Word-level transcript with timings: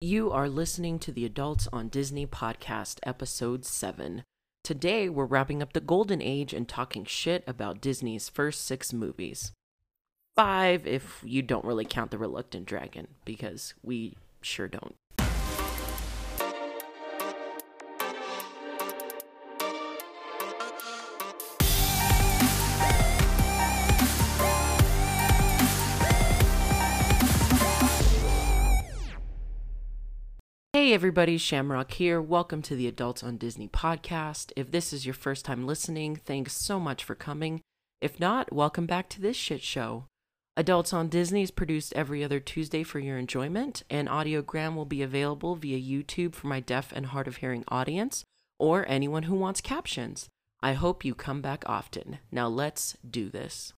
You 0.00 0.30
are 0.30 0.48
listening 0.48 1.00
to 1.00 1.10
the 1.10 1.24
Adults 1.24 1.66
on 1.72 1.88
Disney 1.88 2.24
podcast, 2.24 3.00
episode 3.02 3.64
7. 3.64 4.22
Today, 4.62 5.08
we're 5.08 5.24
wrapping 5.24 5.60
up 5.60 5.72
the 5.72 5.80
Golden 5.80 6.22
Age 6.22 6.54
and 6.54 6.68
talking 6.68 7.04
shit 7.04 7.42
about 7.48 7.80
Disney's 7.80 8.28
first 8.28 8.64
six 8.64 8.92
movies. 8.92 9.50
Five, 10.36 10.86
if 10.86 11.20
you 11.26 11.42
don't 11.42 11.64
really 11.64 11.84
count 11.84 12.12
The 12.12 12.18
Reluctant 12.18 12.66
Dragon, 12.66 13.08
because 13.24 13.74
we 13.82 14.16
sure 14.40 14.68
don't. 14.68 14.94
Hey 30.88 30.94
everybody, 30.94 31.36
Shamrock 31.36 31.92
here. 31.92 32.18
Welcome 32.18 32.62
to 32.62 32.74
the 32.74 32.86
Adults 32.86 33.22
on 33.22 33.36
Disney 33.36 33.68
podcast. 33.68 34.52
If 34.56 34.70
this 34.70 34.90
is 34.90 35.04
your 35.04 35.12
first 35.12 35.44
time 35.44 35.66
listening, 35.66 36.16
thanks 36.16 36.56
so 36.56 36.80
much 36.80 37.04
for 37.04 37.14
coming. 37.14 37.60
If 38.00 38.18
not, 38.18 38.54
welcome 38.54 38.86
back 38.86 39.10
to 39.10 39.20
this 39.20 39.36
shit 39.36 39.62
show. 39.62 40.06
Adults 40.56 40.94
on 40.94 41.10
Disney 41.10 41.42
is 41.42 41.50
produced 41.50 41.92
every 41.92 42.24
other 42.24 42.40
Tuesday 42.40 42.84
for 42.84 43.00
your 43.00 43.18
enjoyment, 43.18 43.82
and 43.90 44.08
audiogram 44.08 44.76
will 44.76 44.86
be 44.86 45.02
available 45.02 45.56
via 45.56 45.78
YouTube 45.78 46.34
for 46.34 46.46
my 46.46 46.58
deaf 46.58 46.90
and 46.96 47.04
hard 47.04 47.28
of 47.28 47.36
hearing 47.36 47.64
audience 47.68 48.24
or 48.58 48.86
anyone 48.88 49.24
who 49.24 49.34
wants 49.34 49.60
captions. 49.60 50.30
I 50.62 50.72
hope 50.72 51.04
you 51.04 51.14
come 51.14 51.42
back 51.42 51.64
often. 51.66 52.18
Now 52.32 52.48
let's 52.48 52.96
do 53.06 53.28
this. 53.28 53.74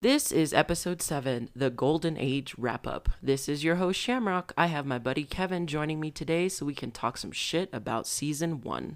This 0.00 0.30
is 0.30 0.54
episode 0.54 1.02
7, 1.02 1.50
the 1.56 1.70
Golden 1.70 2.16
Age 2.16 2.54
wrap 2.56 2.86
up. 2.86 3.08
This 3.20 3.48
is 3.48 3.64
your 3.64 3.76
host, 3.76 3.98
Shamrock. 3.98 4.52
I 4.56 4.66
have 4.66 4.86
my 4.86 4.98
buddy 4.98 5.24
Kevin 5.24 5.66
joining 5.66 5.98
me 5.98 6.12
today 6.12 6.48
so 6.48 6.64
we 6.64 6.74
can 6.74 6.92
talk 6.92 7.16
some 7.16 7.32
shit 7.32 7.68
about 7.72 8.06
season 8.06 8.60
1. 8.60 8.94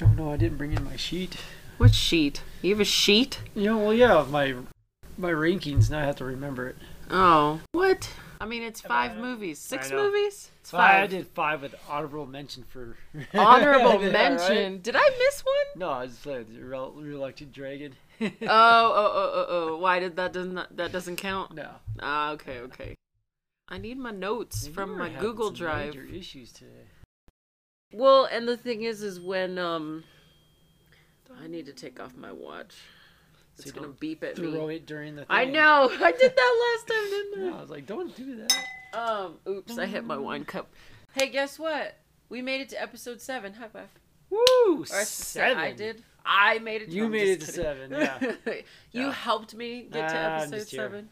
Oh 0.00 0.06
no, 0.16 0.32
I 0.32 0.38
didn't 0.38 0.56
bring 0.56 0.72
in 0.72 0.82
my 0.84 0.96
sheet. 0.96 1.36
What 1.76 1.94
sheet? 1.94 2.42
You 2.62 2.70
have 2.70 2.80
a 2.80 2.84
sheet? 2.84 3.40
You 3.54 3.64
know, 3.64 3.78
well, 3.78 3.92
yeah, 3.94 4.24
my 4.30 4.54
my 5.18 5.32
rankings. 5.32 5.90
Now 5.90 5.98
I 5.98 6.04
have 6.04 6.16
to 6.16 6.24
remember 6.24 6.68
it. 6.68 6.76
Oh. 7.10 7.60
What? 7.72 8.10
I 8.40 8.46
mean, 8.46 8.62
it's 8.62 8.80
five 8.80 9.16
movies. 9.18 9.58
Six 9.58 9.90
movies? 9.90 10.26
It's 10.26 10.50
It's 10.60 10.70
Five. 10.70 11.02
I 11.02 11.06
did 11.08 11.26
five 11.26 11.60
with 11.60 11.74
honorable 11.88 12.24
mention 12.26 12.62
for 12.62 12.96
Honorable 13.34 14.00
Yeah, 14.04 14.12
mention. 14.12 14.72
right? 14.74 14.82
Did 14.82 14.94
I 14.96 15.10
miss 15.18 15.44
one? 15.44 15.80
No, 15.80 15.90
I 15.90 16.06
just 16.06 16.22
said 16.22 16.46
reluctant 16.56 17.52
dragon. 17.52 17.94
oh, 18.20 18.28
oh, 18.42 19.12
oh, 19.14 19.32
oh, 19.34 19.46
oh. 19.48 19.76
Why 19.78 20.00
did 20.00 20.16
that 20.16 20.32
doesn't 20.32 20.76
that 20.76 20.92
doesn't 20.92 21.16
count? 21.16 21.54
no. 21.54 21.70
Ah, 22.00 22.32
okay, 22.32 22.58
okay. 22.60 22.94
I 23.68 23.78
need 23.78 23.98
my 23.98 24.10
notes 24.10 24.66
from 24.66 24.96
my 24.96 25.10
Google 25.10 25.50
Drive. 25.50 25.94
major 25.94 26.06
issues 26.06 26.52
today. 26.52 26.88
Well, 27.92 28.24
and 28.24 28.48
the 28.48 28.56
thing 28.56 28.82
is, 28.82 29.02
is 29.02 29.20
when 29.20 29.58
um, 29.58 30.04
I 31.40 31.46
need 31.46 31.66
to 31.66 31.72
take 31.72 32.00
off 32.00 32.16
my 32.16 32.32
watch. 32.32 32.74
So 33.56 33.62
It's 33.62 33.72
gonna 33.72 33.88
beep 33.88 34.22
at 34.22 34.36
Throw 34.36 34.68
me. 34.68 34.76
it 34.76 34.86
during 34.86 35.16
the. 35.16 35.22
Thing. 35.22 35.30
I 35.30 35.44
know. 35.44 35.90
I 36.00 36.12
did 36.12 36.34
that 36.36 36.76
last 36.76 36.88
time, 36.88 37.10
didn't 37.10 37.46
Yeah, 37.46 37.58
I 37.58 37.60
was 37.60 37.70
like, 37.70 37.86
don't 37.86 38.14
do 38.16 38.36
that. 38.36 38.98
Um. 38.98 39.34
Oops, 39.48 39.76
I 39.78 39.86
hit 39.86 40.04
my 40.04 40.16
wine 40.16 40.44
cup. 40.44 40.70
Hey, 41.14 41.28
guess 41.28 41.58
what? 41.58 41.98
We 42.28 42.42
made 42.42 42.60
it 42.60 42.68
to 42.70 42.80
episode 42.80 43.20
seven. 43.20 43.54
High 43.54 43.68
five. 43.68 43.88
Woo! 44.30 44.38
Or 44.38 44.80
I 44.80 45.00
should 45.00 45.08
say 45.08 45.40
seven. 45.40 45.58
I 45.58 45.72
did. 45.72 46.02
I 46.30 46.58
made 46.58 46.82
it. 46.82 46.90
To, 46.90 46.94
You 46.96 47.04
I'm 47.06 47.10
made 47.12 47.28
it 47.28 47.40
to 47.40 47.46
kidding. 47.46 47.62
seven, 47.62 47.90
yeah. 47.92 48.18
you 48.92 49.06
Yeah. 49.06 49.12
helped 49.12 49.54
me 49.54 49.88
get 49.90 50.08
to 50.10 50.14
Ah, 50.16 50.36
episode 50.42 50.68
seven. 50.68 51.08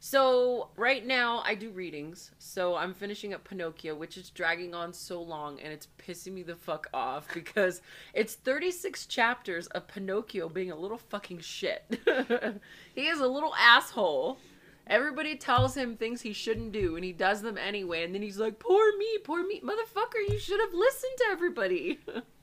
So 0.00 0.68
right 0.76 1.04
now 1.04 1.42
I 1.44 1.56
do 1.56 1.70
readings. 1.70 2.30
So 2.38 2.76
I'm 2.76 2.94
finishing 2.94 3.34
up 3.34 3.42
Pinocchio, 3.42 3.96
which 3.96 4.16
is 4.16 4.30
dragging 4.30 4.72
on 4.74 4.92
so 4.92 5.20
long, 5.20 5.58
and 5.60 5.72
it's 5.72 5.88
pissing 5.98 6.34
me 6.34 6.44
the 6.44 6.54
fuck 6.54 6.86
off 6.94 7.26
because 7.34 7.82
it's 8.14 8.34
36 8.34 9.06
chapters 9.06 9.66
of 9.68 9.88
Pinocchio 9.88 10.48
being 10.48 10.70
a 10.70 10.76
little 10.76 10.98
fucking 10.98 11.40
shit. 11.40 11.82
he 12.94 13.08
is 13.08 13.18
a 13.18 13.26
little 13.26 13.54
asshole. 13.56 14.38
Everybody 14.86 15.34
tells 15.36 15.76
him 15.76 15.96
things 15.96 16.22
he 16.22 16.32
shouldn't 16.32 16.72
do, 16.72 16.94
and 16.96 17.04
he 17.04 17.12
does 17.12 17.42
them 17.42 17.58
anyway. 17.58 18.04
And 18.04 18.14
then 18.14 18.22
he's 18.22 18.38
like, 18.38 18.58
"Poor 18.58 18.96
me, 18.96 19.18
poor 19.22 19.44
me, 19.46 19.60
motherfucker! 19.60 20.26
You 20.28 20.38
should 20.38 20.60
have 20.60 20.72
listened 20.72 21.12
to 21.18 21.24
everybody." 21.30 21.98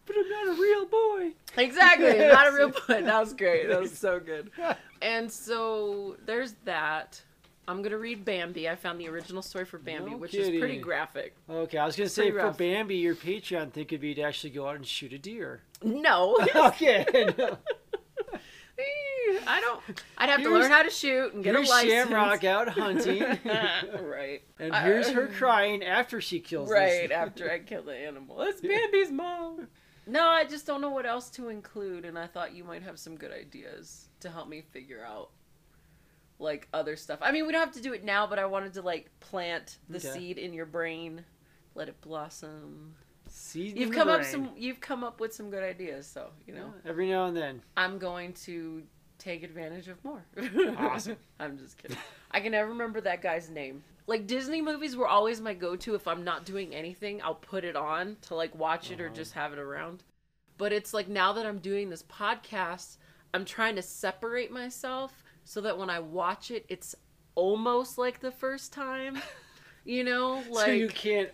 But 0.06 0.16
I'm 0.18 0.30
not 0.30 0.58
a 0.58 0.62
real 0.62 0.86
boy. 0.86 1.32
Exactly. 1.58 2.18
Not 2.28 2.48
a 2.48 2.56
real 2.56 2.70
boy. 2.88 3.02
That 3.02 3.20
was 3.20 3.34
great. 3.34 3.68
That 3.70 3.80
was 3.82 3.98
so 3.98 4.20
good. 4.20 4.52
And 5.02 5.32
so 5.32 6.16
there's 6.26 6.54
that. 6.64 7.22
I'm 7.68 7.82
gonna 7.84 7.98
read 7.98 8.26
Bambi. 8.26 8.68
I 8.70 8.76
found 8.76 9.00
the 9.00 9.08
original 9.10 9.42
story 9.44 9.66
for 9.66 9.78
Bambi, 9.78 10.12
No 10.12 10.18
which 10.18 10.34
is 10.34 10.48
pretty 10.60 10.78
graphic. 10.80 11.36
Okay, 11.50 11.78
I 11.78 11.86
was 11.86 11.96
gonna 11.96 12.10
say 12.10 12.32
for. 12.32 12.50
Bambi, 12.52 12.96
your 12.96 13.14
Patreon 13.14 13.72
thing 13.72 13.86
could 13.86 14.02
be 14.02 14.16
to 14.16 14.22
actually 14.22 14.50
go 14.52 14.68
out 14.68 14.78
and 14.78 14.86
shoot 14.88 15.14
a 15.14 15.20
deer. 15.20 15.62
No. 15.84 16.38
okay. 16.56 17.06
no. 17.38 17.58
I 19.48 19.62
don't. 19.62 19.82
I'd 20.18 20.30
have 20.30 20.42
to 20.44 20.50
learn 20.50 20.72
how 20.72 20.84
to 20.84 20.90
shoot 20.90 21.34
and 21.34 21.44
get 21.44 21.56
Here's 21.56 21.68
a 21.70 21.72
license. 21.72 21.92
Shamrock 21.94 22.44
out 22.44 22.70
hunting. 22.70 23.22
right. 24.02 24.42
And 24.60 24.74
here's 24.76 25.10
her 25.10 25.28
crying 25.28 25.84
after 25.84 26.20
she 26.22 26.40
kills 26.40 26.70
Right 26.70 27.10
this. 27.10 27.12
after 27.12 27.52
I 27.52 27.60
kill 27.60 27.84
the 27.84 27.96
animal. 27.96 28.42
It's 28.42 28.62
Bambi's 28.62 29.12
mom. 29.12 29.68
No, 30.08 30.28
I 30.28 30.46
just 30.46 30.66
don't 30.68 30.82
know 30.82 30.90
what 30.92 31.06
else 31.06 31.30
to 31.32 31.50
include, 31.50 32.06
and 32.06 32.18
I 32.18 32.28
thought 32.28 32.54
you 32.54 32.64
might 32.64 32.84
have 32.84 33.00
some 33.00 33.16
good 33.16 33.32
ideas 33.32 34.10
to 34.20 34.30
help 34.30 34.48
me 34.48 34.62
figure 34.72 35.04
out 35.04 35.30
like 36.38 36.68
other 36.74 36.96
stuff. 36.96 37.20
I 37.22 37.32
mean, 37.32 37.46
we 37.48 37.52
don't 37.54 37.62
have 37.66 37.74
to 37.76 37.82
do 37.82 37.94
it 37.94 38.04
now, 38.04 38.28
but 38.28 38.38
I 38.40 38.46
wanted 38.46 38.74
to 38.74 38.82
like 38.82 39.10
plant 39.20 39.78
the 39.90 39.98
Okay. 39.98 40.08
seed 40.10 40.38
in 40.38 40.54
your 40.54 40.66
brain, 40.66 41.24
let 41.76 41.88
it 41.90 42.00
blossom. 42.02 42.96
Seed 43.28 43.78
You've 43.78 43.92
come 43.92 44.08
up 44.10 44.20
brain. 44.22 44.32
some 44.32 44.52
you've 44.58 44.80
come 44.80 45.04
up 45.04 45.20
with 45.20 45.34
some 45.34 45.50
good 45.50 45.64
ideas, 45.64 46.06
so, 46.08 46.30
you 46.46 46.54
know. 46.54 46.72
Yeah, 46.84 46.90
every 46.90 47.10
now 47.10 47.26
and 47.26 47.36
then. 47.36 47.62
I'm 47.76 47.98
going 47.98 48.34
to 48.46 48.84
take 49.18 49.44
advantage 49.44 49.88
of 49.88 50.04
more. 50.04 50.24
Awesome. 50.78 51.18
I'm 51.40 51.58
just 51.58 51.78
kidding. 51.78 51.98
I 52.32 52.42
can 52.42 52.52
never 52.52 52.70
remember 52.70 53.02
that 53.02 53.22
guy's 53.22 53.50
name. 53.50 53.84
Like 54.08 54.28
Disney 54.28 54.62
movies 54.62 54.96
were 54.96 55.08
always 55.08 55.42
my 55.42 55.54
go-to. 55.54 55.96
If 55.96 56.08
I'm 56.08 56.24
not 56.24 56.46
doing 56.46 56.76
anything, 56.76 57.22
I'll 57.24 57.36
put 57.36 57.64
it 57.64 57.76
on 57.76 58.18
to 58.24 58.36
like 58.36 58.54
watch 58.56 58.92
it 58.92 59.02
or 59.02 59.08
Uh-huh. 59.08 59.16
just 59.16 59.34
have 59.34 59.52
it 59.54 59.60
around. 59.60 60.04
But 60.58 60.72
it's 60.74 60.94
like 60.94 61.08
now 61.08 61.34
that 61.34 61.46
I'm 61.46 61.60
doing 61.60 61.90
this 61.90 62.04
podcast, 62.04 62.98
I'm 63.34 63.46
trying 63.46 63.76
to 63.76 63.82
separate 63.82 64.52
myself 64.52 65.24
so 65.44 65.60
that 65.62 65.78
when 65.78 65.90
I 65.90 66.00
watch 66.00 66.52
it, 66.52 66.66
it's 66.70 66.96
almost 67.36 67.98
like 67.98 68.20
the 68.22 68.32
first 68.32 68.72
time. 68.74 69.22
You 69.88 70.04
know, 70.04 70.42
like 70.50 70.66
so 70.66 70.72
you 70.72 70.88
can't, 70.88 71.30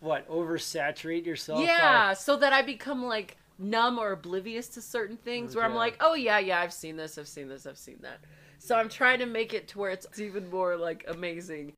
what, 0.00 0.28
oversaturate 0.28 1.24
yourself? 1.24 1.62
yeah, 1.64 2.08
by- 2.08 2.12
so 2.12 2.36
that 2.36 2.52
I 2.52 2.60
become 2.60 3.02
like 3.06 3.38
numb 3.58 3.98
or 3.98 4.12
oblivious 4.12 4.68
to 4.68 4.82
certain 4.82 5.16
things 5.16 5.56
where 5.56 5.64
I'm 5.64 5.74
like, 5.74 5.96
oh 6.00 6.12
yeah, 6.12 6.38
yeah, 6.38 6.60
I've 6.60 6.74
seen 6.74 6.96
this, 6.98 7.16
I've 7.16 7.28
seen 7.28 7.48
this, 7.48 7.64
I've 7.64 7.78
seen 7.78 8.00
that. 8.02 8.18
So 8.58 8.76
I'm 8.76 8.90
trying 8.90 9.20
to 9.20 9.26
make 9.26 9.54
it 9.54 9.68
to 9.68 9.78
where 9.78 9.90
it's 9.90 10.20
even 10.20 10.50
more 10.50 10.76
like 10.76 11.06
amazing. 11.08 11.72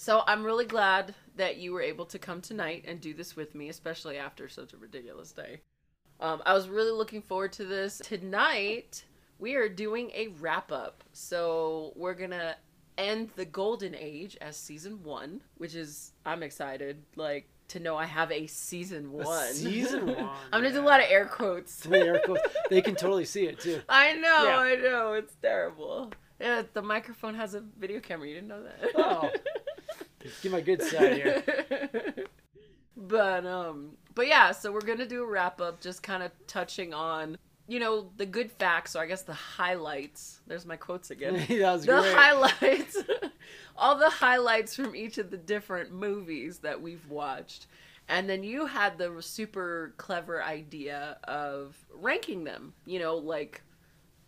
So 0.00 0.22
I'm 0.26 0.44
really 0.44 0.64
glad 0.64 1.14
that 1.36 1.58
you 1.58 1.74
were 1.74 1.82
able 1.82 2.06
to 2.06 2.18
come 2.18 2.40
tonight 2.40 2.86
and 2.88 3.02
do 3.02 3.12
this 3.12 3.36
with 3.36 3.54
me, 3.54 3.68
especially 3.68 4.16
after 4.16 4.48
such 4.48 4.72
a 4.72 4.78
ridiculous 4.78 5.30
day. 5.30 5.60
Um, 6.20 6.40
I 6.46 6.54
was 6.54 6.70
really 6.70 6.90
looking 6.90 7.20
forward 7.20 7.52
to 7.52 7.66
this. 7.66 7.98
Tonight, 8.02 9.04
we 9.38 9.56
are 9.56 9.68
doing 9.68 10.10
a 10.14 10.28
wrap 10.40 10.72
up. 10.72 11.04
So 11.12 11.92
we're 11.96 12.14
gonna 12.14 12.56
end 12.96 13.28
the 13.36 13.44
golden 13.44 13.94
age 13.94 14.38
as 14.40 14.56
season 14.56 15.02
one, 15.04 15.42
which 15.58 15.74
is 15.74 16.12
I'm 16.24 16.42
excited. 16.42 17.02
Like 17.16 17.50
to 17.68 17.78
know 17.78 17.98
I 17.98 18.06
have 18.06 18.32
a 18.32 18.46
season 18.46 19.04
A 19.04 19.24
one. 19.26 19.52
season 19.52 20.06
one, 20.16 20.30
I'm 20.50 20.62
gonna 20.62 20.72
do 20.72 20.80
a 20.80 20.82
lot 20.82 21.00
of 21.00 21.10
air 21.10 21.26
quotes. 21.26 21.84
Air 21.92 22.22
quotes. 22.24 22.40
They 22.70 22.80
can 22.80 22.94
totally 22.94 23.26
see 23.26 23.44
it 23.44 23.60
too. 23.60 23.82
I 23.86 24.14
know, 24.14 24.44
Yeah. 24.44 24.58
I 24.60 24.74
know, 24.76 25.12
it's 25.12 25.34
terrible. 25.42 26.10
Yeah, 26.40 26.62
the 26.72 26.80
microphone 26.80 27.34
has 27.34 27.52
a 27.54 27.60
video 27.78 28.00
camera. 28.00 28.26
You 28.28 28.36
didn't 28.36 28.48
know 28.48 28.62
that. 28.62 28.90
Oh. 28.96 29.30
Get 30.42 30.52
my 30.52 30.60
good 30.60 30.82
side 30.82 31.14
here. 31.14 31.42
but 32.96 33.46
um 33.46 33.96
but 34.14 34.26
yeah, 34.28 34.52
so 34.52 34.72
we're 34.72 34.80
gonna 34.80 35.06
do 35.06 35.22
a 35.22 35.26
wrap 35.26 35.60
up, 35.60 35.80
just 35.80 36.02
kind 36.02 36.22
of 36.22 36.30
touching 36.46 36.92
on 36.92 37.38
you 37.70 37.78
know 37.78 38.10
the 38.16 38.26
good 38.26 38.50
facts, 38.50 38.96
or 38.96 39.02
I 39.02 39.06
guess 39.06 39.22
the 39.22 39.32
highlights. 39.32 40.40
There's 40.46 40.66
my 40.66 40.76
quotes 40.76 41.10
again. 41.10 41.34
that 41.48 41.72
was 41.72 41.86
the 41.86 42.00
great. 42.00 42.14
highlights, 42.14 42.98
all 43.76 43.96
the 43.96 44.10
highlights 44.10 44.74
from 44.74 44.94
each 44.96 45.18
of 45.18 45.30
the 45.30 45.36
different 45.36 45.92
movies 45.92 46.58
that 46.58 46.82
we've 46.82 47.08
watched. 47.08 47.66
And 48.08 48.28
then 48.28 48.42
you 48.42 48.66
had 48.66 48.98
the 48.98 49.22
super 49.22 49.94
clever 49.96 50.42
idea 50.42 51.18
of 51.24 51.76
ranking 51.94 52.42
them, 52.42 52.74
you 52.84 52.98
know, 52.98 53.16
like 53.16 53.62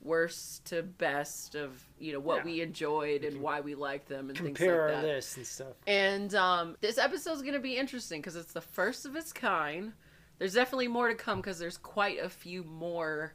worst 0.02 0.64
to 0.66 0.82
best 0.82 1.54
of, 1.54 1.82
you 1.98 2.12
know, 2.12 2.20
what 2.20 2.38
Yeah. 2.38 2.44
we 2.44 2.60
enjoyed 2.60 3.24
and 3.24 3.40
why 3.40 3.60
we 3.60 3.74
liked 3.74 4.08
them 4.08 4.28
and 4.28 4.36
things 4.38 4.56
Compare 4.58 4.86
like 4.88 4.96
our 4.96 5.00
that. 5.02 5.06
lists 5.06 5.36
and 5.36 5.46
stuff. 5.46 5.74
And 5.86 6.34
um, 6.34 6.76
this 6.80 6.98
episode 6.98 7.32
is 7.32 7.42
going 7.42 7.54
to 7.54 7.60
be 7.60 7.76
interesting 7.76 8.20
because 8.20 8.36
it's 8.36 8.52
the 8.52 8.60
first 8.60 9.06
of 9.06 9.14
its 9.16 9.32
kind. 9.32 9.92
There's 10.38 10.54
definitely 10.54 10.88
more 10.88 11.08
to 11.08 11.14
come 11.14 11.38
because 11.38 11.58
there's 11.58 11.76
quite 11.78 12.18
a 12.18 12.28
few 12.28 12.64
more 12.64 13.34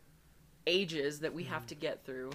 ages 0.65 1.19
that 1.21 1.33
we 1.33 1.43
have 1.45 1.65
to 1.67 1.75
get 1.75 2.03
through. 2.05 2.31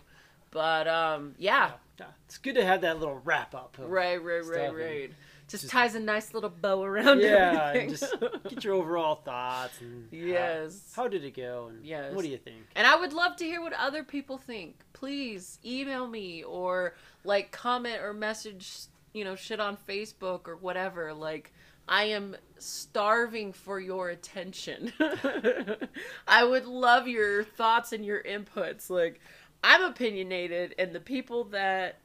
But 0.50 0.88
um, 0.88 1.34
yeah, 1.38 1.72
Yeah, 1.98 2.06
It's 2.26 2.38
good 2.38 2.54
to 2.56 2.64
have 2.64 2.80
that 2.82 2.98
little 2.98 3.20
wrap 3.24 3.54
up. 3.54 3.76
Right, 3.78 4.16
right, 4.22 4.36
right, 4.36 4.44
stuff 4.44 4.68
and 4.68 4.76
right. 4.76 5.12
Just, 5.52 5.62
just- 5.64 5.72
ties 5.72 5.94
a 5.94 6.00
nice 6.00 6.34
little 6.34 6.50
bow 6.50 6.82
around 6.82 7.20
Yeah, 7.20 7.68
everything. 7.68 7.90
and 7.90 7.98
just 7.98 8.14
get 8.48 8.64
your 8.64 8.74
overall 8.74 9.16
thoughts 9.16 9.80
and 9.80 10.08
how- 10.10 10.16
Yes. 10.16 10.92
How, 10.96 11.06
did 11.08 11.22
it 11.24 11.36
go? 11.36 11.68
And 11.70 11.84
Yes. 11.84 12.12
what 12.14 12.22
do 12.24 12.28
you 12.28 12.38
think? 12.38 12.64
And 12.74 12.86
I 12.86 12.96
would 12.96 13.12
love 13.12 13.36
to 13.36 13.44
hear 13.44 13.60
what 13.60 13.72
other 13.74 14.02
people 14.02 14.36
think. 14.38 14.80
Please 14.92 15.58
email 15.64 16.06
me 16.08 16.42
or 16.42 16.94
like 17.24 17.52
comment 17.52 18.00
or 18.02 18.12
message, 18.12 18.72
you 19.12 19.22
know, 19.24 19.36
shit 19.36 19.60
on 19.60 19.76
Facebook 19.88 20.48
or 20.48 20.56
whatever. 20.56 21.12
Like, 21.14 21.52
I 21.88 22.04
am 22.04 22.36
starving 22.58 23.52
for 23.52 23.78
your 23.80 24.08
attention. 24.10 24.92
I 26.26 26.44
would 26.44 26.64
love 26.66 27.08
your 27.08 27.44
thoughts 27.44 27.92
and 27.92 28.04
your 28.04 28.22
inputs. 28.22 28.88
Like, 28.90 29.20
I'm 29.64 29.82
opinionated, 29.82 30.74
and 30.78 30.92
the 30.94 31.00
people 31.00 31.44
that 31.44 31.98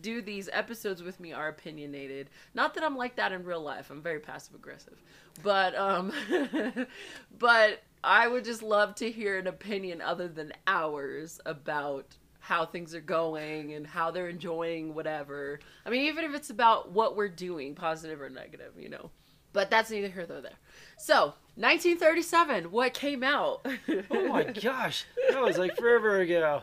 do 0.00 0.22
these 0.22 0.48
episodes 0.52 1.02
with 1.02 1.20
me 1.20 1.32
are 1.32 1.48
opinionated. 1.48 2.30
Not 2.54 2.74
that 2.74 2.84
I'm 2.84 2.96
like 2.96 3.16
that 3.16 3.32
in 3.32 3.44
real 3.44 3.62
life. 3.62 3.90
I'm 3.90 4.02
very 4.02 4.20
passive 4.20 4.54
aggressive. 4.54 5.02
But 5.42 5.74
um 5.76 6.12
but 7.38 7.82
I 8.02 8.28
would 8.28 8.44
just 8.44 8.62
love 8.62 8.94
to 8.96 9.10
hear 9.10 9.38
an 9.38 9.46
opinion 9.46 10.00
other 10.00 10.28
than 10.28 10.52
ours 10.66 11.40
about 11.44 12.16
how 12.40 12.64
things 12.64 12.94
are 12.94 13.00
going 13.00 13.74
and 13.74 13.86
how 13.86 14.10
they're 14.10 14.28
enjoying 14.28 14.94
whatever. 14.94 15.60
I 15.84 15.90
mean, 15.90 16.06
even 16.06 16.24
if 16.24 16.34
it's 16.34 16.50
about 16.50 16.90
what 16.90 17.14
we're 17.14 17.28
doing, 17.28 17.74
positive 17.74 18.20
or 18.20 18.30
negative, 18.30 18.72
you 18.78 18.88
know. 18.88 19.10
But 19.52 19.70
that's 19.70 19.90
neither 19.90 20.08
here 20.08 20.26
nor 20.28 20.40
there. 20.40 20.52
So, 20.96 21.34
1937, 21.56 22.70
what 22.70 22.94
came 22.94 23.22
out? 23.22 23.66
Oh 24.10 24.28
my 24.28 24.44
gosh, 24.62 25.04
that 25.30 25.42
was 25.42 25.58
like 25.58 25.76
forever 25.76 26.20
ago. 26.20 26.62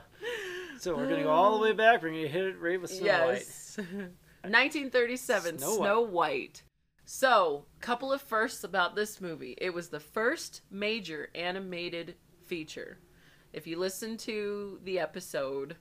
So 0.79 0.95
we're 0.95 1.09
gonna 1.09 1.23
go 1.23 1.31
all 1.31 1.57
the 1.57 1.63
way 1.63 1.71
um, 1.71 1.77
back. 1.77 2.01
We're 2.01 2.09
gonna 2.09 2.27
hit 2.27 2.45
it 2.45 2.59
right 2.59 2.81
with 2.81 2.91
Snow 2.91 3.27
White. 3.27 3.33
yes. 3.33 3.77
1937, 4.43 5.57
Snow 5.57 5.75
Snow, 5.77 6.01
White. 6.01 6.11
White. 6.11 6.63
So, 7.05 7.65
couple 7.79 8.11
of 8.11 8.21
firsts 8.21 8.63
about 8.63 8.95
this 8.95 9.21
movie. 9.21 9.55
It 9.59 9.73
was 9.73 9.89
the 9.89 9.99
first 9.99 10.61
major 10.69 11.29
animated 11.33 12.15
feature. 12.45 12.99
If 13.53 13.65
you 13.65 13.79
listen 13.79 14.17
to 14.17 14.79
the 14.83 14.99
episode, 14.99 15.77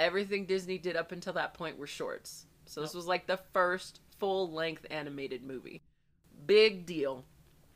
everything 0.00 0.46
Disney 0.46 0.78
did 0.78 0.96
up 0.96 1.12
until 1.12 1.34
that 1.34 1.54
point 1.54 1.78
were 1.78 1.86
shorts. 1.86 2.46
So 2.66 2.80
this 2.80 2.94
was 2.94 3.06
like 3.06 3.26
the 3.26 3.40
first 3.52 4.00
full-length 4.18 4.86
animated 4.90 5.42
movie. 5.42 5.82
Big 6.46 6.86
deal. 6.86 7.24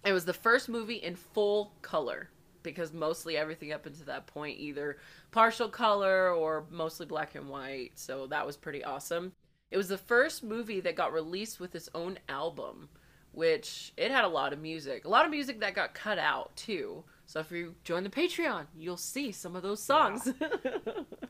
It 0.04 0.12
was 0.12 0.25
the 0.25 0.32
first 0.32 0.69
movie 0.69 0.94
in 0.94 1.14
full 1.14 1.75
color 1.82 2.31
because 2.62 2.93
mostly 2.93 3.37
everything 3.37 3.72
up 3.72 3.87
until 3.87 4.06
that 4.06 4.26
point 4.26 4.58
either 4.58 4.99
partial 5.31 5.69
color 5.69 6.32
or 6.32 6.64
mostly 6.70 7.06
black 7.06 7.34
and 7.34 7.49
white. 7.49 7.93
So 7.94 8.26
that 8.28 8.46
was 8.46 8.56
pretty 8.56 8.82
awesome. 8.84 9.32
It 9.70 9.76
was 9.76 9.88
the 9.88 9.99
first 9.99 10.43
movie 10.43 10.81
that 10.81 10.96
got 10.96 11.12
released 11.12 11.60
with 11.60 11.75
its 11.75 11.88
own 11.94 12.19
album, 12.28 12.88
which 13.32 13.93
it 13.96 14.10
had 14.10 14.25
a 14.25 14.28
lot 14.28 14.52
of 14.52 14.58
music. 14.60 15.05
A 15.05 15.08
lot 15.08 15.25
of 15.25 15.31
music 15.31 15.60
that 15.60 15.75
got 15.75 15.94
cut 15.94 16.19
out 16.19 16.56
too. 16.56 17.05
So 17.26 17.40
if 17.40 17.50
you 17.52 17.75
join 17.84 18.02
the 18.02 18.08
Patreon, 18.10 18.66
you'll 18.76 18.96
see 18.96 19.31
some 19.32 19.54
of 19.56 19.62
those 19.62 19.82
songs. 19.82 20.32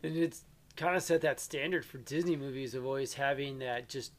And 0.02 0.16
it's 0.16 0.44
kind 0.76 0.94
of 0.96 1.02
set 1.02 1.22
that 1.22 1.40
standard 1.40 1.84
for 1.84 1.98
Disney 1.98 2.36
movies 2.36 2.74
of 2.74 2.86
always 2.86 3.14
having 3.14 3.58
that 3.58 3.88
just 3.88 4.12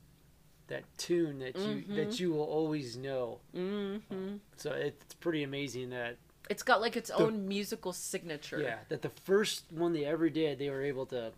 that 0.67 0.83
tune 0.97 1.39
that 1.39 1.55
you 1.55 1.85
Mhm. 1.87 1.95
that 1.95 2.19
you 2.19 2.31
will 2.31 2.43
always 2.43 2.97
know. 2.97 3.39
hmm 3.53 3.97
So 4.57 4.71
it's 4.71 5.15
pretty 5.15 5.43
amazing 5.43 5.89
that 5.91 6.17
It's 6.49 6.63
got 6.63 6.81
like 6.81 6.95
its 6.97 7.09
own 7.09 7.47
musical 7.47 7.93
signature. 7.93 8.59
yeah 8.59 8.77
that 8.89 9.01
the 9.01 9.11
first 9.23 9.65
one 9.71 9.93
they 9.93 10.05
ever 10.05 10.29
did 10.29 10.57
they 10.59 10.69
were 10.69 10.81
able 10.83 11.05
to 11.07 11.31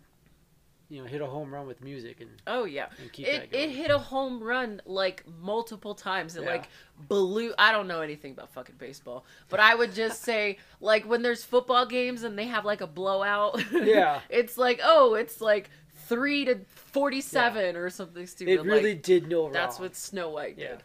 you 0.88 1.00
know 1.00 1.06
hit 1.08 1.22
a 1.22 1.26
home 1.26 1.52
run 1.54 1.66
with 1.66 1.82
music 1.82 2.20
and, 2.20 2.30
Oh 2.46 2.64
yeah. 2.64 2.86
and 3.00 3.10
keep 3.12 3.26
It, 3.26 3.48
it 3.52 3.70
hit 3.70 3.90
a 3.90 3.96
home 3.98 4.42
run 4.42 4.82
like 4.84 5.24
multiple 5.40 5.94
times. 5.94 6.36
It 6.36 6.42
Yeah. 6.42 6.50
like 6.50 6.68
blew. 7.08 7.54
I 7.56 7.72
don't 7.72 7.88
know 7.88 8.02
anything 8.02 8.32
about 8.32 8.52
fucking 8.52 8.74
baseball, 8.78 9.24
but 9.48 9.58
I 9.58 9.74
would 9.74 9.94
just 9.94 10.20
say 10.30 10.58
like 10.80 11.04
when 11.08 11.22
there's 11.22 11.44
football 11.44 11.86
games 11.86 12.24
and 12.24 12.38
they 12.38 12.44
have 12.46 12.66
like 12.66 12.82
a 12.82 12.86
blowout. 12.86 13.62
Yeah. 13.72 14.20
it's 14.28 14.58
like 14.58 14.80
oh, 14.84 15.14
it's 15.14 15.40
like 15.40 15.70
three 16.08 16.44
to 16.44 16.60
forty-seven 16.68 17.74
or 17.76 17.88
something 17.88 18.26
stupid. 18.26 18.52
it 18.52 18.62
really 18.62 18.92
like, 18.92 19.02
did 19.02 19.28
no 19.28 19.44
wrong. 19.44 19.52
that's 19.52 19.78
what 19.78 19.96
Snow 19.96 20.28
White 20.30 20.56
did. 20.56 20.62
yeah, 20.64 20.70
yeah. 20.72 20.78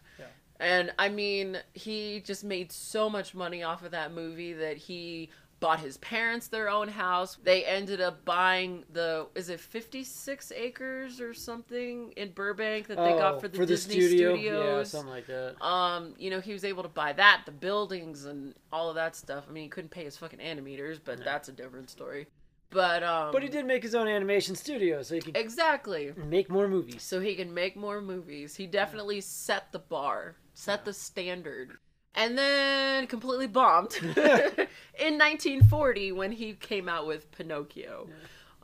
And 0.60 0.92
I 0.98 1.10
mean, 1.10 1.58
he 1.74 2.22
just 2.22 2.44
made 2.44 2.72
so 2.72 3.10
much 3.10 3.36
money 3.36 3.64
off 3.64 3.84
of 3.84 3.92
that 3.92 4.12
movie 4.12 4.54
that 4.54 4.78
he 4.78 5.30
bought 5.60 5.80
his 5.80 5.98
parents 5.98 6.48
their 6.50 6.70
own 6.70 6.88
house. 6.88 7.38
They 7.44 7.66
ended 7.66 8.00
up 8.00 8.24
buying 8.26 8.84
the 8.94 9.28
is 9.36 9.50
it 9.50 9.60
56 9.60 10.52
acres 10.56 11.20
or 11.20 11.34
something 11.34 12.12
in 12.12 12.32
Burbank 12.32 12.88
that 12.88 12.98
they 12.98 13.14
Oh, 13.14 13.18
got 13.18 13.42
for 13.42 13.48
the 13.48 13.66
Disney 13.66 13.96
studio 14.02 14.36
yeah 14.36 14.44
studios. 14.44 14.90
something 14.92 15.10
like 15.10 15.26
that 15.28 15.56
um, 15.62 16.14
you 16.20 16.30
know, 16.30 16.40
he 16.40 16.54
was 16.54 16.64
able 16.64 16.84
to 16.84 16.90
buy 16.90 17.12
that, 17.14 17.42
the 17.46 17.52
buildings 17.52 18.26
and 18.26 18.54
all 18.72 18.90
of 18.90 18.96
that 18.96 19.16
stuff. 19.16 19.46
I 19.50 19.52
mean, 19.52 19.64
he 19.64 19.70
couldn't 19.70 19.90
pay 19.90 20.04
his 20.04 20.16
fucking 20.18 20.40
animators, 20.40 21.00
but 21.04 21.18
No. 21.20 21.26
that's 21.26 21.50
a 21.50 21.52
different 21.52 21.90
story. 21.90 22.28
But 22.70 23.02
um 23.02 23.32
but 23.32 23.42
he 23.42 23.50
did 23.50 23.66
make 23.66 23.82
his 23.82 23.96
own 23.96 24.08
animation 24.08 24.54
studio 24.56 25.02
so 25.02 25.16
he 25.16 25.22
could 25.22 25.38
Exactly. 25.38 26.14
make 26.18 26.50
more 26.52 26.68
movies 26.68 27.02
so 27.02 27.20
he 27.20 27.34
can 27.34 27.52
make 27.54 27.76
more 27.76 28.02
movies. 28.02 28.56
He 28.56 28.68
definitely 28.68 29.22
set 29.22 29.72
the 29.72 29.80
bar, 29.80 30.36
set 30.58 30.80
Yeah. 30.80 30.86
the 30.86 30.94
standard, 30.94 31.78
and 32.16 32.38
then 32.38 33.06
completely 33.08 33.46
bombed 33.48 33.96
in 34.02 35.18
1940 35.18 36.12
when 36.14 36.32
he 36.32 36.54
came 36.54 36.90
out 36.90 37.06
with 37.06 37.30
Pinocchio. 37.32 38.10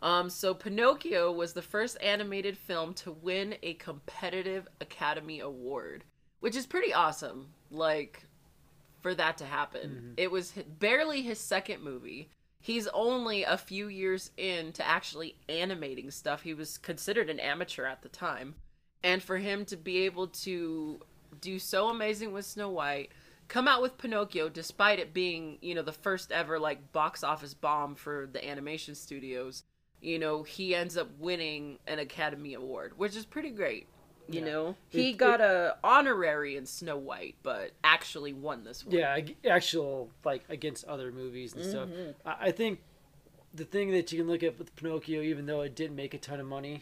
Um, 0.02 0.30
so 0.30 0.54
Pinocchio 0.54 1.32
was 1.32 1.54
the 1.54 1.62
first 1.62 1.98
animated 2.02 2.58
film 2.58 2.94
to 2.96 3.12
win 3.12 3.56
a 3.64 3.76
competitive 3.76 4.68
Academy 4.82 5.40
Award, 5.40 6.04
which 6.40 6.56
is 6.56 6.66
pretty 6.66 6.94
awesome. 6.94 7.54
Like 7.70 8.26
for 9.02 9.14
that 9.16 9.38
to 9.38 9.46
happen, 9.46 9.90
Mhm. 9.90 10.14
it 10.18 10.32
was 10.32 10.52
barely 10.52 11.22
his 11.22 11.40
second 11.40 11.84
movie. 11.84 12.30
He's 12.60 12.88
only 12.88 13.44
a 13.44 13.58
few 13.58 13.88
years 13.88 14.32
into 14.38 14.86
actually 14.86 15.36
animating 15.48 16.10
stuff. 16.12 16.42
He 16.44 16.54
was 16.54 16.78
considered 16.78 17.30
an 17.30 17.40
amateur 17.40 17.86
at 17.86 18.02
the 18.02 18.10
time. 18.10 18.56
And 19.04 19.22
for 19.22 19.38
him 19.38 19.66
to 19.66 19.76
be 19.78 20.00
able 20.06 20.28
to 20.28 21.02
do 21.34 21.60
so 21.60 21.90
amazing 21.90 22.32
with 22.34 22.46
Snow 22.46 22.70
White, 22.70 23.10
come 23.48 23.68
out 23.68 23.82
with 23.82 23.98
Pinocchio 23.98 24.50
despite 24.50 25.00
it 25.00 25.14
being, 25.14 25.58
you 25.62 25.76
know, 25.76 25.82
the 25.82 25.92
first 25.92 26.32
ever 26.32 26.60
like 26.60 26.92
box 26.92 27.24
office 27.24 27.54
bomb 27.54 27.96
for 27.96 28.28
the 28.32 28.48
animation 28.48 28.96
studios, 28.96 29.64
you 30.02 30.20
know, 30.20 30.44
he 30.44 30.74
ends 30.76 30.98
up 30.98 31.10
winning 31.20 31.80
an 31.88 32.00
Academy 32.00 32.54
Award, 32.54 32.98
which 32.98 33.16
is 33.16 33.26
pretty 33.26 33.50
great. 33.52 33.88
You 34.30 34.40
Yeah. 34.40 34.46
know, 34.46 34.76
he 34.90 35.10
It- 35.12 35.18
got 35.18 35.42
a 35.42 35.78
honorary 35.84 36.56
in 36.56 36.66
Snow 36.66 36.96
White, 36.98 37.36
but 37.44 37.72
actually 37.84 38.32
won 38.34 38.64
this 38.64 38.86
one. 38.86 38.96
yeah 38.96 39.20
actual 39.46 40.10
like 40.24 40.44
against 40.50 40.86
other 40.86 41.12
movies 41.12 41.54
and 41.54 41.66
stuff 41.66 41.90
Mhm. 41.90 42.16
I, 42.26 42.36
I 42.48 42.52
think 42.52 42.82
the 43.54 43.66
thing 43.66 43.92
that 43.92 44.12
you 44.12 44.18
can 44.20 44.28
look 44.28 44.42
at 44.42 44.58
with 44.58 44.76
pinocchio 44.78 45.22
even 45.22 45.46
though 45.46 45.62
it 45.62 45.76
didn't 45.76 45.96
make 45.98 46.14
a 46.14 46.18
ton 46.18 46.40
of 46.40 46.46
money 46.48 46.82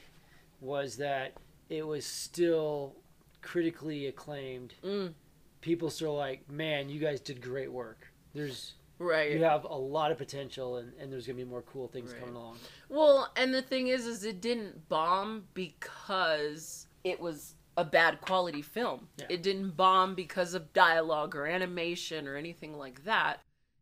was 0.62 0.98
that 0.98 1.34
it 1.68 1.86
was 1.88 2.06
still 2.06 2.96
critically 3.42 4.08
acclaimed 4.08 4.74
Mm, 4.84 5.14
people 5.62 5.90
still 5.90 6.16
like 6.16 6.50
man 6.50 6.90
you 6.90 7.00
guys 7.00 7.20
did 7.20 7.42
great 7.42 7.72
work 7.72 8.08
there's 8.34 8.74
right. 9.00 9.32
you 9.32 9.44
have 9.44 9.64
a 9.66 9.74
lot 9.76 10.12
of 10.12 10.18
potential 10.18 10.78
and, 10.78 10.92
and 11.00 11.12
there's 11.12 11.26
gonna 11.28 11.38
be 11.38 11.44
more 11.44 11.64
cool 11.64 11.88
things 11.88 12.12
Right. 12.12 12.20
coming 12.22 12.36
along 12.36 12.58
Well, 12.90 13.32
and 13.36 13.54
the 13.54 13.62
thing 13.62 13.88
is, 13.88 14.06
is 14.06 14.24
it 14.24 14.42
didn't 14.42 14.88
bomb 14.90 15.46
because 15.54 16.88
it 17.04 17.20
was 17.20 17.56
a 17.78 17.86
bad 17.86 18.20
quality 18.22 18.62
film. 18.62 19.08
Yeah. 19.18 19.26
It 19.30 19.42
didn't 19.42 19.72
bomb 19.78 20.14
because 20.14 20.54
of 20.54 20.74
dialogue 20.74 21.36
or 21.36 21.48
animation 21.48 22.28
or 22.28 22.36
anything 22.36 22.78
like 22.78 23.06
that. 23.06 23.40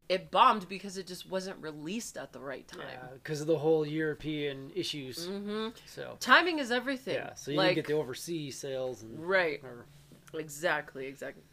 It 0.10 0.32
bombed 0.32 0.68
because 0.68 0.98
it 0.98 1.06
just 1.06 1.30
wasn't 1.30 1.62
released 1.62 2.18
at 2.18 2.34
the 2.34 2.40
right 2.40 2.68
time. 2.68 2.82
because 3.14 3.42
of 3.42 3.48
the 3.48 3.58
whole 3.60 3.86
european 3.86 4.72
issues 4.76 5.28
Mm-hmm. 5.28 5.68
so 5.86 6.18
Timing 6.20 6.58
is 6.60 6.72
everything. 6.72 7.14
yeah 7.14 7.34
so 7.36 7.52
you 7.52 7.58
like, 7.58 7.76
didn't 7.76 7.88
get 7.88 7.94
the 7.94 8.00
overseas 8.00 8.58
sales 8.58 9.04
and 9.04 9.20
right. 9.20 9.62
or- 9.64 9.86
Exactly, 10.34 11.08
exactly. 11.08 11.44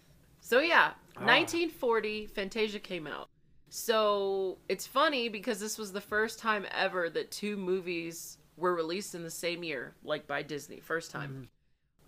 So 0.41 0.61
yeah, 0.61 0.93
Ah. 1.17 1.25
1940, 1.25 2.27
Fantasia 2.27 2.79
came 2.79 3.07
out. 3.07 3.29
So 3.71 4.59
it's 4.69 4.87
funny 4.87 5.29
because 5.29 5.59
this 5.61 5.79
was 5.79 5.93
the 5.93 6.01
first 6.01 6.39
time 6.39 6.67
ever 6.73 7.09
that 7.11 7.31
two 7.31 7.57
movies 7.57 8.39
were 8.57 8.75
released 8.75 9.15
in 9.15 9.23
the 9.23 9.31
same 9.31 9.65
year, 9.65 9.95
like 10.05 10.27
by 10.27 10.43
Disney, 10.43 10.79
first 10.81 11.11
time. 11.11 11.49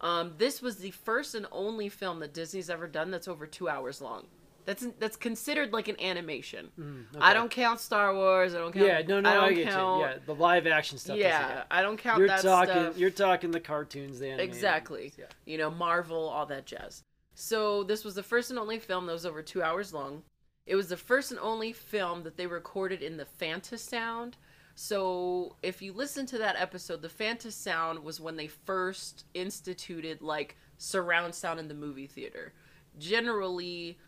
Um, 0.01 0.35
this 0.39 0.63
was 0.63 0.77
the 0.77 0.91
first 0.93 1.35
and 1.35 1.47
only 1.51 1.89
film 1.89 2.21
that 2.21 2.33
Disney's 2.35 2.71
ever 2.71 2.87
done 2.87 3.11
that's 3.11 3.29
over 3.29 3.47
two 3.47 3.69
hours 3.69 4.01
long. 4.01 4.27
That's 4.69 4.87
that's 4.99 5.17
considered 5.17 5.73
like 5.73 5.89
an 5.89 5.99
animation. 5.99 6.69
Mm, 6.79 7.05
I 7.19 7.33
don't 7.33 7.51
count 7.51 7.81
Star 7.81 8.15
Wars. 8.15 8.55
I 8.55 8.59
don't 8.59 8.71
count. 8.71 8.87
yeah 8.87 9.01
no 9.01 9.19
no 9.19 9.31
I 9.31 9.33
i, 9.33 9.47
don't 9.47 9.55
get 9.55 9.69
count, 9.71 10.01
you 10.03 10.07
yeah 10.07 10.17
the 10.27 10.35
live 10.35 10.67
action 10.67 10.99
stuff 10.99 11.17
Yeah. 11.17 11.63
I 11.71 11.81
don't 11.81 11.97
count 11.97 12.19
you're 12.19 12.29
that 12.29 12.43
talking 12.43 12.75
stuff. 12.75 12.99
you're 12.99 13.09
talking 13.09 13.51
the 13.51 13.61
cartoons 13.61 14.19
the 14.19 14.27
animated 14.27 14.47
Exactly. 14.55 15.13
yeah 15.19 15.25
you 15.47 15.57
know, 15.57 15.71
Marvel, 15.71 16.29
all 16.29 16.45
that 16.45 16.67
jazz. 16.67 17.03
So 17.35 17.83
this 17.83 18.05
was 18.05 18.15
the 18.15 18.23
first 18.23 18.51
and 18.51 18.59
only 18.59 18.79
film 18.79 19.07
that 19.07 19.13
was 19.15 19.25
over 19.25 19.41
two 19.41 19.63
hours 19.63 19.95
long. 19.95 20.23
It 20.67 20.75
was 20.77 20.89
the 20.89 20.99
first 20.99 21.31
and 21.31 21.41
only 21.41 21.73
film 21.73 22.23
that 22.25 22.37
they 22.37 22.47
recorded 22.47 23.01
in 23.01 23.17
the 23.17 23.27
Fantasound. 23.41 24.35
So 24.75 25.57
if 25.63 25.81
you 25.81 25.95
listen 25.95 26.27
to 26.27 26.37
that 26.39 26.57
episode, 26.57 27.01
the 27.01 27.09
Fantasound 27.09 28.03
was 28.03 28.21
when 28.21 28.37
they 28.37 28.49
first 28.49 29.25
instituted 29.33 30.21
like 30.21 30.59
surround 30.77 31.35
sound 31.35 31.59
in 31.59 31.69
the 31.69 31.75
movie 31.75 32.07
theater. 32.07 32.53
Generally, 32.99 33.99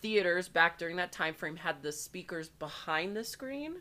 theaters 0.00 0.48
back 0.48 0.78
during 0.78 0.96
that 0.96 1.12
time 1.12 1.34
frame 1.34 1.56
had 1.56 1.82
the 1.82 1.92
speakers 1.92 2.48
behind 2.48 3.16
the 3.16 3.24
screen, 3.24 3.76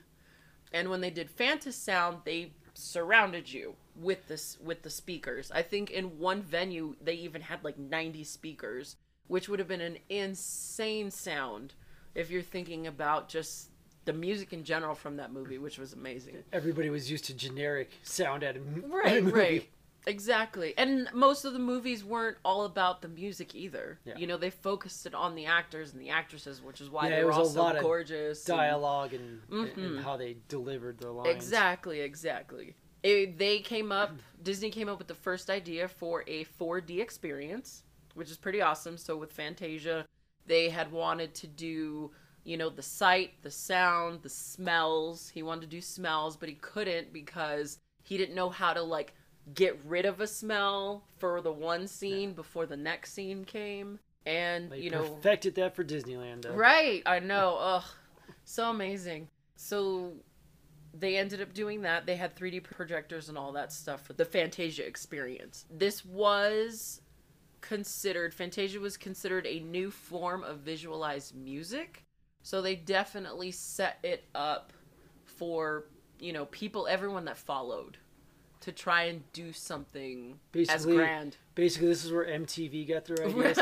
and 0.72 0.90
when 0.90 1.02
they 1.02 1.10
did 1.10 1.36
Fantasound, 1.36 2.24
they 2.26 2.54
surrounded 2.74 3.52
you 3.52 3.76
with 3.96 4.28
this 4.28 4.58
with 4.64 4.84
the 4.84 4.90
speakers. 4.90 5.52
I 5.52 5.62
think 5.62 5.90
in 5.92 6.18
one 6.20 6.42
venue 6.42 6.96
they 7.02 7.14
even 7.16 7.42
had 7.42 7.64
like 7.64 7.78
90 7.78 8.24
speakers, 8.24 8.96
which 9.28 9.50
would 9.50 9.60
have 9.60 9.68
been 9.68 9.82
an 9.82 9.98
insane 10.10 11.12
sound 11.12 11.74
if 12.16 12.30
you're 12.32 12.42
thinking 12.42 12.88
about 12.88 13.28
just 13.30 13.70
the 14.06 14.14
music 14.14 14.54
in 14.54 14.64
general 14.64 14.96
from 14.96 15.18
that 15.18 15.32
movie, 15.34 15.58
which 15.58 15.78
was 15.78 15.94
amazing. 15.94 16.38
Everybody 16.54 16.90
was 16.90 17.12
used 17.12 17.26
to 17.26 17.34
generic 17.34 17.92
sound 18.04 18.44
at 18.44 18.56
a, 18.56 18.60
m- 18.60 18.84
at 18.86 18.86
a 18.86 18.88
Right, 18.96 19.24
movie. 19.24 19.38
right. 19.38 19.70
Exactly. 20.08 20.74
And 20.78 21.10
most 21.14 21.46
of 21.46 21.54
the 21.54 21.60
movies 21.60 22.04
weren't 22.04 22.38
all 22.44 22.66
about 22.66 23.02
the 23.02 23.08
music 23.08 23.54
either. 23.54 24.00
Yeah. 24.06 24.18
You 24.18 24.28
know, 24.28 24.38
they 24.38 24.50
focused 24.50 25.06
it 25.06 25.14
on 25.14 25.36
the 25.36 25.46
actors 25.46 25.94
and 25.94 26.02
the 26.02 26.10
actresses, 26.10 26.62
which 26.62 26.82
is 26.82 26.90
why 26.90 27.10
Yeah, 27.10 27.18
they 27.18 27.24
were 27.26 27.32
all 27.32 27.46
so 27.46 27.82
gorgeous. 27.82 28.48
and- 28.48 28.58
Dialogue 28.58 29.14
and, 29.14 29.42
Mhm. 29.50 29.78
and 29.78 30.00
how 30.00 30.18
they 30.18 30.38
delivered 30.48 30.98
their 31.00 31.12
lines. 31.12 31.30
Exactly, 31.36 32.00
exactly. 32.02 32.76
It, 33.04 33.38
they 33.38 33.60
came 33.60 33.92
up, 33.92 34.12
Disney 34.44 34.70
came 34.72 34.90
up 34.90 34.98
with 34.98 35.08
the 35.08 35.16
first 35.16 35.50
idea 35.50 35.88
for 35.88 36.24
a 36.28 36.44
4D 36.46 37.00
experience, 37.02 37.84
which 38.14 38.30
is 38.32 38.38
pretty 38.38 38.62
awesome. 38.62 38.98
So 38.98 39.16
with 39.18 39.32
Fantasia, 39.32 40.06
they 40.46 40.70
had 40.70 40.92
wanted 40.92 41.36
to 41.36 41.48
do, 41.48 42.12
you 42.44 42.58
know, 42.58 42.70
the 42.70 42.82
sight, 42.82 43.42
the 43.44 43.52
sound, 43.52 44.24
the 44.24 44.30
smells. 44.30 45.30
He 45.30 45.44
wanted 45.44 45.62
to 45.62 45.68
do 45.68 45.82
smells, 45.82 46.36
but 46.36 46.50
he 46.50 46.56
couldn't 46.56 47.14
because 47.14 47.78
he 48.04 48.18
didn't 48.18 48.36
know 48.36 48.50
how 48.50 48.74
to 48.74 48.82
like 48.82 49.14
get 49.54 49.80
rid 49.86 50.06
of 50.06 50.22
a 50.22 50.28
smell 50.28 51.04
for 51.18 51.42
the 51.42 51.52
one 51.52 51.88
scene 51.88 52.34
before 52.34 52.66
the 52.66 52.78
next 52.78 53.14
scene 53.14 53.46
came. 53.46 54.00
And 54.26 54.70
They 54.72 54.80
you 54.80 54.90
know, 54.92 55.04
perfected 55.04 55.56
that 55.56 55.76
for 55.76 55.84
Disneyland. 55.84 56.44
Though. 56.44 56.54
Right, 56.54 57.02
I 57.06 57.20
know. 57.20 57.58
Ugh, 57.60 57.84
so 58.46 58.70
amazing. 58.70 59.28
So 59.56 60.14
they 60.94 61.18
ended 61.18 61.42
up 61.42 61.54
doing 61.54 61.82
that. 61.82 62.06
They 62.06 62.16
had 62.16 62.36
3D 62.36 62.64
projectors 62.64 63.30
and 63.30 63.38
all 63.38 63.52
that 63.54 63.72
stuff 63.72 64.06
for 64.06 64.14
the 64.14 64.26
Fantasia 64.26 64.86
experience. 64.86 65.66
This 65.70 66.06
was 66.06 67.02
considered 67.62 68.34
Fantasia 68.34 68.80
was 68.80 68.98
considered 68.98 69.46
a 69.46 69.60
new 69.60 69.92
form 69.92 70.44
of 70.44 70.60
visualized 70.60 71.36
music. 71.36 72.06
So 72.42 72.62
they 72.62 72.76
definitely 72.76 73.52
set 73.52 74.00
it 74.04 74.26
up 74.34 74.74
for, 75.26 75.86
you 76.20 76.34
know, 76.34 76.46
people 76.46 76.88
everyone 76.88 77.26
that 77.26 77.38
followed 77.38 77.98
to 78.62 78.72
try 78.72 79.04
and 79.04 79.24
do 79.34 79.54
something 79.54 80.40
as 80.54 80.68
Basically- 80.68 80.96
grand. 80.98 81.38
Basically, 81.56 81.88
this 81.90 82.06
is 82.06 82.12
where 82.12 82.26
MTV 82.26 82.88
got 82.88 83.06
their 83.06 83.26
ideas. 83.28 83.58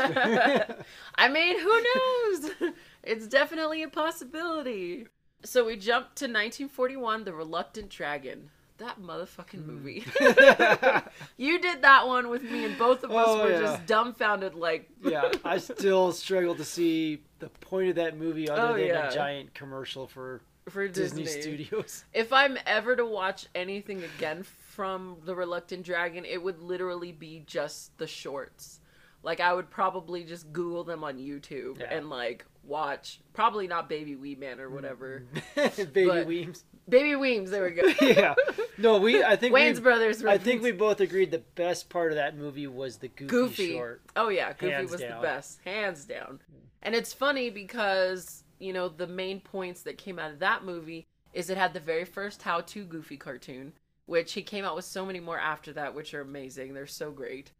I 1.16 1.28
mean, 1.28 1.58
who 1.58 1.82
knows? 1.82 2.50
it's 3.02 3.26
definitely 3.26 3.82
a 3.82 3.88
possibility. 3.88 5.06
So 5.44 5.64
we 5.66 5.76
jumped 5.76 6.16
to 6.16 6.24
1941, 6.24 7.24
The 7.24 7.32
Reluctant 7.34 7.88
Dragon. 7.90 8.50
That 8.78 9.00
motherfucking 9.00 9.64
Hmm. 9.64 9.66
movie. 9.74 10.04
you 11.36 11.60
did 11.60 11.82
that 11.82 12.06
one 12.06 12.28
with 12.28 12.42
me, 12.44 12.64
and 12.64 12.78
both 12.78 13.02
of 13.02 13.10
us 13.10 13.24
Oh, 13.28 13.42
were 13.42 13.50
yeah. 13.50 13.60
just 13.60 13.86
dumbfounded, 13.86 14.54
like, 14.54 14.88
yeah, 15.02 15.32
I 15.44 15.58
still 15.58 16.12
struggle 16.12 16.54
to 16.54 16.64
see 16.64 17.22
the 17.40 17.48
point 17.48 17.88
of 17.90 17.96
that 17.96 18.16
movie 18.16 18.48
other 18.48 18.74
Oh, 18.74 18.76
than 18.76 18.86
yeah. 18.86 19.08
a 19.10 19.14
giant 19.14 19.54
commercial 19.54 20.06
for 20.06 20.40
for 20.68 20.86
Disney, 20.86 21.24
Disney. 21.24 21.40
Studios. 21.42 22.04
If 22.12 22.32
I'm 22.32 22.58
ever 22.66 22.94
to 22.94 23.04
watch 23.06 23.46
anything 23.54 24.04
again 24.16 24.44
from 24.78 25.16
The 25.24 25.34
Reluctant 25.34 25.84
Dragon, 25.84 26.24
it 26.24 26.40
would 26.40 26.60
literally 26.62 27.10
be 27.10 27.42
just 27.48 27.98
the 27.98 28.06
shorts. 28.06 28.78
Like 29.24 29.40
I 29.40 29.52
would 29.52 29.70
probably 29.70 30.22
just 30.22 30.52
Google 30.52 30.84
them 30.84 31.02
on 31.02 31.18
YouTube 31.18 31.80
Yeah. 31.80 31.86
and 31.90 32.08
like 32.08 32.46
watch. 32.62 33.18
Probably 33.32 33.66
not 33.66 33.88
Baby 33.88 34.14
Wee 34.14 34.36
Man 34.36 34.60
or 34.60 34.70
whatever. 34.70 35.24
Baby 35.92 36.22
Weems. 36.24 36.62
Baby 36.88 37.16
Weems, 37.16 37.50
there 37.50 37.64
we 37.64 37.70
go. 37.72 37.92
yeah. 38.06 38.36
No, 38.78 38.98
we. 38.98 39.20
I 39.24 39.34
think 39.34 39.52
Wayne's 39.52 39.80
we. 39.80 39.82
Brothers. 39.82 40.24
I 40.24 40.38
think 40.38 40.62
we 40.62 40.70
both 40.70 41.00
agreed 41.00 41.32
the 41.32 41.42
best 41.56 41.88
part 41.88 42.12
of 42.12 42.16
that 42.16 42.36
movie 42.36 42.68
was 42.68 42.98
the 42.98 43.08
Goofy, 43.08 43.26
Goofy. 43.26 43.72
short. 43.72 44.02
Oh 44.14 44.28
yeah, 44.28 44.52
Goofy 44.52 44.74
Hands 44.74 44.90
was 44.92 45.00
down. 45.00 45.20
the 45.20 45.26
best, 45.26 45.58
hands 45.64 46.04
down. 46.04 46.38
And 46.84 46.94
it's 46.94 47.12
funny 47.12 47.50
because 47.50 48.44
you 48.60 48.72
know 48.72 48.88
the 48.88 49.08
main 49.08 49.40
points 49.40 49.82
that 49.82 49.98
came 49.98 50.20
out 50.20 50.30
of 50.30 50.38
that 50.38 50.64
movie 50.64 51.08
is 51.32 51.50
it 51.50 51.58
had 51.58 51.74
the 51.74 51.80
very 51.80 52.04
first 52.04 52.42
How 52.42 52.60
to 52.60 52.84
Goofy 52.84 53.16
cartoon, 53.16 53.72
which 54.08 54.32
he 54.32 54.40
came 54.42 54.64
out 54.64 54.74
with 54.74 54.86
so 54.86 55.04
many 55.04 55.20
more 55.20 55.38
after 55.38 55.70
that, 55.74 55.94
which 55.94 56.14
are 56.14 56.22
amazing. 56.22 56.72
They're 56.72 56.86
so 56.86 57.10
great. 57.10 57.52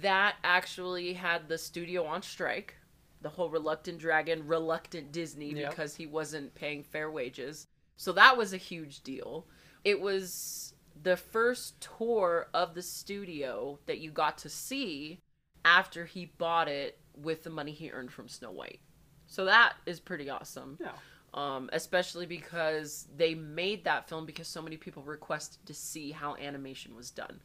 That 0.00 0.36
actually 0.44 1.14
had 1.14 1.48
the 1.48 1.58
studio 1.58 2.04
on 2.06 2.22
strike. 2.22 2.76
The 3.20 3.28
whole 3.30 3.50
reluctant 3.50 3.98
dragon, 3.98 4.46
reluctant 4.46 5.10
Disney 5.10 5.52
Yep. 5.54 5.70
because 5.70 5.96
he 5.96 6.06
wasn't 6.06 6.54
paying 6.54 6.84
fair 6.84 7.10
wages. 7.10 7.66
So 7.96 8.12
that 8.12 8.36
was 8.36 8.52
a 8.52 8.58
huge 8.58 9.02
deal. 9.02 9.48
It 9.84 10.00
was 10.00 10.72
the 11.02 11.16
first 11.16 11.80
tour 11.98 12.46
of 12.54 12.74
the 12.74 12.82
studio 12.82 13.80
that 13.86 13.98
you 13.98 14.12
got 14.12 14.38
to 14.38 14.48
see 14.48 15.18
after 15.64 16.04
he 16.04 16.26
bought 16.26 16.68
it 16.68 17.00
with 17.16 17.42
the 17.42 17.50
money 17.50 17.72
he 17.72 17.90
earned 17.90 18.12
from 18.12 18.28
Snow 18.28 18.52
White. 18.52 18.78
So 19.26 19.44
that 19.46 19.74
is 19.84 19.98
pretty 19.98 20.30
awesome. 20.30 20.78
Yeah. 20.80 20.92
Um, 21.34 21.70
especially 21.72 22.26
because 22.26 23.08
they 23.16 23.34
made 23.34 23.84
that 23.84 24.06
film 24.06 24.26
because 24.26 24.48
so 24.48 24.60
many 24.60 24.76
people 24.76 25.02
requested 25.02 25.64
to 25.64 25.72
see 25.72 26.10
how 26.10 26.36
animation 26.36 26.94
was 26.94 27.10
done, 27.10 27.40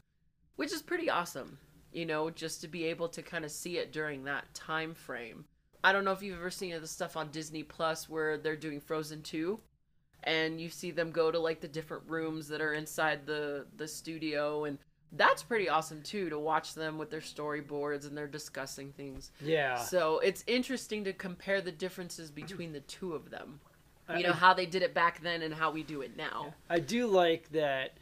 which 0.58 0.74
is 0.74 0.82
pretty 0.82 1.10
awesome. 1.10 1.58
You 1.94 2.06
know, 2.06 2.30
just 2.30 2.60
to 2.62 2.68
be 2.68 2.84
able 2.86 3.08
to 3.10 3.22
kind 3.22 3.46
of 3.46 3.52
see 3.52 3.78
it 3.78 3.94
during 3.94 4.26
that 4.26 4.54
time 4.54 4.94
frame. 4.94 5.46
I 5.86 5.94
don't 5.94 6.04
know 6.04 6.12
if 6.12 6.22
you've 6.22 6.38
ever 6.38 6.50
seen 6.50 6.80
the 6.80 6.86
stuff 6.86 7.16
on 7.16 7.32
Disney 7.32 7.64
Plus 7.64 8.10
where 8.10 8.38
they're 8.38 8.58
doing 8.58 8.82
Frozen 8.82 9.22
2 9.22 9.58
and 10.24 10.60
you 10.60 10.70
see 10.70 10.92
them 10.92 11.12
go 11.12 11.32
to 11.32 11.40
like 11.40 11.62
the 11.62 11.68
different 11.68 12.04
rooms 12.08 12.48
that 12.50 12.62
are 12.62 12.74
inside 12.74 13.26
the 13.26 13.66
the 13.78 13.88
studio 13.88 14.66
and 14.66 14.78
that's 15.14 15.42
pretty 15.42 15.70
awesome 15.70 16.02
too 16.02 16.30
to 16.30 16.38
watch 16.38 16.74
them 16.74 16.98
with 16.98 17.10
their 17.10 17.22
storyboards 17.22 18.06
and 18.06 18.18
they're 18.18 18.28
discussing 18.28 18.92
things. 18.92 19.32
Yeah. 19.42 19.76
So 19.76 20.20
it's 20.20 20.44
interesting 20.48 21.06
to 21.06 21.14
compare 21.14 21.62
the 21.62 21.72
differences 21.72 22.30
between 22.30 22.74
the 22.74 22.82
two 22.82 23.14
of 23.14 23.30
them. 23.30 23.62
You 24.16 24.24
know 24.24 24.34
how 24.34 24.54
they 24.54 24.66
did 24.66 24.82
it 24.84 24.94
back 24.94 25.22
then 25.22 25.42
and 25.42 25.54
how 25.54 25.72
we 25.72 25.84
do 25.84 26.02
it 26.02 26.16
now. 26.16 26.54
I 26.70 26.80
do 26.80 27.08
like 27.08 27.50
that 27.52 27.94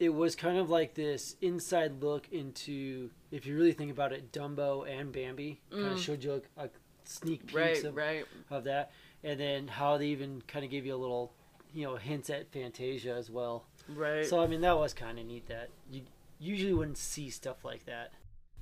it 0.00 0.14
was 0.14 0.36
kind 0.36 0.56
of 0.58 0.70
like 0.70 0.94
this 0.94 1.34
inside 1.42 2.02
look 2.02 2.28
into, 2.32 3.10
if 3.32 3.46
you 3.46 3.56
really 3.56 3.72
think 3.72 3.90
about 3.90 4.12
it, 4.12 4.30
Dumbo 4.32 4.88
and 4.88 5.10
Bambi 5.12 5.60
kind 5.70 5.86
of 5.88 5.98
Mm. 5.98 6.02
showed 6.02 6.22
you 6.22 6.34
like, 6.34 6.48
like 6.56 6.72
sneak 7.04 7.46
peek 7.48 7.56
Right, 7.56 7.84
of, 7.84 7.96
right. 7.96 8.24
of 8.48 8.62
that, 8.64 8.92
and 9.24 9.40
then 9.40 9.66
how 9.66 9.98
they 9.98 10.06
even 10.06 10.40
kind 10.46 10.64
of 10.64 10.70
gave 10.70 10.86
you 10.86 10.94
a 10.94 10.96
little, 10.96 11.32
you 11.74 11.84
know, 11.84 11.96
hints 11.96 12.30
at 12.30 12.50
Fantasia 12.52 13.12
as 13.12 13.28
well. 13.28 13.64
Right. 13.88 14.24
So 14.24 14.40
I 14.40 14.46
mean 14.46 14.60
that 14.60 14.78
was 14.78 14.94
kind 14.94 15.18
of 15.18 15.26
neat 15.26 15.46
that 15.48 15.70
you 15.90 16.02
usually 16.38 16.72
wouldn't 16.74 16.98
see 16.98 17.28
stuff 17.30 17.64
like 17.64 17.84
that. 17.86 18.12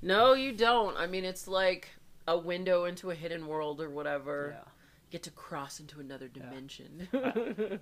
no, 0.01 0.33
you 0.33 0.51
don't. 0.53 0.97
I 0.97 1.05
mean, 1.05 1.23
it's 1.23 1.47
like 1.47 1.89
a 2.27 2.37
window 2.37 2.85
into 2.85 3.11
a 3.11 3.15
hidden 3.15 3.45
world 3.47 3.79
or 3.79 3.89
whatever. 3.91 4.55
Yeah. 4.57 4.71
You 5.07 5.11
get 5.11 5.23
to 5.23 5.31
cross 5.31 5.79
into 5.79 5.99
another 5.99 6.27
dimension. 6.27 7.07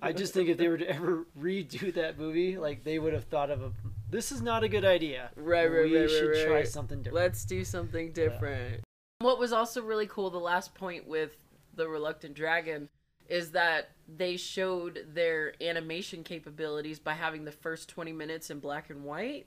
I 0.02 0.12
just 0.12 0.32
think 0.32 0.48
if 0.48 0.58
they 0.58 0.68
were 0.68 0.78
to 0.78 0.88
ever 0.88 1.26
redo 1.38 1.92
that 1.94 2.18
movie, 2.18 2.56
like 2.56 2.84
they 2.84 2.98
would 2.98 3.12
have 3.12 3.24
thought 3.24 3.50
of 3.50 3.62
a, 3.62 3.72
this 4.10 4.30
is 4.30 4.42
not 4.42 4.62
a 4.62 4.68
good 4.68 4.84
idea. 4.84 5.30
Right, 5.34 5.66
right, 5.66 5.90
we 5.90 5.98
right, 5.98 6.08
should 6.08 6.28
right, 6.28 6.46
try 6.46 6.54
right. 6.56 6.68
something 6.68 6.98
different. 6.98 7.16
Let's 7.16 7.44
do 7.44 7.64
something 7.64 8.12
different. 8.12 8.82
What 9.18 9.38
was 9.38 9.52
also 9.52 9.82
really 9.82 10.06
cool, 10.06 10.30
the 10.30 10.38
last 10.38 10.74
point 10.74 11.08
with 11.08 11.36
the 11.74 11.88
Reluctant 11.88 12.34
Dragon, 12.34 12.88
is 13.28 13.50
that 13.50 13.90
they 14.08 14.36
showed 14.36 15.06
their 15.12 15.54
animation 15.60 16.22
capabilities 16.22 16.98
by 16.98 17.14
having 17.14 17.44
the 17.44 17.52
first 17.52 17.88
20 17.88 18.12
minutes 18.12 18.50
in 18.50 18.60
black 18.60 18.90
and 18.90 19.04
white 19.04 19.46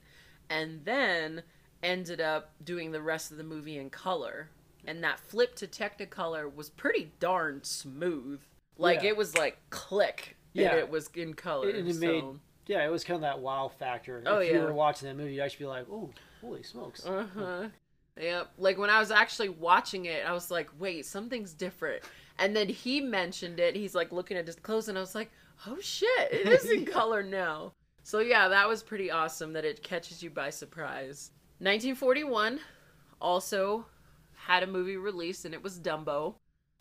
and 0.50 0.84
then 0.84 1.42
ended 1.82 2.20
up 2.20 2.52
doing 2.62 2.92
the 2.92 3.00
rest 3.00 3.30
of 3.30 3.38
the 3.38 3.44
movie 3.44 3.78
in 3.78 3.88
color. 3.88 4.50
And 4.86 5.02
that 5.04 5.18
flip 5.20 5.54
to 5.56 5.66
Technicolor 5.66 6.52
was 6.54 6.70
pretty 6.70 7.12
darn 7.20 7.62
smooth. 7.64 8.40
Like 8.78 9.02
Yeah. 9.02 9.10
it 9.10 9.16
was 9.16 9.36
like 9.36 9.58
click. 9.70 10.36
Yeah. 10.52 10.70
And 10.70 10.78
it 10.78 10.90
was 10.90 11.08
in 11.14 11.34
color. 11.34 11.68
And 11.70 11.88
it 11.88 11.94
so- 11.94 12.00
made- 12.00 12.24
yeah, 12.66 12.84
it 12.86 12.90
was 12.90 13.02
kind 13.04 13.16
of 13.16 13.22
that 13.22 13.40
wow 13.40 13.68
factor. 13.68 14.22
Oh, 14.26 14.38
if 14.38 14.52
you 14.52 14.60
were 14.60 14.72
watching 14.72 15.08
that 15.08 15.16
movie, 15.16 15.34
you'd 15.34 15.42
actually 15.42 15.64
be 15.64 15.68
like, 15.68 15.86
oh, 15.90 16.10
holy 16.40 16.62
smokes. 16.62 17.04
Uh 17.04 17.26
huh. 17.34 17.68
Yep. 18.20 18.52
Like 18.58 18.78
when 18.78 18.90
I 18.90 19.00
was 19.00 19.10
actually 19.10 19.48
watching 19.48 20.04
it, 20.06 20.24
I 20.26 20.32
was 20.32 20.50
like, 20.50 20.68
wait, 20.78 21.04
something's 21.06 21.52
different. 21.52 22.02
And 22.38 22.54
then 22.54 22.68
he 22.68 23.00
mentioned 23.00 23.58
it. 23.60 23.74
He's 23.74 23.94
like 23.94 24.12
looking 24.12 24.36
at 24.36 24.46
his 24.46 24.56
clothes, 24.56 24.88
and 24.88 24.96
I 24.96 25.00
was 25.00 25.14
like, 25.14 25.30
oh 25.66 25.78
shit, 25.80 26.32
it 26.32 26.46
is 26.48 26.70
in 26.70 26.84
color 26.98 27.22
now. 27.22 27.72
So 28.02 28.20
yeah, 28.20 28.48
that 28.48 28.68
was 28.68 28.82
pretty 28.82 29.10
awesome 29.10 29.52
that 29.54 29.64
it 29.64 29.82
catches 29.82 30.22
you 30.22 30.30
by 30.30 30.50
surprise. 30.50 31.32
1941 31.58 32.60
also 33.20 33.84
had 34.46 34.62
a 34.62 34.66
movie 34.66 34.96
released, 34.96 35.44
and 35.44 35.54
it 35.54 35.62
was 35.62 35.78
Dumbo. 35.78 36.34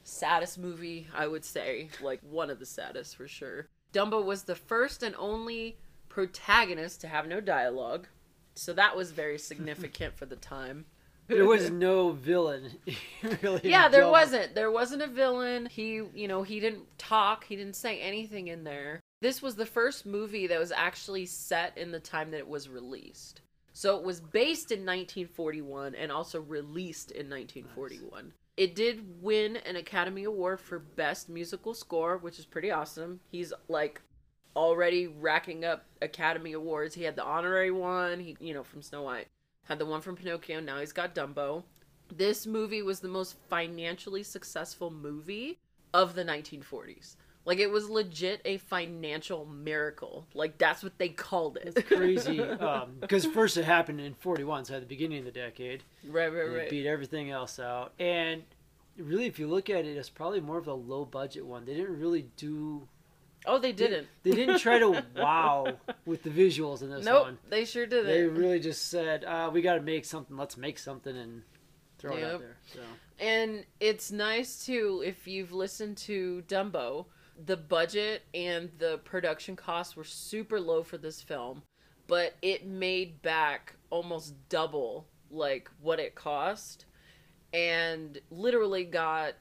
Saddest 0.04 0.58
movie, 0.58 1.08
I 1.16 1.28
would 1.28 1.44
say. 1.46 1.90
Like 2.02 2.22
one 2.22 2.50
of 2.50 2.60
the 2.60 2.66
saddest 2.66 3.16
for 3.16 3.28
sure. 3.28 3.68
Dumbo 3.94 4.24
was 4.24 4.44
the 4.44 4.56
first 4.56 5.04
and 5.04 5.16
only 5.18 5.78
protagonist 6.08 7.02
to 7.02 7.08
have 7.08 7.28
no 7.28 7.40
dialogue. 7.42 8.08
So 8.56 8.74
that 8.74 8.96
was 8.96 9.12
very 9.12 9.38
significant 9.52 10.16
for 10.16 10.26
the 10.26 10.36
time. 10.36 10.86
There 11.28 11.46
was 11.46 11.70
no 11.88 12.12
villain. 12.12 12.72
really, 13.44 13.62
Yeah, 13.70 13.88
there 13.90 14.04
Dumbo. 14.04 14.12
wasn't. 14.12 14.56
There 14.56 14.72
wasn't 14.72 15.02
a 15.02 15.08
villain. 15.08 15.68
He, 15.68 16.02
you 16.16 16.28
know, 16.28 16.44
he 16.44 16.60
didn't 16.60 16.98
talk. 16.98 17.44
He 17.46 17.56
didn't 17.56 17.76
say 17.76 18.00
anything 18.00 18.48
in 18.48 18.64
there. 18.64 19.00
This 19.22 19.42
was 19.42 19.56
the 19.56 19.66
first 19.66 20.06
movie 20.06 20.48
that 20.48 20.60
was 20.60 20.72
actually 20.72 21.26
set 21.26 21.78
in 21.78 21.92
the 21.92 22.00
time 22.00 22.32
that 22.32 22.38
it 22.38 22.48
was 22.48 22.70
released. 22.70 23.42
So 23.80 23.96
it 23.96 24.04
was 24.04 24.20
based 24.20 24.74
in 24.74 24.80
1941 24.80 25.96
and 25.96 26.12
also 26.12 26.42
released 26.42 27.12
in 27.12 27.30
1941. 27.30 28.34
It 28.58 28.76
did 28.76 29.22
win 29.22 29.56
an 29.56 29.78
Academy 29.78 30.26
Award 30.26 30.60
for 30.60 30.80
Best 30.80 31.30
Musical 31.30 31.74
Score, 31.74 32.18
which 32.18 32.40
is 32.40 32.46
pretty 32.46 32.72
awesome. 32.72 33.22
He's 33.32 33.54
like 33.70 34.02
already 34.54 35.08
racking 35.08 35.64
up 35.64 35.86
Academy 36.02 36.52
Awards. 36.52 36.94
He 36.94 37.04
had 37.04 37.16
the 37.16 37.24
honorary 37.24 37.72
one, 37.72 38.20
he, 38.20 38.36
you 38.42 38.54
know, 38.54 38.64
from 38.64 38.82
Snow 38.82 39.04
White. 39.04 39.28
Had 39.64 39.80
the 39.80 39.86
one 39.86 40.02
from 40.02 40.18
Pinocchio. 40.18 40.60
Now 40.60 40.82
he's 40.82 40.92
got 40.92 41.16
Dumbo. 41.16 41.64
This 42.14 42.46
movie 42.46 42.82
was 42.82 43.00
the 43.00 43.08
most 43.08 43.38
financially 43.50 44.24
successful 44.24 44.92
movie 44.92 45.58
of 45.94 46.16
the 46.16 46.26
1940s. 46.26 47.16
Like 47.50 47.58
it 47.58 47.72
was 47.72 47.90
legit 47.90 48.42
a 48.46 48.58
financial 48.58 49.44
miracle. 49.48 50.28
Like 50.36 50.60
that's 50.60 50.84
what 50.84 51.00
they 51.00 51.10
called 51.10 51.58
it. 51.58 51.74
It's 51.76 51.88
crazy. 51.90 52.40
Because 53.02 53.26
first 53.26 53.58
it 53.58 53.66
happened 53.66 54.00
in 54.02 54.14
41, 54.14 54.66
so 54.66 54.76
at 54.76 54.82
the 54.82 54.86
beginning 54.86 55.18
of 55.18 55.26
the 55.26 55.32
decade. 55.32 55.82
right, 56.08 56.32
right, 56.32 56.44
right. 56.44 56.58
It 56.66 56.70
beat 56.70 56.86
everything 56.86 57.32
else 57.32 57.60
out. 57.60 57.94
And 57.98 58.44
really, 58.98 59.26
if 59.26 59.40
you 59.40 59.48
look 59.48 59.72
at 59.72 59.86
it, 59.86 59.98
it's 59.98 60.10
probably 60.12 60.42
more 60.42 60.60
of 60.60 60.68
a 60.68 60.74
low 60.76 61.06
budget 61.06 61.44
one. 61.44 61.66
They 61.66 61.74
didn't 61.74 62.00
really 62.00 62.28
do. 62.38 62.88
oh, 63.48 63.58
they 63.58 63.72
didn't. 63.72 64.06
They 64.22 64.30
didn't 64.30 64.60
try 64.60 64.78
to 64.78 65.04
wow 65.16 65.74
with 66.06 66.22
the 66.22 66.30
visuals 66.30 66.84
in 66.84 66.92
this 66.92 67.04
nope, 67.04 67.24
one. 67.24 67.38
they 67.50 67.66
sure 67.66 67.88
didn't. 67.88 68.06
They 68.06 68.26
really 68.26 68.60
just 68.60 68.90
said, 68.92 69.24
uh, 69.26 69.50
"We 69.52 69.64
got 69.64 69.74
to 69.74 69.82
make 69.82 70.06
something. 70.06 70.38
Let's 70.38 70.56
make 70.56 70.78
something 70.78 71.18
and 71.18 71.42
throw 71.98 72.16
it 72.16 72.20
Yep. 72.20 72.32
out 72.34 72.40
there." 72.42 72.58
So 72.76 72.82
And 73.20 73.66
it's 73.80 74.12
nice 74.12 74.64
too 74.64 75.02
if 75.04 75.28
you've 75.28 75.52
listened 75.52 75.98
to 76.10 76.44
Dumbo, 76.48 77.08
the 77.46 77.58
budget 77.58 78.24
and 78.34 78.70
the 78.78 79.00
production 79.04 79.56
costs 79.56 79.96
were 79.96 80.04
super 80.04 80.60
low 80.60 80.84
for 80.84 80.98
this 80.98 81.22
film, 81.22 81.64
but 82.08 82.36
it 82.42 82.66
made 82.66 83.22
back 83.22 83.76
almost 83.90 84.34
double 84.50 85.08
like 85.32 85.70
what 85.82 86.00
it 86.00 86.16
cost 86.16 86.86
and 87.54 88.20
literally 88.30 88.84
got 88.84 89.34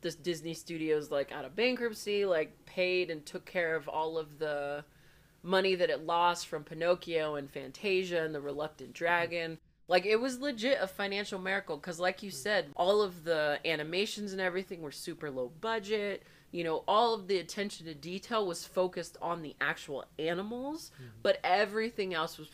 this 0.00 0.14
Disney 0.14 0.54
Studios 0.54 1.10
like 1.10 1.32
out 1.32 1.44
of 1.44 1.56
bankruptcy, 1.56 2.24
like 2.24 2.64
paid 2.66 3.10
and 3.10 3.24
took 3.24 3.44
care 3.44 3.74
of 3.74 3.88
all 3.88 4.16
of 4.16 4.38
the 4.38 4.84
money 5.42 5.74
that 5.74 5.90
it 5.90 6.06
lost 6.06 6.46
from 6.46 6.64
Pinocchio 6.64 7.34
and 7.36 7.50
Fantasia 7.50 8.22
and 8.22 8.34
the 8.34 8.40
Reluctant 8.40 8.92
Dragon. 8.92 9.58
Like 9.88 10.06
it 10.06 10.16
was 10.16 10.38
legit 10.38 10.78
a 10.80 10.86
financial 10.86 11.38
miracle 11.38 11.76
because, 11.76 11.98
like 11.98 12.22
you 12.22 12.30
said, 12.30 12.66
all 12.76 13.00
of 13.00 13.24
the 13.24 13.58
animations 13.64 14.32
and 14.32 14.40
everything 14.40 14.82
were 14.82 14.92
super 14.92 15.30
low 15.30 15.50
budget. 15.60 16.22
You 16.50 16.64
know, 16.64 16.84
all 16.88 17.14
of 17.14 17.28
the 17.28 17.38
attention 17.38 17.86
to 17.86 17.94
detail 17.94 18.46
was 18.46 18.64
focused 18.64 19.16
on 19.20 19.42
the 19.42 19.54
actual 19.60 20.04
animals, 20.18 20.90
mm-hmm. 20.94 21.10
but 21.22 21.38
everything 21.44 22.14
else 22.14 22.38
was 22.38 22.48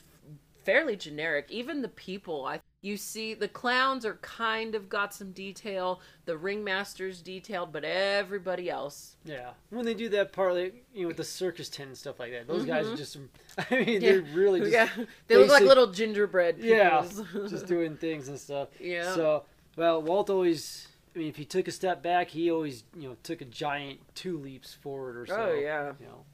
fairly 0.64 0.96
generic. 0.96 1.46
Even 1.50 1.82
the 1.82 1.88
people, 1.88 2.44
I 2.44 2.60
you 2.84 2.98
see 2.98 3.32
the 3.32 3.48
clowns 3.48 4.04
are 4.04 4.16
kind 4.16 4.74
of 4.74 4.90
got 4.90 5.14
some 5.14 5.32
detail. 5.32 6.02
The 6.26 6.34
ringmasters 6.34 7.24
detailed, 7.24 7.72
but 7.72 7.82
everybody 7.82 8.68
else, 8.68 9.16
yeah, 9.24 9.52
when 9.70 9.86
they 9.86 9.94
do 9.94 10.10
that 10.10 10.34
part, 10.34 10.54
like, 10.54 10.84
you 10.92 11.02
know, 11.02 11.08
with 11.08 11.16
the 11.16 11.24
circus 11.24 11.70
tent 11.70 11.88
and 11.88 11.96
stuff 11.96 12.20
like 12.20 12.32
that, 12.32 12.46
those 12.46 12.66
guys 12.66 12.84
mm-hmm. 12.84 12.94
are 12.94 12.96
just. 12.98 13.16
I 13.70 13.84
mean, 13.84 14.00
they're 14.00 14.20
really 14.20 14.60
just. 14.60 14.72
yeah, 14.72 14.88
they 15.28 15.36
look 15.36 15.48
like 15.48 15.62
little 15.62 15.92
gingerbread. 15.92 16.58
Yeah, 16.58 17.06
just 17.48 17.66
doing 17.66 17.96
things 17.96 18.28
and 18.28 18.38
stuff. 18.38 18.68
yeah. 18.78 19.14
So, 19.14 19.44
well, 19.76 20.02
Walt 20.02 20.28
always. 20.28 20.88
I 21.14 21.18
mean, 21.18 21.28
if 21.28 21.36
he 21.36 21.44
took 21.44 21.68
a 21.68 21.72
step 21.72 22.02
back, 22.02 22.30
he 22.30 22.50
always, 22.50 22.84
you 22.96 23.08
know, 23.08 23.16
took 23.22 23.40
a 23.40 23.44
giant 23.44 24.00
two 24.14 24.36
leaps 24.38 24.74
forward 24.74 25.16
or 25.16 25.26
so. 25.26 25.50
oh 25.50 25.54
yeah. 25.54 25.92
You 26.00 26.06
know, 26.06 26.24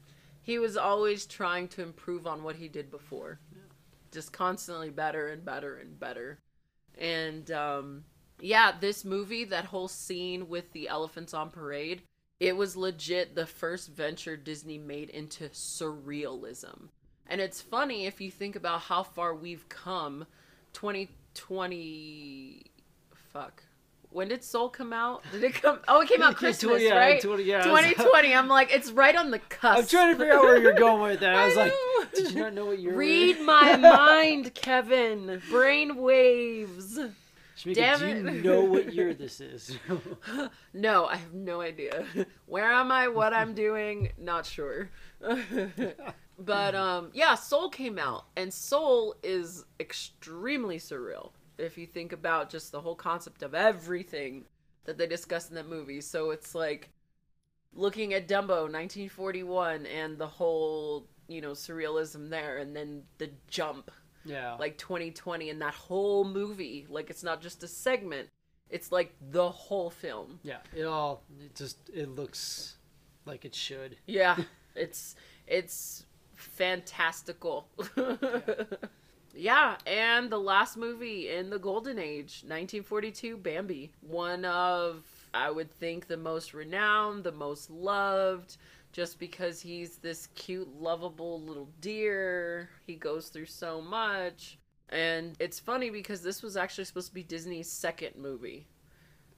He 0.41 0.57
was 0.57 0.75
always 0.75 1.25
trying 1.25 1.67
to 1.69 1.83
improve 1.83 2.25
on 2.25 2.43
what 2.43 2.55
he 2.55 2.67
did 2.67 2.89
before. 2.89 3.39
Just 4.11 4.33
constantly 4.33 4.89
better 4.89 5.27
and 5.27 5.45
better 5.45 5.77
and 5.77 5.99
better. 5.99 6.39
And 6.97 7.49
um 7.51 8.05
yeah, 8.39 8.71
this 8.79 9.05
movie, 9.05 9.43
that 9.45 9.65
whole 9.65 9.87
scene 9.87 10.49
with 10.49 10.73
the 10.73 10.87
elephants 10.89 11.33
on 11.33 11.51
parade, 11.51 12.01
it 12.39 12.57
was 12.57 12.75
legit 12.75 13.35
the 13.35 13.45
first 13.45 13.89
venture 13.89 14.35
Disney 14.35 14.79
made 14.79 15.11
into 15.11 15.49
surrealism. 15.49 16.89
And 17.27 17.39
it's 17.39 17.61
funny 17.61 18.07
if 18.07 18.19
you 18.19 18.31
think 18.31 18.55
about 18.55 18.81
how 18.81 19.03
far 19.03 19.35
we've 19.35 19.69
come 19.69 20.25
2020 20.73 22.63
fuck. 23.13 23.63
When 24.11 24.27
did 24.27 24.43
Soul 24.43 24.67
come 24.67 24.91
out? 24.91 25.23
Did 25.31 25.43
it 25.43 25.53
come? 25.53 25.79
Oh, 25.87 26.01
it 26.01 26.09
came 26.09 26.21
out 26.21 26.35
Christmas, 26.37 26.81
yeah, 26.81 26.97
right? 26.97 27.21
20, 27.21 27.43
yeah, 27.43 27.63
2020. 27.63 28.35
I'm 28.35 28.49
like, 28.49 28.71
it's 28.73 28.91
right 28.91 29.15
on 29.15 29.31
the 29.31 29.39
cusp. 29.39 29.79
I'm 29.79 29.87
trying 29.87 30.13
to 30.13 30.19
figure 30.19 30.33
out 30.33 30.43
where 30.43 30.57
you're 30.61 30.73
going 30.73 31.01
with 31.01 31.21
that. 31.21 31.35
I 31.35 31.45
was 31.47 31.55
like, 31.55 31.73
did 32.13 32.31
you 32.31 32.41
not 32.41 32.53
know 32.53 32.65
what 32.65 32.79
year? 32.79 32.93
Read 32.93 33.41
my 33.41 33.77
mind, 33.77 34.53
Kevin. 34.53 35.41
Brain 35.49 35.95
waves. 35.95 36.99
Damn 37.73 37.99
do 37.99 38.07
you 38.07 38.41
know 38.41 38.63
what 38.63 38.91
year 38.91 39.13
this 39.13 39.39
is? 39.39 39.77
No, 40.73 41.05
I 41.05 41.17
have 41.17 41.33
no 41.33 41.61
idea. 41.61 42.05
Where 42.47 42.71
am 42.71 42.91
I? 42.91 43.07
What 43.07 43.35
I'm 43.35 43.53
doing? 43.53 44.11
Not 44.17 44.47
sure. 44.47 44.89
but 46.39 46.73
um 46.73 47.11
yeah, 47.13 47.35
Soul 47.35 47.69
came 47.69 47.99
out 47.99 48.25
and 48.35 48.51
Soul 48.51 49.15
is 49.21 49.65
extremely 49.79 50.79
surreal 50.79 51.33
if 51.57 51.77
you 51.77 51.85
think 51.85 52.13
about 52.13 52.49
just 52.49 52.71
the 52.71 52.81
whole 52.81 52.95
concept 52.95 53.43
of 53.43 53.53
everything 53.53 54.45
that 54.85 54.97
they 54.97 55.07
discuss 55.07 55.49
in 55.49 55.55
that 55.55 55.67
movie. 55.67 56.01
So 56.01 56.31
it's 56.31 56.55
like 56.55 56.89
looking 57.73 58.13
at 58.13 58.27
Dumbo 58.27 58.63
1941 58.63 59.85
and 59.85 60.17
the 60.17 60.27
whole, 60.27 61.07
you 61.27 61.41
know, 61.41 61.51
surrealism 61.51 62.29
there 62.29 62.57
and 62.57 62.75
then 62.75 63.03
the 63.17 63.29
jump 63.47 63.91
yeah. 64.25 64.55
like 64.55 64.77
2020 64.77 65.49
and 65.49 65.61
that 65.61 65.73
whole 65.73 66.23
movie 66.23 66.85
like 66.89 67.09
it's 67.09 67.23
not 67.23 67.41
just 67.41 67.63
a 67.63 67.67
segment 67.67 68.29
it's 68.69 68.91
like 68.91 69.13
the 69.31 69.49
whole 69.49 69.89
film 69.89 70.39
yeah. 70.43 70.57
It 70.75 70.83
all. 70.83 71.23
It 71.43 71.55
just. 71.55 71.77
It 71.93 72.09
looks 72.09 72.75
like 73.25 73.45
it 73.45 73.53
should. 73.53 73.97
yeah 74.07 74.37
it's 74.75 75.15
it's 75.47 76.05
fantastical 76.35 77.67
yeah 77.97 78.09
and 79.85 80.29
the 80.29 80.37
last 80.37 80.77
movie 80.77 81.29
in 81.29 81.49
the 81.49 81.59
golden 81.59 81.97
age 81.97 82.43
1942 82.43 83.37
bambi. 83.37 83.91
One 84.01 84.45
of 84.45 85.03
i 85.33 85.49
would 85.49 85.71
think 85.71 86.07
the 86.07 86.17
most 86.17 86.53
renowned 86.53 87.23
the 87.23 87.31
most 87.31 87.69
loved 87.69 88.57
just 88.91 89.19
because 89.19 89.61
he's 89.61 89.97
this 89.97 90.27
cute 90.35 90.67
lovable 90.79 91.41
little 91.41 91.69
deer. 91.79 92.69
He 92.85 92.95
goes 92.95 93.29
through 93.29 93.45
so 93.45 93.81
much. 93.81 94.57
And 94.89 95.37
it's 95.39 95.59
funny 95.59 95.89
because 95.89 96.21
this 96.21 96.43
was 96.43 96.57
actually 96.57 96.83
supposed 96.83 97.07
to 97.07 97.13
be 97.13 97.23
disney's 97.23 97.71
second 97.71 98.15
movie 98.17 98.67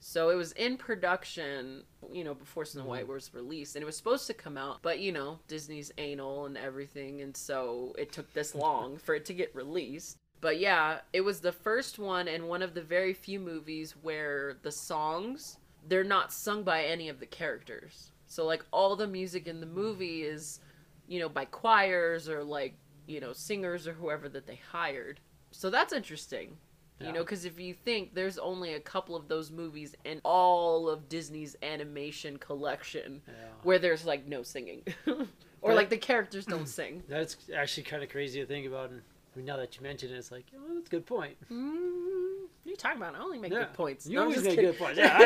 so 0.06 0.28
it 0.28 0.34
was 0.34 0.52
in 0.52 0.76
production, 0.76 1.82
you 2.12 2.24
know, 2.24 2.34
before 2.34 2.66
Snow 2.66 2.84
White 2.84 3.04
mm-hmm. 3.04 3.14
was 3.14 3.32
released, 3.32 3.74
and 3.74 3.82
it 3.82 3.86
was 3.86 3.96
supposed 3.96 4.26
to 4.26 4.34
come 4.34 4.58
out, 4.58 4.80
but 4.82 4.98
you 4.98 5.12
know, 5.12 5.38
Disney's 5.48 5.90
anal 5.96 6.44
and 6.44 6.58
everything, 6.58 7.22
and 7.22 7.34
so 7.34 7.94
it 7.96 8.12
took 8.12 8.30
this 8.34 8.54
long 8.54 8.98
for 8.98 9.14
it 9.14 9.24
to 9.24 9.32
get 9.32 9.54
released. 9.54 10.18
But 10.42 10.60
yeah, 10.60 10.98
it 11.14 11.22
was 11.22 11.40
the 11.40 11.52
first 11.52 11.98
one 11.98 12.28
and 12.28 12.50
one 12.50 12.60
of 12.60 12.74
the 12.74 12.82
very 12.82 13.14
few 13.14 13.40
movies 13.40 13.94
where 14.02 14.58
the 14.62 14.70
songs 14.70 15.56
they're 15.88 16.04
not 16.04 16.34
sung 16.34 16.64
by 16.64 16.84
any 16.84 17.08
of 17.08 17.18
the 17.18 17.26
characters. 17.26 18.10
So 18.26 18.44
like 18.44 18.64
all 18.70 18.96
the 18.96 19.06
music 19.06 19.46
in 19.46 19.60
the 19.60 19.66
movie 19.66 20.22
is, 20.22 20.60
you 21.08 21.18
know, 21.18 21.30
by 21.30 21.46
choirs 21.46 22.28
or 22.28 22.44
like, 22.44 22.74
you 23.06 23.20
know, 23.20 23.32
singers 23.32 23.88
or 23.88 23.94
whoever 23.94 24.28
that 24.28 24.46
they 24.46 24.60
hired. 24.70 25.20
So 25.50 25.70
that's 25.70 25.94
interesting. 25.94 26.58
You 27.00 27.12
know, 27.12 27.20
because 27.20 27.44
if 27.44 27.58
you 27.60 27.74
think 27.74 28.14
there's 28.14 28.38
only 28.38 28.74
a 28.74 28.80
couple 28.80 29.14
of 29.16 29.28
those 29.28 29.50
movies 29.50 29.94
in 30.04 30.20
all 30.24 30.88
of 30.88 31.08
Disney's 31.08 31.54
animation 31.62 32.38
collection 32.38 33.20
Yeah. 33.26 33.34
where 33.62 33.78
there's 33.78 34.06
like 34.06 34.26
no 34.26 34.42
singing, 34.42 34.82
or 35.06 35.26
That- 35.70 35.74
like 35.76 35.90
the 35.90 35.98
characters 35.98 36.46
don't 36.46 36.66
sing. 36.80 37.02
That's 37.08 37.36
actually 37.54 37.82
kind 37.82 38.02
of 38.02 38.08
crazy 38.08 38.40
to 38.40 38.46
think 38.46 38.66
about. 38.66 38.90
And 38.90 39.02
I 39.34 39.36
mean, 39.36 39.44
now 39.46 39.56
that 39.58 39.76
you 39.76 39.82
mention 39.82 40.12
it, 40.12 40.16
it's 40.16 40.30
like, 40.30 40.46
oh, 40.56 40.74
that's 40.76 40.86
a 40.86 40.90
good 40.90 41.04
point. 41.04 41.36
Mm, 41.50 41.66
what 41.66 42.66
are 42.66 42.70
you 42.70 42.76
talking 42.76 42.98
about? 43.02 43.16
I 43.16 43.18
only 43.18 43.38
make 43.38 43.52
Yeah. 43.52 43.58
good 43.64 43.74
points. 43.74 44.06
You 44.06 44.14
No, 44.16 44.22
always 44.22 44.42
make 44.44 44.54
kidding. 44.54 44.70
good 44.70 44.78
points. 44.78 44.98
Yeah, 44.98 45.18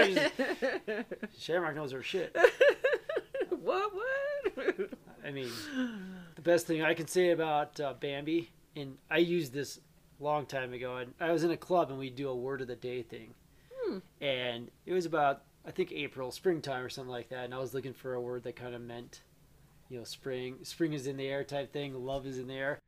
I 0.88 1.04
Shamrock 1.38 1.74
knows 1.76 1.92
her 1.92 2.02
shit. 2.02 2.34
what? 3.50 3.92
What? 3.94 4.90
I 5.24 5.30
mean, 5.30 5.50
the 6.34 6.42
best 6.42 6.66
thing 6.66 6.82
I 6.82 6.94
can 6.94 7.06
say 7.06 7.30
about 7.30 7.78
uh, 7.78 7.92
Bambi, 8.00 8.50
and 8.74 8.96
I 9.10 9.18
use 9.18 9.50
this 9.50 9.78
long 10.20 10.46
time 10.46 10.72
ago, 10.72 10.96
and 10.96 11.14
I 11.20 11.32
was 11.32 11.44
in 11.44 11.50
a 11.50 11.56
club 11.56 11.90
and 11.90 11.98
we 11.98 12.10
do 12.10 12.28
a 12.28 12.36
word 12.36 12.60
of 12.60 12.68
the 12.68 12.76
day 12.76 13.02
thing, 13.02 13.34
Hmm. 13.84 13.98
and 14.20 14.70
it 14.86 14.92
was 14.92 15.06
about 15.06 15.42
I 15.66 15.70
think 15.70 15.92
April, 15.92 16.30
springtime 16.30 16.82
or 16.84 16.88
something 16.88 17.10
like 17.10 17.28
that, 17.28 17.44
and 17.44 17.54
I 17.54 17.58
was 17.58 17.74
looking 17.74 17.92
for 17.92 18.14
a 18.14 18.20
word 18.20 18.44
that 18.44 18.56
kind 18.56 18.74
of 18.74 18.80
meant 18.80 19.22
you 19.88 19.98
know, 19.98 20.04
spring, 20.04 20.56
spring 20.62 20.92
is 20.92 21.06
in 21.06 21.16
the 21.16 21.26
air 21.26 21.44
type 21.44 21.72
thing, 21.72 21.94
love 21.94 22.26
is 22.26 22.38
in 22.38 22.46
the 22.46 22.54
air, 22.54 22.78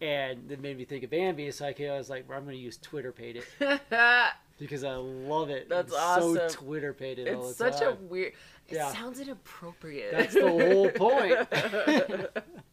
and 0.00 0.48
that 0.48 0.60
made 0.60 0.76
me 0.76 0.84
think 0.84 1.04
of 1.04 1.10
Bambi. 1.10 1.50
So 1.50 1.66
I 1.66 1.96
was 1.96 2.10
like, 2.10 2.28
well, 2.28 2.38
I'm 2.38 2.44
going 2.44 2.56
to 2.56 2.62
use 2.62 2.76
twitterpated 2.78 3.44
because 4.58 4.84
I 4.84 4.94
love 4.94 5.50
it. 5.50 5.68
That's 5.68 5.88
it's 5.92 6.00
awesome. 6.00 6.34
So 6.36 6.48
twitterpated 6.48 7.28
all 7.34 7.42
the 7.42 7.48
it's 7.48 7.58
such 7.58 7.80
a 7.82 7.96
weird. 8.00 8.32
It 8.68 8.76
Yeah. 8.76 8.92
sounds 8.92 9.20
inappropriate. 9.20 10.12
That's 10.12 10.34
the 10.34 10.48
whole 10.48 10.88
point. 10.90 11.32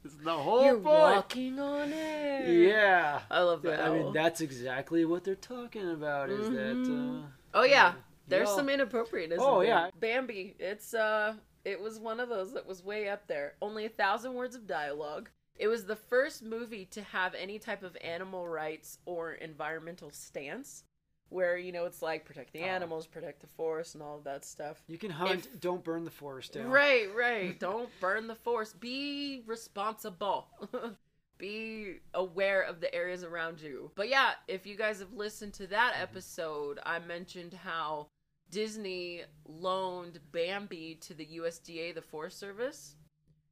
it's 0.03 0.15
the 0.23 0.31
whole 0.31 0.59
point. 0.59 0.65
You're 0.65 0.75
point. 0.75 0.85
walking 0.85 1.59
on 1.59 1.91
air. 1.91 2.47
Yeah. 2.51 3.19
I 3.29 3.41
love 3.41 3.65
Yeah, 3.65 3.77
that. 3.77 3.87
I 3.87 3.93
mean, 3.93 4.13
that's 4.13 4.41
exactly 4.41 5.05
what 5.05 5.23
they're 5.23 5.35
talking 5.35 5.89
about. 5.91 6.29
Is 6.29 6.49
that? 6.49 6.75
Mhm. 6.75 7.23
Uh, 7.23 7.27
oh 7.55 7.63
yeah, 7.63 7.93
there's 8.27 8.49
Yeah. 8.49 8.55
some 8.55 8.69
inappropriateness. 8.69 9.39
Oh, 9.41 9.61
yeah. 9.61 9.89
Bambi. 9.99 10.55
It's 10.59 10.93
uh, 10.93 11.33
it 11.65 11.79
was 11.81 11.99
one 11.99 12.19
of 12.19 12.29
those 12.29 12.53
that 12.53 12.65
was 12.65 12.83
way 12.83 13.09
up 13.09 13.27
there. 13.27 13.55
Only 13.61 13.85
a 13.85 13.89
thousand 13.89 14.33
words 14.35 14.55
of 14.55 14.67
dialogue. 14.67 15.29
It 15.57 15.67
was 15.67 15.85
the 15.85 15.95
first 15.97 16.41
movie 16.41 16.85
to 16.85 17.01
have 17.01 17.33
any 17.35 17.59
type 17.59 17.83
of 17.83 17.97
animal 17.99 18.47
rights 18.47 18.97
or 19.05 19.33
environmental 19.33 20.09
stance, 20.09 20.85
where 21.29 21.57
you 21.57 21.71
know 21.71 21.85
it's 21.85 22.01
like 22.01 22.25
protect 22.25 22.53
the 22.53 22.61
Oh. 22.63 22.65
animals, 22.65 23.05
protect 23.07 23.41
the 23.41 23.47
forest, 23.47 23.93
and 23.95 24.03
all 24.03 24.17
of 24.17 24.23
that 24.25 24.43
stuff. 24.45 24.81
You 24.87 24.97
can 24.97 25.11
hunt. 25.11 25.59
don't 25.61 25.83
burn 25.83 26.03
the 26.05 26.11
forest 26.11 26.53
down. 26.53 26.67
Right, 26.69 27.07
right. 27.15 27.59
Don't 27.69 27.89
burn 27.99 28.27
the 28.27 28.35
forest. 28.35 28.79
Be 28.79 29.43
responsible. 29.45 30.47
Be 31.37 31.99
aware 32.13 32.61
of 32.63 32.81
the 32.81 32.93
areas 32.93 33.23
around 33.23 33.61
you. 33.61 33.91
But 33.95 34.09
yeah, 34.09 34.31
if 34.49 34.65
you 34.65 34.75
guys 34.75 34.99
have 34.99 35.13
listened 35.13 35.53
to 35.55 35.67
that 35.67 35.93
Mm-hmm. 35.93 36.03
episode, 36.03 36.79
I 36.85 36.99
mentioned 36.99 37.53
how 37.53 38.07
Disney 38.51 39.21
loaned 39.47 40.19
Bambi 40.33 40.95
to 41.01 41.13
the 41.13 41.25
USDA, 41.37 41.93
the 41.95 42.01
Forest 42.01 42.39
Service, 42.39 42.95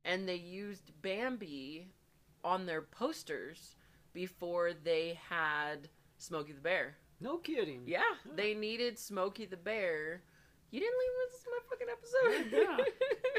and 0.03 0.27
they 0.27 0.35
used 0.35 0.91
Bambi 1.01 1.87
on 2.43 2.65
their 2.65 2.81
posters 2.81 3.75
before 4.13 4.71
they 4.73 5.17
had 5.29 5.87
Smokey 6.17 6.53
the 6.53 6.61
Bear. 6.61 6.97
No 7.19 7.37
kidding. 7.37 7.83
Yeah, 7.85 8.01
they 8.35 8.53
needed 8.53 8.97
Smokey 8.99 9.45
the 9.45 9.57
Bear. 9.57 10.21
You 10.71 10.79
didn't 10.81 10.95
leave 10.99 11.09
this 11.31 11.39
is 11.39 11.47
my 11.49 11.59
fucking 11.69 12.77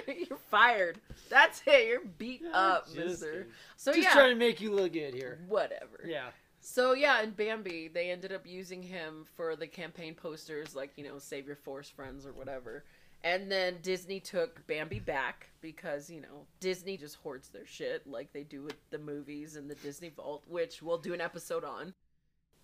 episode. 0.09 0.27
You're 0.29 0.39
fired. 0.51 0.99
That's 1.29 1.63
it. 1.67 1.87
You're 1.89 2.01
beat 2.17 2.41
Yeah, 2.43 2.51
up, 2.57 2.89
mister. 2.95 3.49
So 3.77 3.93
Just 3.93 4.09
yeah, 4.09 4.13
trying 4.15 4.31
to 4.31 4.37
make 4.37 4.61
you 4.61 4.73
look 4.73 4.95
good 4.95 5.13
here. 5.15 5.39
whatever. 5.47 6.01
Yeah. 6.07 6.29
So 6.61 6.95
yeah, 6.95 7.23
in 7.23 7.31
Bambi, 7.33 7.89
they 7.89 8.11
ended 8.11 8.33
up 8.33 8.47
using 8.47 8.83
him 8.83 9.27
for 9.37 9.57
the 9.57 9.67
campaign 9.67 10.15
posters, 10.15 10.75
like 10.75 10.93
you 10.97 11.05
know, 11.05 11.19
save 11.19 11.47
your 11.47 11.57
forest 11.57 11.93
friends 11.95 12.27
or 12.27 12.33
whatever. 12.33 12.85
And 13.25 13.51
then 13.51 13.77
Disney 13.83 14.21
took 14.21 14.67
Bambi 14.67 15.01
back 15.01 15.51
because 15.61 16.09
you 16.09 16.21
know 16.21 16.47
Disney 16.61 16.97
just 16.97 17.17
hoards 17.17 17.49
their 17.49 17.67
shit 17.67 18.07
like 18.07 18.33
they 18.33 18.43
do 18.43 18.63
with 18.63 18.77
the 18.91 18.99
movies 18.99 19.57
and 19.57 19.69
the 19.71 19.75
Disney 19.77 20.09
Vault, 20.09 20.45
which 20.49 20.83
we'll 20.83 20.99
do 20.99 21.13
an 21.15 21.21
episode 21.21 21.65
on. 21.65 21.95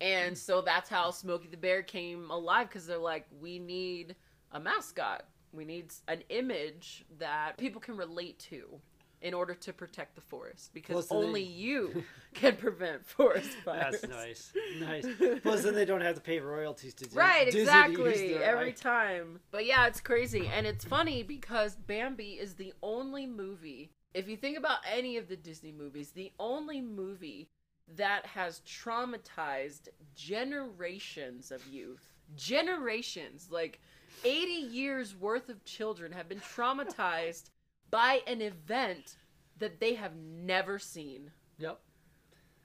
And 0.01 0.37
so 0.37 0.61
that's 0.61 0.89
how 0.89 1.11
Smokey 1.11 1.47
the 1.49 1.57
Bear 1.57 1.81
came 1.81 2.29
alive 2.29 2.67
because 2.67 2.85
they're 2.85 2.97
like, 2.97 3.25
we 3.39 3.59
need 3.59 4.15
a 4.51 4.59
mascot. 4.59 5.25
We 5.53 5.63
need 5.65 5.93
an 6.07 6.21
image 6.29 7.05
that 7.19 7.57
people 7.57 7.79
can 7.79 7.95
relate 7.95 8.37
to 8.49 8.79
in 9.21 9.33
order 9.33 9.55
to 9.55 9.73
protect 9.73 10.13
the 10.13 10.21
forest 10.21 10.71
because 10.73 10.93
Plus, 10.93 11.07
then 11.07 11.19
they- 11.21 11.25
only 11.27 11.43
you 11.43 12.03
can 12.33 12.55
prevent 12.57 13.05
forest 13.07 13.49
fires. 13.63 14.01
That's 14.01 14.07
nice. 14.13 14.53
Nice. 14.79 15.05
Plus, 15.41 15.63
then 15.63 15.73
they 15.73 15.85
don't 15.85 16.01
have 16.01 16.15
to 16.15 16.21
pay 16.21 16.39
royalties 16.39 16.93
to 16.95 17.05
Dis- 17.05 17.13
Right, 17.13 17.45
Disney 17.45 17.61
exactly. 17.61 18.35
Every 18.35 18.65
right. 18.65 18.75
time. 18.77 19.39
But 19.51 19.65
yeah, 19.65 19.87
it's 19.87 20.01
crazy. 20.01 20.47
And 20.53 20.67
it's 20.67 20.83
funny 20.85 21.23
because 21.23 21.75
Bambi 21.75 22.33
is 22.33 22.53
the 22.55 22.73
only 22.83 23.25
movie, 23.25 23.89
if 24.13 24.27
you 24.27 24.35
think 24.37 24.57
about 24.57 24.79
any 24.91 25.17
of 25.17 25.27
the 25.29 25.37
Disney 25.37 25.71
movies, 25.71 26.11
the 26.11 26.31
only 26.37 26.81
movie 26.81 27.47
that 27.95 28.25
has 28.25 28.61
traumatized 28.61 29.89
generations 30.15 31.51
of 31.51 31.65
youth. 31.67 32.13
Generations. 32.35 33.47
Like 33.51 33.79
80 34.23 34.51
years 34.51 35.15
worth 35.15 35.49
of 35.49 35.63
children 35.65 36.11
have 36.11 36.27
been 36.27 36.39
traumatized 36.39 37.49
by 37.91 38.21
an 38.27 38.41
event 38.41 39.17
that 39.59 39.79
they 39.79 39.93
have 39.93 40.15
never 40.15 40.79
seen. 40.79 41.31
Yep. 41.59 41.79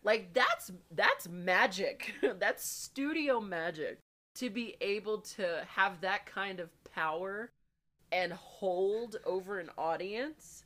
Like 0.03 0.33
that's 0.33 0.73
that's 0.91 1.29
magic. 1.29 2.15
that's 2.39 2.65
studio 2.65 3.41
magic 3.41 3.99
to 4.37 4.49
be 4.49 4.77
able 4.81 5.19
to 5.19 5.65
have 5.69 6.01
that 6.01 6.25
kind 6.27 6.61
of 6.61 6.71
power 6.85 7.51
and 8.13 8.33
hold 8.33 9.17
over 9.25 9.59
an 9.59 9.71
audience 9.77 10.65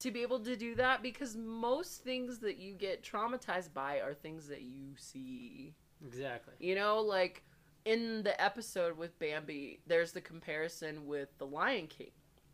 to 0.00 0.10
be 0.10 0.22
able 0.22 0.40
to 0.40 0.56
do 0.56 0.74
that 0.76 1.02
because 1.02 1.36
most 1.36 2.02
things 2.04 2.38
that 2.38 2.58
you 2.58 2.74
get 2.74 3.02
traumatized 3.02 3.72
by 3.72 4.00
are 4.00 4.14
things 4.14 4.46
that 4.48 4.62
you 4.62 4.94
see. 4.96 5.74
Exactly. 6.06 6.54
You 6.60 6.74
know, 6.76 7.00
like 7.00 7.42
in 7.84 8.22
the 8.22 8.40
episode 8.40 8.96
with 8.96 9.18
Bambi, 9.18 9.80
there's 9.86 10.12
the 10.12 10.20
comparison 10.20 11.06
with 11.06 11.36
The 11.38 11.46
Lion 11.46 11.88
King 11.88 12.10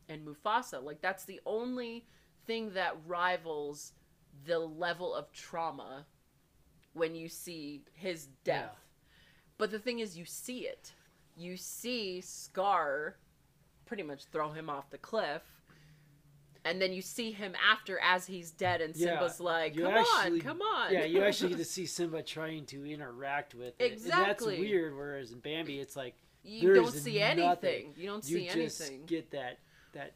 and 0.09 0.27
Mufasa. 0.27 0.83
Like 0.83 1.03
that's 1.03 1.25
the 1.25 1.41
only 1.45 2.07
thing 2.47 2.71
that 2.75 2.97
rivals 3.07 3.93
the 4.47 4.59
level 4.59 5.15
of 5.15 5.31
trauma 5.33 6.07
when 6.95 7.15
you 7.15 7.29
see 7.29 7.83
his 7.93 8.29
death. 8.45 8.71
Yeah. 8.73 8.79
But 9.59 9.71
the 9.71 9.79
thing 9.79 10.01
is 10.01 10.17
you 10.17 10.25
see 10.25 10.61
it. 10.61 10.93
You 11.37 11.57
see 11.57 12.21
Scar 12.21 13.17
pretty 13.87 14.03
much 14.03 14.27
throw 14.27 14.51
him 14.51 14.71
off 14.71 14.91
the 14.91 14.99
cliff. 14.99 15.43
And 16.67 16.81
then 16.81 16.93
you 16.93 17.03
see 17.03 17.31
him 17.31 17.55
after 17.71 17.99
as 17.99 18.27
he's 18.27 18.51
dead 18.51 18.81
and 18.81 18.97
Yeah, 18.97 19.19
Simba's 19.19 19.39
like, 19.41 19.77
"Come 19.77 19.93
actually- 19.95 20.39
on, 20.39 20.41
come 20.41 20.63
on." 20.63 20.93
Yeah, 20.93 21.05
you 21.05 21.23
actually 21.23 21.51
get 21.51 21.59
to 21.59 21.65
see 21.77 21.85
Simba 21.87 22.23
trying 22.23 22.65
to 22.67 22.85
interact 22.91 23.55
with 23.55 23.79
it. 23.81 23.85
Exactly. 23.93 24.17
And 24.19 24.27
that's 24.31 24.45
weird. 24.71 24.97
Whereas 24.97 25.33
in 25.33 25.41
Bambi, 25.41 25.79
it's 25.79 25.95
like 25.97 26.15
you 26.43 26.73
don't 26.75 26.91
see 26.93 27.19
nothing. 27.19 27.39
anything. 27.45 27.95
You 27.97 28.07
don't 28.07 28.25
see 28.25 28.49
anything. 28.49 28.63
you 28.63 28.69
see 28.69 28.77
just 28.79 28.81
anything. 28.83 29.07
get 29.07 29.31
that 29.33 29.59
that 29.93 30.15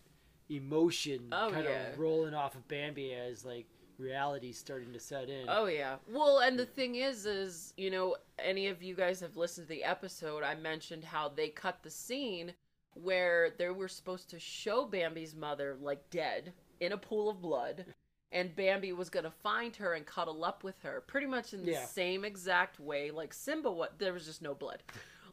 emotion 0.50 1.28
Oh, 1.32 1.50
kind 1.52 1.64
yeah. 1.64 1.88
of 1.92 1.98
rolling 1.98 2.34
off 2.34 2.54
of 2.54 2.66
Bambi 2.68 3.12
as 3.12 3.44
like 3.44 3.66
reality 3.98 4.52
starting 4.52 4.92
to 4.92 5.00
set 5.00 5.28
in. 5.28 5.46
Oh 5.48 5.66
yeah. 5.66 5.96
Well, 6.08 6.38
and 6.38 6.58
the 6.58 6.66
thing 6.66 6.94
is 6.94 7.26
is, 7.26 7.74
you 7.76 7.90
know, 7.90 8.16
any 8.38 8.68
of 8.68 8.82
you 8.82 8.94
guys 8.94 9.20
have 9.20 9.36
listened 9.36 9.66
to 9.66 9.74
the 9.74 9.84
episode, 9.84 10.42
I 10.42 10.54
mentioned 10.54 11.04
how 11.04 11.28
they 11.28 11.48
cut 11.48 11.82
the 11.82 11.90
scene 11.90 12.54
where 13.02 13.50
they 13.58 13.68
were 13.70 13.88
supposed 13.88 14.30
to 14.30 14.38
show 14.38 14.84
Bambi's 14.86 15.34
mother 15.34 15.76
like 15.80 16.08
dead 16.10 16.52
in 16.80 16.92
a 16.92 16.96
pool 16.98 17.28
of 17.28 17.40
blood 17.40 17.84
and 18.30 18.54
Bambi 18.54 18.92
was 18.92 19.08
going 19.08 19.24
to 19.24 19.30
find 19.30 19.74
her 19.76 19.94
and 19.94 20.04
cuddle 20.04 20.44
up 20.44 20.62
with 20.64 20.80
her 20.82 21.02
pretty 21.06 21.26
much 21.26 21.52
in 21.54 21.64
the 21.64 21.72
Yeah. 21.72 21.84
same 21.86 22.24
exact 22.24 22.78
way 22.80 23.10
like 23.10 23.32
Simba 23.32 23.70
what 23.70 23.98
there 23.98 24.12
was 24.12 24.26
just 24.26 24.42
no 24.42 24.54
blood. 24.54 24.82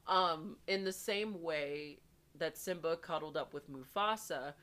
Um 0.08 0.58
in 0.68 0.84
the 0.84 0.94
same 0.94 1.42
way 1.42 2.00
that 2.38 2.58
Simba 2.58 2.98
cuddled 2.98 3.38
up 3.38 3.54
with 3.54 3.70
Mufasa, 3.72 4.54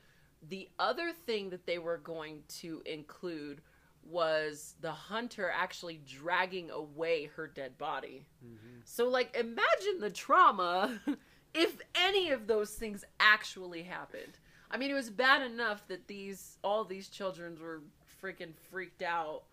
the 0.47 0.69
other 0.79 1.11
thing 1.11 1.49
that 1.49 1.65
they 1.65 1.79
were 1.79 1.97
going 1.97 2.43
to 2.59 2.81
include 2.85 3.61
was 4.05 4.75
the 4.81 4.91
hunter 4.91 5.49
actually 5.49 6.01
dragging 6.05 6.69
away 6.69 7.25
her 7.35 7.47
dead 7.47 7.77
body. 7.77 8.25
Mhm. 8.45 8.81
So, 8.83 9.07
like, 9.07 9.33
imagine 9.35 9.99
the 9.99 10.09
trauma 10.11 10.99
if 11.53 11.77
any 11.95 12.31
of 12.31 12.47
those 12.47 12.71
things 12.71 13.03
actually 13.19 13.83
happened. 13.83 14.39
I 14.71 14.77
mean, 14.77 14.89
it 14.89 14.95
was 14.95 15.09
bad 15.11 15.43
enough 15.43 15.87
that 15.87 16.07
these 16.07 16.57
all 16.63 16.83
these 16.83 17.07
children 17.09 17.57
were 17.61 17.81
freaking 18.21 18.53
freaked 18.71 19.03
out 19.03 19.43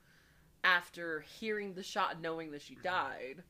after 0.64 1.20
hearing 1.38 1.74
the 1.74 1.82
shot, 1.82 2.12
and 2.14 2.22
knowing 2.22 2.50
that 2.52 2.62
she 2.62 2.76
died. 2.82 3.42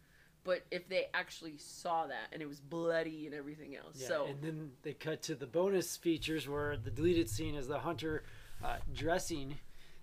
But 0.43 0.63
if 0.71 0.89
they 0.89 1.07
actually 1.13 1.55
saw 1.59 2.07
that 2.07 2.29
and 2.33 2.41
it 2.41 2.49
was 2.49 2.61
bloody 2.61 3.27
and 3.27 3.35
everything 3.35 3.77
else, 3.77 3.97
Yeah, 4.01 4.09
so 4.09 4.27
and 4.27 4.41
then 4.43 4.71
they 4.83 4.95
cut 4.95 5.23
to 5.25 5.35
the 5.35 5.47
bonus 5.47 5.97
features 5.97 6.49
where 6.49 6.77
the 6.77 6.91
deleted 6.91 7.29
scene 7.29 7.55
is 7.55 7.69
the 7.69 7.79
hunter 7.81 8.25
uh, 8.65 8.77
dressing 8.95 9.59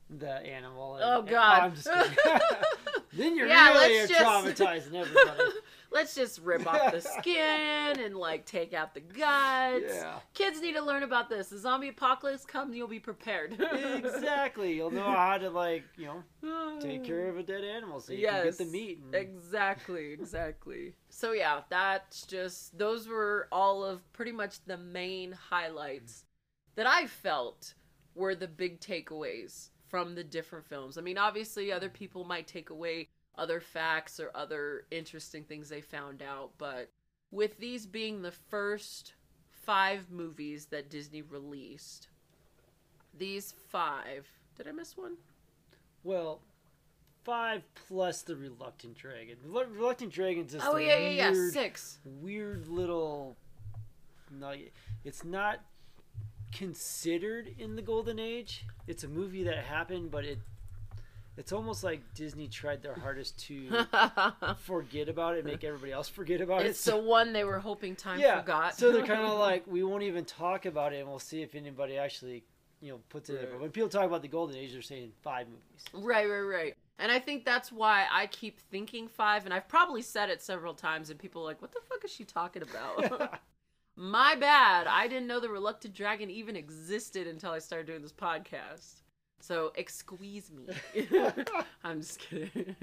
the 0.10 0.32
animal. 0.46 0.96
and- 0.96 1.04
Oh, 1.04 1.20
and- 1.22 1.28
God. 1.30 1.62
I'm 1.64 1.76
just 1.76 1.90
kidding. 1.92 2.40
then 3.14 3.36
you're 3.36 3.48
Yeah, 3.48 3.74
really 3.74 3.98
let's 4.00 4.12
just- 4.12 4.24
traumatizing 4.24 4.94
everybody. 4.94 5.44
let's 5.98 6.16
just 6.16 6.40
rip 6.42 6.68
off 6.68 6.92
the 6.92 7.02
skin 7.20 8.00
and 8.00 8.16
like 8.16 8.46
take 8.46 8.74
out 8.74 8.94
the 8.94 9.00
guts. 9.02 9.84
yeah, 9.94 10.20
Kids 10.34 10.62
need 10.62 10.74
to 10.76 10.82
learn 10.84 11.04
about 11.04 11.30
this. 11.30 11.48
The 11.50 11.58
zombie 11.58 11.90
apocalypse 11.90 12.46
comes, 12.46 12.76
you'll 12.76 12.88
be 12.88 13.00
prepared. 13.00 13.54
exactly. 13.60 14.74
You'll 14.74 14.92
know 14.92 15.12
how 15.12 15.38
to 15.38 15.50
like 15.50 15.84
you 15.98 16.06
know 16.06 16.24
take 16.80 17.04
care 17.04 17.30
of 17.30 17.38
a 17.38 17.44
dead 17.44 17.64
animal 17.64 18.00
so 18.00 18.14
you 18.14 18.26
can 18.28 18.42
get 18.44 18.58
the 18.58 18.66
Yes, 18.66 18.72
meat. 18.72 19.00
And, 19.00 19.16
Exactly, 19.16 20.14
exactly. 20.14 20.94
So 21.10 21.32
yeah, 21.32 21.62
that's 21.70 22.26
just 22.26 22.78
those 22.78 23.08
were 23.08 23.48
all 23.52 23.84
of 23.84 24.02
pretty 24.14 24.32
much 24.32 24.64
the 24.66 24.78
main 24.78 25.32
highlights 25.32 26.26
that 26.76 26.86
I 26.88 27.08
felt 27.08 27.74
were 28.16 28.36
the 28.36 28.48
big 28.48 28.80
takeaways 28.80 29.70
from 29.88 30.16
the 30.16 30.24
different 30.24 30.66
films. 30.66 30.98
I 30.98 31.02
mean, 31.02 31.18
obviously 31.18 31.72
other 31.72 31.90
people 31.90 32.24
might 32.24 32.48
take 32.48 32.70
away 32.70 33.08
other 33.38 33.60
facts 33.60 34.20
or 34.20 34.32
other 34.36 34.86
interesting 34.92 35.44
things 35.44 35.70
they 35.70 35.82
found 35.82 36.22
out, 36.22 36.52
but 36.58 36.90
with 37.32 37.58
these 37.60 37.86
being 37.86 38.22
the 38.22 38.32
first 38.32 39.14
5 39.52 40.10
movies 40.10 40.68
that 40.68 40.90
Disney 40.90 41.22
released, 41.22 42.08
these 43.18 43.54
5 43.70 44.28
Did 44.58 44.68
I 44.68 44.72
miss 44.72 44.96
one? 44.98 45.18
Well, 46.04 46.40
five 47.24 47.64
plus 47.88 48.22
the 48.22 48.36
Reluctant 48.38 48.96
Dragon. 48.96 49.36
Relu- 49.46 49.76
Reluctant 49.76 50.14
Dragon's 50.14 50.54
just 50.54 50.66
Oh 50.66 50.78
a 50.78 50.82
yeah, 50.82 50.98
yeah, 50.98 51.32
yeah. 51.32 51.50
Six. 51.52 52.00
weird 52.06 52.68
little. 52.70 53.36
No, 54.32 54.54
it's 55.04 55.26
not 55.26 55.60
considered 56.54 57.54
in 57.60 57.76
the 57.76 57.82
Golden 57.82 58.20
Age. 58.20 58.66
It's 58.88 59.04
a 59.04 59.08
movie 59.10 59.44
that 59.44 59.58
happened, 59.66 60.10
but 60.12 60.24
it. 60.24 60.40
It's 61.38 61.52
almost 61.52 61.84
like 61.84 62.02
Disney 62.16 62.48
tried 62.48 62.82
their 62.82 62.96
hardest 62.96 63.38
to 63.46 63.86
forget 64.60 65.08
about 65.08 65.38
it, 65.38 65.46
make 65.46 65.64
everybody 65.64 65.92
else 65.92 66.10
forget 66.10 66.42
about 66.42 66.62
it's 66.62 66.66
it. 66.66 66.72
It's 66.72 66.84
the 66.86 66.98
one 66.98 67.32
they 67.32 67.44
were 67.44 67.60
hoping 67.60 67.96
time 67.96 68.20
yeah, 68.20 68.40
forgot. 68.40 68.76
so 68.76 68.92
they're 68.92 69.06
kind 69.06 69.22
of 69.22 69.38
like, 69.40 69.66
we 69.68 69.84
won't 69.84 70.04
even 70.04 70.26
talk 70.26 70.66
about 70.66 70.94
it, 70.94 70.98
and 70.98 71.08
we'll 71.08 71.20
see 71.20 71.44
if 71.44 71.54
anybody 71.54 71.98
actually, 71.98 72.44
you 72.82 72.92
know, 72.92 73.00
puts 73.10 73.30
it. 73.30 73.34
in. 73.34 73.40
Right. 73.42 73.52
But 73.52 73.62
when 73.62 73.70
people 73.70 73.90
talk 73.90 74.06
about 74.06 74.24
the 74.24 74.28
Golden 74.28 74.56
Age, 74.56 74.74
they're 74.74 74.82
saying 74.82 75.12
five 75.22 75.48
movies. 75.48 75.86
Right, 75.94 76.28
right, 76.28 76.42
right. 76.42 76.76
And 77.00 77.12
I 77.12 77.20
think 77.20 77.46
that's 77.46 77.72
why 77.72 78.08
I 78.12 78.26
keep 78.28 78.60
thinking 78.60 79.08
five, 79.08 79.46
and 79.46 79.54
I've 79.54 79.68
probably 79.68 80.02
said 80.02 80.30
it 80.30 80.42
several 80.42 80.74
times, 80.74 81.12
and 81.12 81.20
people 81.20 81.44
are 81.44 81.46
like, 81.46 81.62
what 81.62 81.72
the 81.72 81.82
fuck 81.88 82.04
is 82.04 82.12
she 82.12 82.24
talking 82.24 82.64
about? 82.64 83.40
My 83.96 84.36
bad. 84.36 84.88
I 84.88 85.08
didn't 85.08 85.28
know 85.28 85.40
the 85.40 85.50
Reluctant 85.50 85.94
Dragon 85.94 86.30
even 86.30 86.56
existed 86.56 87.28
until 87.28 87.52
I 87.52 87.60
started 87.60 87.88
doing 87.88 88.02
this 88.02 88.12
podcast. 88.14 89.02
So, 89.40 89.72
excuse 89.76 90.52
me. 90.52 90.68
I'm 91.84 92.02
just 92.02 92.20
kidding. 92.20 92.76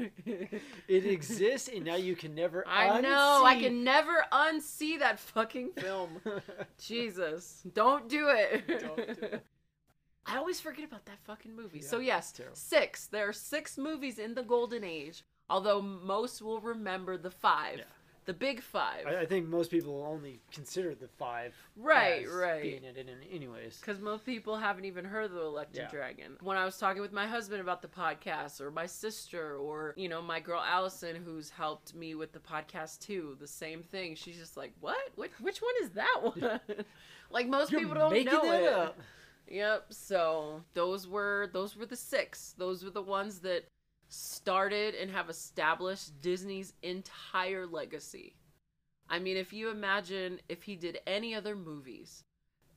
It 0.89 1.07
exists, 1.07 1.69
and 1.69 1.85
now 1.85 1.97
you 1.97 2.17
can 2.17 2.35
never. 2.35 2.67
I 2.67 3.01
know. 3.01 3.43
I 3.45 3.59
can 3.61 3.85
never 3.85 4.25
unsee 4.33 4.99
that 4.99 5.19
fucking 5.19 5.73
film. 5.77 6.21
Jesus. 6.79 7.63
Don't 7.75 8.09
do 8.09 8.29
it. 8.29 8.67
Don't 8.67 8.97
do 8.97 9.27
it. 9.27 9.45
I 10.27 10.39
always 10.39 10.59
forget 10.59 10.87
about 10.87 11.05
that 11.05 11.19
fucking 11.25 11.55
movie. 11.55 11.81
Yeah, 11.81 11.89
so 11.89 11.99
yes, 11.99 12.33
six. 12.55 13.07
There 13.09 13.29
are 13.29 13.33
six 13.33 13.77
movies 13.77 14.19
in 14.19 14.35
the 14.35 14.43
golden 14.43 14.83
age, 14.83 15.23
although 15.51 15.83
most 15.83 16.41
will 16.41 16.61
remember 16.61 17.19
the 17.19 17.31
five. 17.31 17.79
Yeah. 17.79 17.85
The 18.27 18.33
big 18.33 18.63
five. 18.63 19.07
I, 19.07 19.21
I 19.21 19.27
think 19.27 19.47
most 19.49 19.71
people 19.71 20.03
only 20.09 20.41
consider 20.53 20.95
the 20.95 21.09
five 21.09 21.55
Right, 21.77 22.25
right. 22.31 22.63
being 22.63 22.85
it 22.85 22.97
in 22.97 23.09
anyways. 23.31 23.79
Because 23.81 24.01
most 24.01 24.25
people 24.25 24.57
haven't 24.57 24.87
even 24.87 25.05
heard 25.05 25.27
of 25.27 25.33
the 25.33 25.43
Electric 25.43 25.83
Yeah. 25.85 25.91
Dragon. 25.91 26.37
When 26.41 26.57
I 26.57 26.65
was 26.65 26.79
talking 26.79 27.03
with 27.03 27.13
my 27.13 27.27
husband 27.27 27.61
about 27.61 27.83
the 27.83 27.89
podcast, 27.89 28.61
or 28.63 28.71
my 28.71 28.87
sister, 28.87 29.57
or, 29.57 29.93
you 29.97 30.09
know, 30.09 30.23
my 30.23 30.41
girl 30.41 30.63
Allison, 30.67 31.17
who's 31.17 31.51
helped 31.51 31.95
me 31.95 32.15
with 32.15 32.33
the 32.33 32.39
podcast 32.39 33.01
too, 33.01 33.37
the 33.41 33.47
same 33.47 33.83
thing. 33.83 34.15
She's 34.15 34.39
just 34.39 34.57
like, 34.57 34.73
what? 34.81 34.97
Which, 35.17 35.33
which 35.41 35.59
one 35.61 35.75
is 35.83 35.91
that 35.91 36.21
one? 36.23 36.61
like, 37.31 37.47
most 37.49 37.73
You're 37.73 37.81
people 37.81 37.95
don't 37.95 38.25
know 38.25 38.53
it. 38.55 38.73
up. 38.73 38.99
Yep. 39.49 39.87
So 39.91 40.63
those 40.73 41.07
were 41.07 41.51
those 41.53 41.77
were 41.77 41.85
the 41.85 41.97
six. 41.97 42.55
Those 42.57 42.83
were 42.83 42.91
the 42.91 43.03
ones 43.03 43.41
that 43.41 43.65
started 44.15 44.95
and 44.95 45.11
have 45.11 45.29
established 45.29 46.21
Disney's 46.21 46.73
entire 46.83 47.67
legacy. 47.67 48.37
I 49.09 49.19
mean, 49.19 49.37
if 49.37 49.53
you 49.53 49.71
imagine 49.71 50.41
if 50.49 50.63
he 50.63 50.77
did 50.77 50.99
any 51.07 51.35
other 51.35 51.55
movies 51.55 52.25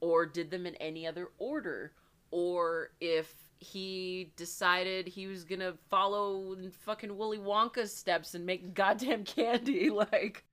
or 0.01 0.25
did 0.25 0.51
them 0.51 0.65
in 0.65 0.75
any 0.75 1.07
other 1.07 1.29
order 1.37 1.93
or 2.31 2.89
if 2.99 3.33
he 3.59 4.33
decided 4.35 5.07
he 5.07 5.27
was 5.27 5.45
to 5.45 5.77
follow 5.89 6.55
fucking 6.85 7.17
Willy 7.17 7.39
Wonka's 7.39 7.95
steps 7.95 8.35
and 8.35 8.45
make 8.45 8.73
goddamn 8.73 9.23
candy 9.23 9.89
like 9.89 10.43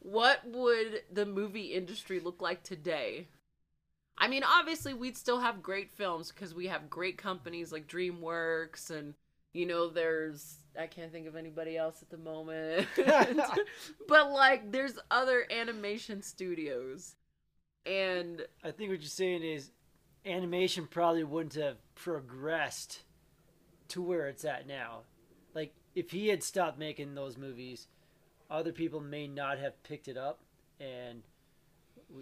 what 0.00 0.40
would 0.46 1.02
the 1.12 1.26
movie 1.26 1.74
industry 1.74 2.20
look 2.20 2.40
like 2.40 2.62
today? 2.62 3.28
I 4.16 4.28
mean, 4.28 4.42
obviously, 4.44 4.92
we'd 4.92 5.16
still 5.16 5.40
have 5.40 5.62
great 5.62 5.90
films 5.90 6.30
because 6.30 6.54
we 6.54 6.66
have 6.66 6.90
great 6.90 7.16
companies 7.16 7.72
like 7.72 7.86
DreamWorks, 7.86 8.90
and 8.90 9.14
you 9.52 9.66
know, 9.66 9.88
there's 9.88 10.56
I 10.78 10.86
can't 10.86 11.12
think 11.12 11.26
of 11.26 11.36
anybody 11.36 11.76
else 11.76 12.02
at 12.02 12.10
the 12.10 12.16
moment, 12.16 12.86
but 14.08 14.30
like, 14.30 14.70
there's 14.70 14.98
other 15.10 15.46
animation 15.50 16.22
studios, 16.22 17.16
and 17.84 18.42
I 18.62 18.70
think 18.70 18.90
what 18.90 19.00
you're 19.00 19.08
saying 19.08 19.42
is 19.42 19.70
animation 20.24 20.86
probably 20.86 21.24
wouldn't 21.24 21.54
have 21.54 21.78
progressed 21.94 23.02
to 23.88 24.02
where 24.02 24.28
it's 24.28 24.44
at 24.44 24.66
now. 24.66 25.00
Like 25.54 25.74
if 25.94 26.10
he 26.10 26.28
had 26.28 26.42
stopped 26.42 26.78
making 26.78 27.14
those 27.14 27.36
movies, 27.36 27.88
other 28.50 28.72
people 28.72 29.00
may 29.00 29.26
not 29.26 29.58
have 29.58 29.82
picked 29.82 30.08
it 30.08 30.16
up 30.16 30.40
and 30.78 31.22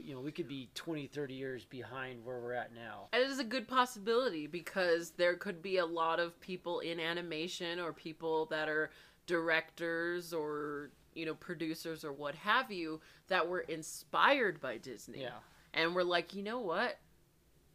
you 0.05 0.14
know, 0.14 0.20
we 0.20 0.33
could 0.33 0.48
be 0.48 0.68
20, 0.74 1.07
30 1.07 1.35
years 1.35 1.64
behind 1.64 2.24
where 2.24 2.38
we're 2.38 2.53
at 2.53 2.74
now. 2.74 3.09
it 3.12 3.29
is 3.29 3.38
a 3.38 3.44
good 3.44 3.66
possibility 3.66 4.46
because 4.46 5.11
there 5.11 5.35
could 5.35 5.62
be 5.62 5.79
a 5.79 5.87
lot 5.87 6.20
of 6.20 6.38
people 6.40 6.81
in 6.81 7.01
animation 7.01 7.81
or 7.81 7.92
people 7.92 8.46
that 8.46 8.68
are 8.68 8.90
directors 9.27 10.33
or 10.33 10.90
you 11.14 11.27
know 11.27 11.35
producers 11.35 12.05
or 12.05 12.12
what 12.12 12.35
have 12.35 12.70
you 12.72 13.01
that 13.29 13.46
were 13.48 13.61
inspired 13.61 14.61
by 14.61 14.77
Disney. 14.79 15.20
Yeah. 15.22 15.31
and 15.74 15.94
we're 15.94 16.03
like, 16.03 16.35
you 16.35 16.42
know 16.42 16.61
what? 16.61 16.98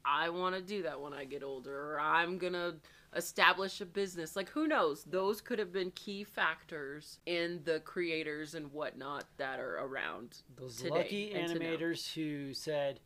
I 0.06 0.30
want 0.30 0.56
to 0.56 0.62
do 0.62 0.84
that 0.84 1.00
when 1.00 1.14
I 1.14 1.24
get 1.26 1.44
older, 1.44 1.94
or 1.94 2.00
I'm 2.00 2.38
gonna 2.38 2.76
establish 3.16 3.80
a 3.82 3.86
business. 3.86 4.36
Like, 4.36 4.50
who 4.50 4.68
knows? 4.68 5.04
Those 5.04 5.42
could 5.42 5.60
have 5.60 5.72
been 5.72 5.92
key 5.92 6.24
factors 6.24 7.20
in 7.26 7.62
the 7.64 7.80
creators 7.82 8.56
and 8.56 8.72
whatnot 8.72 9.26
that 9.38 9.60
are 9.60 9.78
around. 9.80 10.42
Those 10.56 10.78
today 10.78 10.90
lucky 10.90 11.32
and 11.34 11.52
animators 11.52 12.14
who 12.14 12.54
said, 12.54 13.00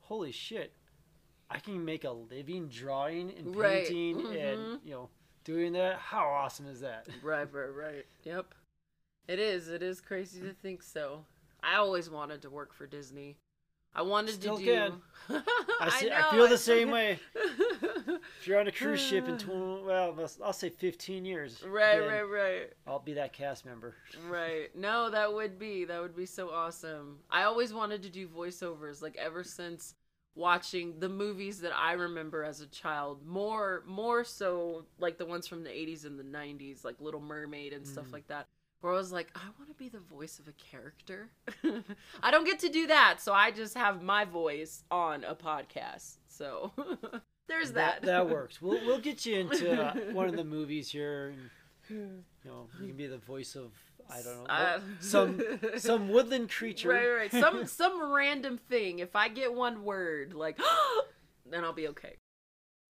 "Holy 0.00 0.32
shit, 0.32 0.72
I 1.50 1.58
can 1.58 1.84
make 1.84 2.04
a 2.04 2.10
living 2.10 2.68
drawing 2.68 3.30
and 3.32 3.54
Right. 3.56 3.86
painting 3.86 4.18
and 4.36 4.58
Mhm. 4.60 4.80
you 4.84 4.90
know 4.92 5.10
doing 5.44 5.72
that. 5.74 5.98
How 5.98 6.24
awesome 6.26 6.66
is 6.66 6.80
that?" 6.80 7.06
Right, 7.22 7.52
right, 7.52 7.74
right. 7.74 8.06
Yep. 8.24 8.54
It 9.28 9.38
is. 9.38 9.68
It 9.68 9.82
is 9.82 10.00
crazy 10.00 10.40
to 10.40 10.54
think 10.54 10.82
so. 10.82 11.24
I 11.62 11.76
always 11.76 12.08
wanted 12.08 12.40
to 12.42 12.50
work 12.50 12.72
for 12.72 12.86
Disney. 12.86 13.36
I 13.94 14.02
wanted 14.02 14.34
Still 14.34 14.58
to 14.58 14.64
can. 14.64 15.02
do. 15.28 15.42
I, 15.80 15.90
see, 15.98 16.10
I 16.10 16.20
know, 16.20 16.30
feel 16.30 16.48
the 16.48 16.56
same 16.58 16.90
way. 16.90 17.18
If 18.40 18.46
you're 18.46 18.58
on 18.58 18.66
a 18.68 18.72
cruise 18.72 19.00
ship 19.00 19.28
in 19.28 19.38
20, 19.38 19.82
well, 19.84 20.14
I'll- 20.44 20.52
say 20.52 20.68
15 20.70 21.24
years. 21.24 21.62
right, 21.66 22.00
right, 22.00 22.22
right. 22.22 22.72
I'll 22.86 22.98
be 22.98 23.14
that 23.14 23.32
cast 23.32 23.64
member. 23.66 23.94
Right. 24.28 24.68
No, 24.74 25.10
that 25.10 25.32
would 25.32 25.58
be 25.58 25.84
that 25.84 26.00
would 26.00 26.16
be 26.16 26.26
so 26.26 26.50
awesome. 26.50 27.18
I 27.30 27.42
always 27.44 27.72
wanted 27.74 28.02
to 28.04 28.10
do 28.10 28.26
voiceovers 28.28 29.02
like 29.02 29.16
ever 29.16 29.42
since 29.44 29.94
watching 30.34 31.00
the 31.00 31.08
movies 31.08 31.60
that 31.62 31.72
I 31.76 31.92
remember 31.94 32.44
as 32.44 32.60
a 32.60 32.66
child. 32.68 33.26
More 33.26 33.82
more 33.86 34.24
so 34.24 34.84
like 34.98 35.18
the 35.18 35.26
ones 35.26 35.46
from 35.48 35.64
the 35.64 35.70
80s 35.70 36.04
and 36.06 36.18
the 36.18 36.22
90s 36.24 36.84
like 36.84 37.00
Little 37.00 37.20
Mermaid 37.20 37.72
and 37.72 37.86
stuff 37.86 38.06
Mm. 38.06 38.12
like 38.12 38.28
that. 38.28 38.46
Where 38.80 38.92
I 38.92 38.96
was 38.96 39.10
like, 39.10 39.32
I 39.34 39.40
want 39.58 39.68
to 39.70 39.74
be 39.74 39.88
the 39.88 39.98
voice 39.98 40.38
of 40.38 40.46
a 40.46 40.52
character. 40.52 41.30
I 42.22 42.30
don't 42.30 42.44
get 42.44 42.60
to 42.60 42.68
do 42.68 42.86
that, 42.86 43.20
so 43.20 43.32
I 43.32 43.50
just 43.50 43.74
have 43.76 44.02
my 44.04 44.24
voice 44.24 44.84
on 44.88 45.24
a 45.24 45.34
podcast. 45.34 46.18
So 46.28 46.70
there's 47.48 47.72
that. 47.72 48.02
That 48.02 48.28
works. 48.30 48.60
We'll 48.62 48.84
we'll 48.86 49.00
get 49.00 49.26
you 49.26 49.40
into 49.40 49.82
uh, 49.82 49.94
one 50.12 50.28
of 50.28 50.36
the 50.36 50.44
movies 50.44 50.90
here. 50.90 51.28
And, 51.28 51.50
you 51.90 52.24
know, 52.44 52.66
you 52.80 52.88
can 52.88 52.96
be 52.96 53.06
the 53.06 53.18
voice 53.18 53.54
of 53.56 53.72
I 54.10 54.22
don't 54.22 54.38
know 54.38 54.44
Uh, 54.48 54.80
some 55.00 55.40
some 55.76 56.08
woodland 56.08 56.50
creature. 56.50 56.90
Right, 56.90 57.08
right. 57.08 57.30
Some 57.30 57.66
some 57.66 58.12
random 58.12 58.58
thing. 58.68 59.00
If 59.00 59.16
I 59.16 59.28
get 59.28 59.52
one 59.52 59.84
word, 59.84 60.34
like, 60.34 60.58
then 61.50 61.64
I'll 61.64 61.72
be 61.72 61.88
okay. 61.88 62.16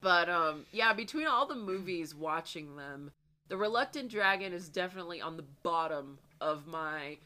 But 0.00 0.28
um, 0.28 0.66
yeah, 0.72 0.92
between 0.92 1.26
all 1.26 1.46
the 1.46 1.56
movies, 1.56 2.14
watching 2.14 2.76
them, 2.76 3.10
The 3.48 3.56
Reluctant 3.56 4.10
Dragon 4.10 4.52
is 4.52 4.68
definitely 4.68 5.20
on 5.20 5.36
the 5.36 5.44
bottom 5.62 6.18
of 6.40 6.66
my 6.66 7.18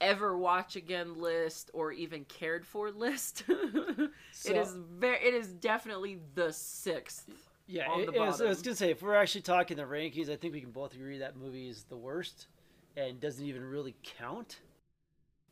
ever 0.00 0.36
watch 0.36 0.76
again 0.76 1.18
list 1.18 1.70
or 1.74 1.92
even 1.92 2.24
cared 2.24 2.66
for 2.66 2.90
list. 2.90 3.44
So- 4.32 4.50
it 4.50 4.56
is 4.56 4.74
very. 4.98 5.18
It 5.18 5.34
is 5.34 5.48
definitely 5.48 6.18
the 6.34 6.52
sixth. 6.52 7.28
Yeah, 7.66 7.90
on 7.90 8.00
it- 8.00 8.06
the 8.06 8.12
it 8.14 8.20
was- 8.20 8.40
I 8.40 8.46
was 8.46 8.62
gonna 8.62 8.76
say 8.76 8.90
if 8.90 9.02
we're 9.02 9.14
actually 9.14 9.42
talking 9.42 9.76
the 9.76 9.82
rankings, 9.82 10.30
I 10.30 10.36
think 10.36 10.54
we 10.54 10.60
can 10.60 10.70
both 10.70 10.94
agree 10.94 11.18
that 11.18 11.36
movie 11.36 11.68
is 11.68 11.84
the 11.84 11.96
worst 11.96 12.46
and 12.96 13.20
doesn't 13.20 13.44
even 13.44 13.64
really 13.64 13.94
count. 14.02 14.60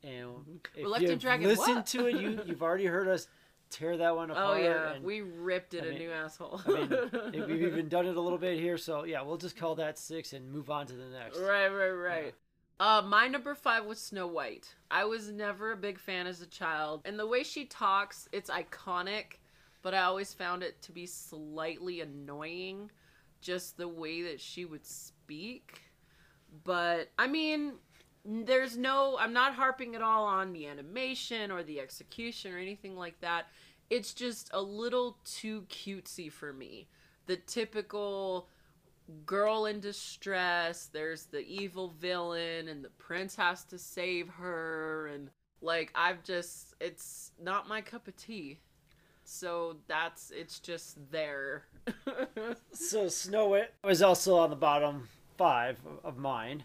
And 0.03 0.29
mm-hmm. 0.29 0.57
if 0.75 0.85
Reluctant 0.85 1.11
you've 1.11 1.21
Dragon, 1.21 1.49
listened 1.49 1.77
what? 1.77 1.87
to 1.87 2.07
it, 2.07 2.21
you 2.21 2.41
you've 2.47 2.63
already 2.63 2.87
heard 2.87 3.09
us 3.09 3.29
tear 3.71 3.97
that 3.97 4.17
one 4.17 4.31
oh, 4.31 4.35
apart. 4.35 4.59
Oh 4.59 4.63
yeah, 4.63 4.93
and, 4.93 5.05
we 5.05 5.21
ripped 5.21 5.75
it 5.75 5.85
I 5.85 5.87
a 5.87 5.91
mean- 5.91 5.99
new 5.99 6.11
asshole. 6.11 6.61
I 6.67 7.31
mean, 7.31 7.47
we've 7.49 7.63
even 7.63 7.89
done 7.89 8.07
it 8.07 8.17
a 8.17 8.21
little 8.21 8.39
bit 8.39 8.59
here, 8.59 8.79
so 8.79 9.05
yeah, 9.05 9.21
we'll 9.23 9.37
just 9.37 9.57
call 9.57 9.75
that 9.77 9.99
six 9.99 10.33
and 10.33 10.51
move 10.51 10.71
on 10.71 10.87
to 10.87 10.95
the 10.95 11.09
next. 11.09 11.39
Right, 11.39 11.69
right, 11.69 11.91
right. 11.91 12.35
Uh, 12.81 13.03
my 13.05 13.27
number 13.27 13.55
five 13.55 13.85
was 13.85 14.01
Snow 14.01 14.27
White. 14.27 14.75
I 14.91 15.05
was 15.05 15.31
never 15.33 15.73
a 15.73 15.77
big 15.77 15.99
fan 15.99 16.27
as 16.29 16.41
a 16.41 16.47
child, 16.47 17.03
and 17.05 17.19
the 17.19 17.27
way 17.27 17.43
she 17.43 17.64
talks, 17.64 18.29
it's 18.33 18.51
iconic, 18.51 19.41
but 19.83 19.95
I 19.95 20.03
always 20.05 20.33
found 20.33 20.62
it 20.62 20.81
to 20.83 20.93
be 20.93 21.07
slightly 21.07 22.01
annoying, 22.01 22.91
just 23.41 23.77
the 23.77 23.88
way 23.88 24.23
that 24.23 24.41
she 24.41 24.64
would 24.64 24.87
speak. 24.87 25.83
But 26.64 27.11
I 27.19 27.27
mean, 27.27 27.75
there's 28.25 28.77
no, 28.77 29.17
I'm 29.19 29.33
not 29.33 29.55
harping 29.55 29.95
at 29.97 30.03
all 30.03 30.25
on 30.25 30.53
the 30.53 30.67
animation 30.69 31.51
or 31.51 31.62
the 31.64 31.81
execution 31.81 32.55
or 32.55 32.59
anything 32.59 32.97
like 32.97 33.21
that. 33.21 33.47
It's 33.91 34.14
just 34.14 34.51
a 34.53 34.61
little 34.62 35.19
too 35.25 35.62
cutesy 35.62 36.31
for 36.31 36.53
me. 36.53 36.88
the 37.27 37.37
typical 37.37 38.49
girl 39.27 39.66
in 39.66 39.81
distress. 39.81 40.88
There's 40.92 41.27
the 41.27 41.47
evil 41.47 41.94
villain, 42.01 42.68
and 42.68 42.85
the 42.85 42.90
prince 42.90 43.35
has 43.37 43.64
to 43.64 43.79
save 43.79 44.29
her. 44.29 45.09
And 45.09 45.31
like, 45.61 45.90
I've 45.94 46.23
just, 46.25 46.75
it's 46.81 47.33
not 47.42 47.68
my 47.68 47.81
cup 47.81 48.07
of 48.09 48.16
tea. 48.16 48.59
So 49.25 49.77
that's, 49.88 50.31
it's 50.31 50.59
just 50.61 50.99
there. 51.11 51.64
So 52.73 53.09
Snow 53.09 53.49
White 53.49 53.71
was 53.85 54.01
also 54.03 54.37
on 54.38 54.51
the 54.51 54.57
bottom 54.57 55.09
five 55.37 55.77
of 56.05 56.16
mine. 56.16 56.64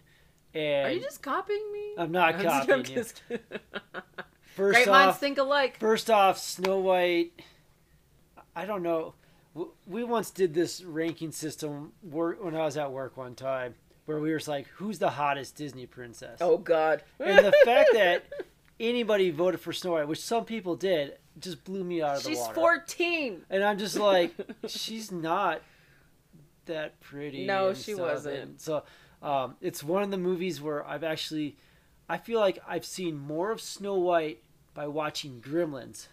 And 0.54 0.88
Are 0.88 0.92
you 0.92 1.02
just 1.02 1.22
copying 1.22 1.72
me? 1.74 1.94
I'm 1.98 2.12
not 2.12 2.36
I'm 2.36 2.42
just- 2.44 2.68
copying 2.68 2.86
you. 2.86 2.96
just 2.96 3.22
kidding. 3.28 3.44
First 4.56 4.76
Great 4.76 4.88
minds 4.88 5.10
off, 5.16 5.20
think 5.20 5.38
alike. 5.40 5.78
first 5.80 6.10
off, 6.12 6.38
Snow 6.38 6.78
White. 6.80 7.32
I 8.56 8.66
don't 8.66 8.84
know. 8.84 9.16
We 9.86 10.04
once 10.04 10.32
did 10.32 10.54
this 10.54 10.84
ranking 10.84 11.32
system 11.32 11.94
when 12.02 12.56
I 12.56 12.66
was 12.66 12.78
at 12.78 12.92
work 12.92 13.18
one 13.18 13.36
time, 13.36 13.76
where 14.06 14.20
we 14.20 14.32
were 14.32 14.42
like, 14.48 14.68
"Who's 14.76 15.00
the 15.00 15.12
hottest 15.12 15.56
Disney 15.56 15.86
princess?" 15.86 16.40
Oh 16.42 16.58
God. 16.58 17.04
and 17.20 17.46
the 17.46 17.54
fact 17.66 17.92
that 17.94 18.24
anybody 18.80 19.30
voted 19.30 19.60
for 19.60 19.72
Snow 19.72 19.92
White, 19.94 20.08
which 20.08 20.22
some 20.22 20.46
people 20.46 20.76
did, 20.76 21.18
just 21.40 21.64
blew 21.64 21.84
me 21.84 22.02
out 22.02 22.18
of 22.18 22.24
the 22.24 22.36
water. 22.36 22.54
she's 22.54 22.56
14. 22.56 23.46
And 23.50 23.64
I'm 23.64 23.78
just 23.78 23.98
like, 23.98 24.34
she's 24.68 25.12
not 25.12 25.62
that 26.66 27.00
pretty. 27.00 27.46
No, 27.46 27.74
she 27.74 27.94
stuff. 27.94 28.00
wasn't. 28.00 28.38
And 28.38 28.62
so 28.62 28.84
um, 29.22 29.56
it's 29.62 29.84
one 29.84 30.04
of 30.04 30.12
the 30.12 30.18
movies 30.18 30.62
where 30.62 30.86
I've 30.86 31.04
actually, 31.04 31.58
I 32.10 32.18
feel 32.18 32.40
like 32.40 32.60
I've 32.68 32.86
seen 32.86 33.18
more 33.18 33.52
of 33.52 33.62
Snow 33.62 33.96
White 33.96 34.42
by 34.74 34.88
watching 34.88 35.40
Gremlins, 35.42 36.08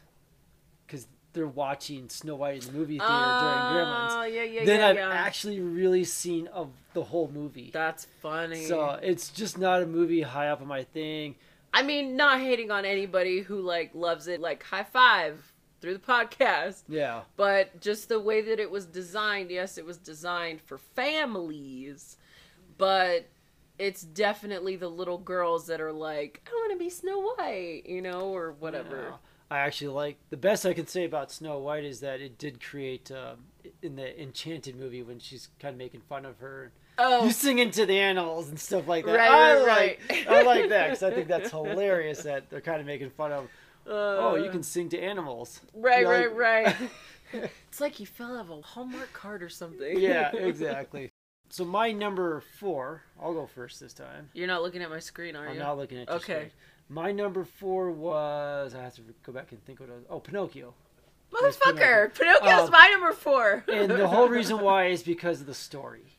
because 0.86 1.06
they're 1.32 1.46
watching 1.46 2.08
Snow 2.08 2.36
White 2.36 2.66
in 2.66 2.72
the 2.72 2.78
movie 2.78 2.98
theater 2.98 3.08
during 3.08 3.20
ah, 3.22 3.72
Gremlins. 3.72 4.20
Oh, 4.20 4.24
yeah, 4.24 4.42
yeah, 4.42 4.64
Then 4.64 4.80
yeah, 4.80 4.88
I've 4.88 4.96
yeah. 4.96 5.10
actually 5.10 5.60
really 5.60 6.04
seen 6.04 6.48
of 6.48 6.70
the 6.92 7.04
whole 7.04 7.30
movie. 7.32 7.70
That's 7.72 8.06
funny. 8.20 8.64
So 8.66 8.98
it's 9.02 9.28
just 9.28 9.58
not 9.58 9.82
a 9.82 9.86
movie 9.86 10.22
high 10.22 10.48
up 10.48 10.60
on 10.60 10.66
my 10.68 10.84
thing. 10.84 11.36
I 11.72 11.82
mean, 11.82 12.16
not 12.16 12.40
hating 12.40 12.70
on 12.70 12.84
anybody 12.84 13.40
who 13.40 13.60
like 13.60 13.94
loves 13.94 14.26
it, 14.26 14.40
like 14.40 14.62
high 14.64 14.82
five 14.82 15.52
through 15.80 15.94
the 15.94 16.00
podcast. 16.00 16.82
Yeah. 16.88 17.22
But 17.36 17.80
just 17.80 18.08
the 18.08 18.20
way 18.20 18.40
that 18.42 18.58
it 18.58 18.70
was 18.70 18.86
designed, 18.86 19.50
yes, 19.50 19.78
it 19.78 19.84
was 19.84 19.98
designed 19.98 20.60
for 20.60 20.78
families, 20.78 22.16
but 22.76 23.28
it's 23.78 24.02
definitely 24.02 24.76
the 24.76 24.88
little 24.88 25.18
girls 25.18 25.66
that 25.68 25.80
are 25.80 25.92
like, 25.92 26.42
I 26.46 26.50
want 26.54 26.72
to 26.72 26.78
be 26.78 26.90
Snow 26.90 27.34
White, 27.36 27.84
you 27.86 28.02
know, 28.02 28.34
or 28.34 28.52
whatever. 28.52 29.08
Yeah. 29.10 29.16
I 29.50 29.58
actually 29.58 29.88
like 29.88 30.16
the 30.30 30.36
best 30.36 30.64
I 30.64 30.72
can 30.74 30.86
say 30.86 31.04
about 31.04 31.32
Snow 31.32 31.58
White 31.58 31.84
is 31.84 32.00
that 32.00 32.20
it 32.20 32.38
did 32.38 32.62
create 32.62 33.10
um, 33.10 33.38
in 33.82 33.96
the 33.96 34.20
Enchanted 34.22 34.76
movie 34.78 35.02
when 35.02 35.18
she's 35.18 35.48
kind 35.58 35.72
of 35.74 35.78
making 35.78 36.02
fun 36.08 36.24
of 36.24 36.38
her. 36.38 36.70
Oh, 36.98 37.24
You 37.24 37.32
singing 37.32 37.70
to 37.72 37.86
the 37.86 37.98
animals 37.98 38.48
and 38.48 38.60
stuff 38.60 38.86
like 38.86 39.06
that. 39.06 39.16
Right, 39.16 39.30
I 39.30 39.54
right, 39.54 39.66
like, 39.66 40.00
right. 40.10 40.28
I 40.28 40.42
like 40.42 40.68
that 40.68 40.84
because 40.88 41.02
I 41.02 41.10
think 41.10 41.28
that's 41.28 41.50
hilarious 41.52 42.22
that 42.22 42.48
they're 42.50 42.60
kind 42.60 42.80
of 42.80 42.86
making 42.86 43.10
fun 43.10 43.32
of. 43.32 43.48
oh, 43.86 44.36
you 44.36 44.48
uh, 44.48 44.52
can 44.52 44.62
sing 44.62 44.88
to 44.90 44.98
animals. 45.00 45.60
Right, 45.74 46.00
You're 46.02 46.10
right, 46.10 46.28
like- 46.28 46.76
right. 47.32 47.50
it's 47.68 47.80
like 47.80 47.98
you 48.00 48.06
fell 48.06 48.36
out 48.36 48.42
of 48.42 48.50
a 48.50 48.60
Hallmark 48.60 49.12
card 49.12 49.42
or 49.42 49.48
something. 49.48 49.98
yeah, 49.98 50.30
exactly. 50.36 51.10
So 51.48 51.64
my 51.64 51.90
number 51.90 52.42
four, 52.60 53.02
I'll 53.20 53.34
go 53.34 53.46
first 53.46 53.80
this 53.80 53.92
time. 53.92 54.28
You're 54.34 54.46
not 54.46 54.62
looking 54.62 54.82
at 54.82 54.90
my 54.90 55.00
screen, 55.00 55.34
are 55.34 55.46
you? 55.46 55.50
I'm 55.52 55.58
not 55.58 55.76
looking 55.78 55.98
at 55.98 56.06
your 56.08 56.16
Okay. 56.18 56.32
screen. 56.34 56.50
My 56.92 57.12
number 57.12 57.44
four 57.44 57.90
was 57.92 58.74
I 58.74 58.82
have 58.82 58.94
to 58.96 59.02
go 59.22 59.32
back 59.32 59.52
and 59.52 59.64
think 59.64 59.78
what 59.80 59.88
it 59.88 59.92
was. 59.92 60.04
Oh, 60.10 60.18
Pinocchio. 60.20 60.74
Yes, 61.32 61.56
Motherfucker, 61.58 62.12
Pinocchio's 62.18 62.64
Um, 62.66 62.70
my 62.72 62.88
number 62.88 63.12
four. 63.12 63.64
And 63.68 63.88
the 63.88 64.08
whole 64.08 64.28
reason 64.28 64.60
why 64.62 64.86
is 64.86 65.02
because 65.04 65.40
of 65.40 65.46
the 65.46 65.54
story. 65.54 66.16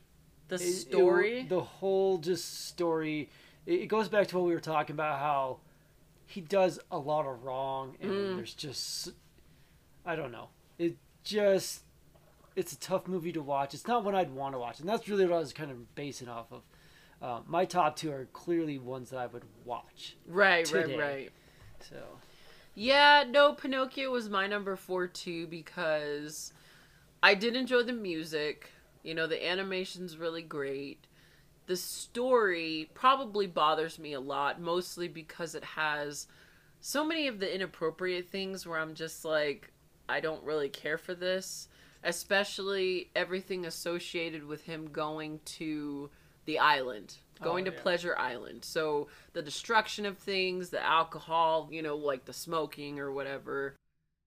the 0.47 0.55
It- 0.55 0.61
it- 0.61 0.71
story. 0.73 1.43
the 1.43 1.59
whole 1.61 2.17
just 2.17 2.67
story. 2.67 3.29
It, 3.65 3.81
it 3.81 3.87
goes 3.87 4.07
back 4.07 4.27
to 4.29 4.37
what 4.37 4.47
we 4.47 4.53
were 4.53 4.61
talking 4.61 4.93
about 4.95 5.19
how 5.19 5.59
he 6.25 6.39
does 6.39 6.79
a 6.89 6.97
lot 6.97 7.25
of 7.25 7.43
wrong, 7.43 7.97
and 8.01 8.09
Mm. 8.11 8.35
there's 8.37 8.53
just 8.53 9.09
I 10.05 10.15
don't 10.15 10.31
know. 10.31 10.47
It 10.79 10.95
just 11.25 11.81
it's 12.55 12.71
a 12.73 12.79
tough 12.79 13.07
movie 13.07 13.31
to 13.33 13.41
watch. 13.41 13.73
It's 13.73 13.87
not 13.87 14.03
one 14.05 14.15
I'd 14.15 14.31
want 14.31 14.55
to 14.55 14.59
watch, 14.59 14.79
and 14.79 14.87
that's 14.87 15.07
really 15.09 15.25
what 15.25 15.35
I 15.35 15.39
was 15.39 15.51
kind 15.53 15.71
of 15.71 15.93
basing 15.95 16.29
off 16.29 16.51
of. 16.51 16.63
Uh, 17.21 17.41
my 17.45 17.65
top 17.65 17.95
two 17.95 18.11
are 18.11 18.27
clearly 18.33 18.79
ones 18.79 19.11
that 19.11 19.19
I 19.19 19.27
would 19.27 19.43
watch. 19.63 20.15
right, 20.27 20.65
today. 20.65 20.97
right, 20.97 21.13
right. 21.13 21.31
So 21.79 21.97
Yeah, 22.73 23.23
no, 23.27 23.53
Pinocchio 23.53 24.11
was 24.11 24.29
my 24.29 24.47
number 24.47 24.75
four 24.75 25.07
too 25.07 25.47
because 25.47 26.53
I 27.21 27.35
did 27.35 27.55
enjoy 27.55 27.83
the 27.83 27.93
music. 27.93 28.71
You 29.03 29.13
know, 29.13 29.27
the 29.27 29.47
animation's 29.47 30.17
really 30.17 30.41
great. 30.41 31.05
The 31.67 31.77
story 31.77 32.89
probably 32.93 33.45
bothers 33.45 33.99
me 33.99 34.13
a 34.13 34.19
lot, 34.19 34.59
mostly 34.59 35.07
because 35.07 35.53
it 35.53 35.63
has 35.63 36.27
so 36.81 37.05
many 37.05 37.27
of 37.27 37.39
the 37.39 37.53
inappropriate 37.53 38.29
things 38.29 38.65
where 38.65 38.79
I'm 38.79 38.95
just 38.95 39.23
like, 39.23 39.71
I 40.09 40.19
don't 40.19 40.43
really 40.43 40.69
care 40.69 40.97
for 40.97 41.13
this. 41.13 41.67
Especially 42.03 43.11
everything 43.15 43.67
associated 43.67 44.43
with 44.43 44.63
him 44.63 44.89
going 44.89 45.39
to 45.45 46.09
the 46.45 46.59
island, 46.59 47.15
oh, 47.39 47.43
going 47.43 47.67
Oh, 47.67 47.71
to 47.71 47.75
yeah. 47.75 47.81
Pleasure 47.83 48.15
Island. 48.17 48.63
So 48.65 49.07
the 49.33 49.41
destruction 49.41 50.05
of 50.05 50.17
things, 50.17 50.69
the 50.69 50.83
alcohol, 50.83 51.67
you 51.71 51.81
know, 51.81 51.95
like 51.95 52.25
the 52.25 52.33
smoking 52.33 52.99
or 52.99 53.11
whatever. 53.11 53.75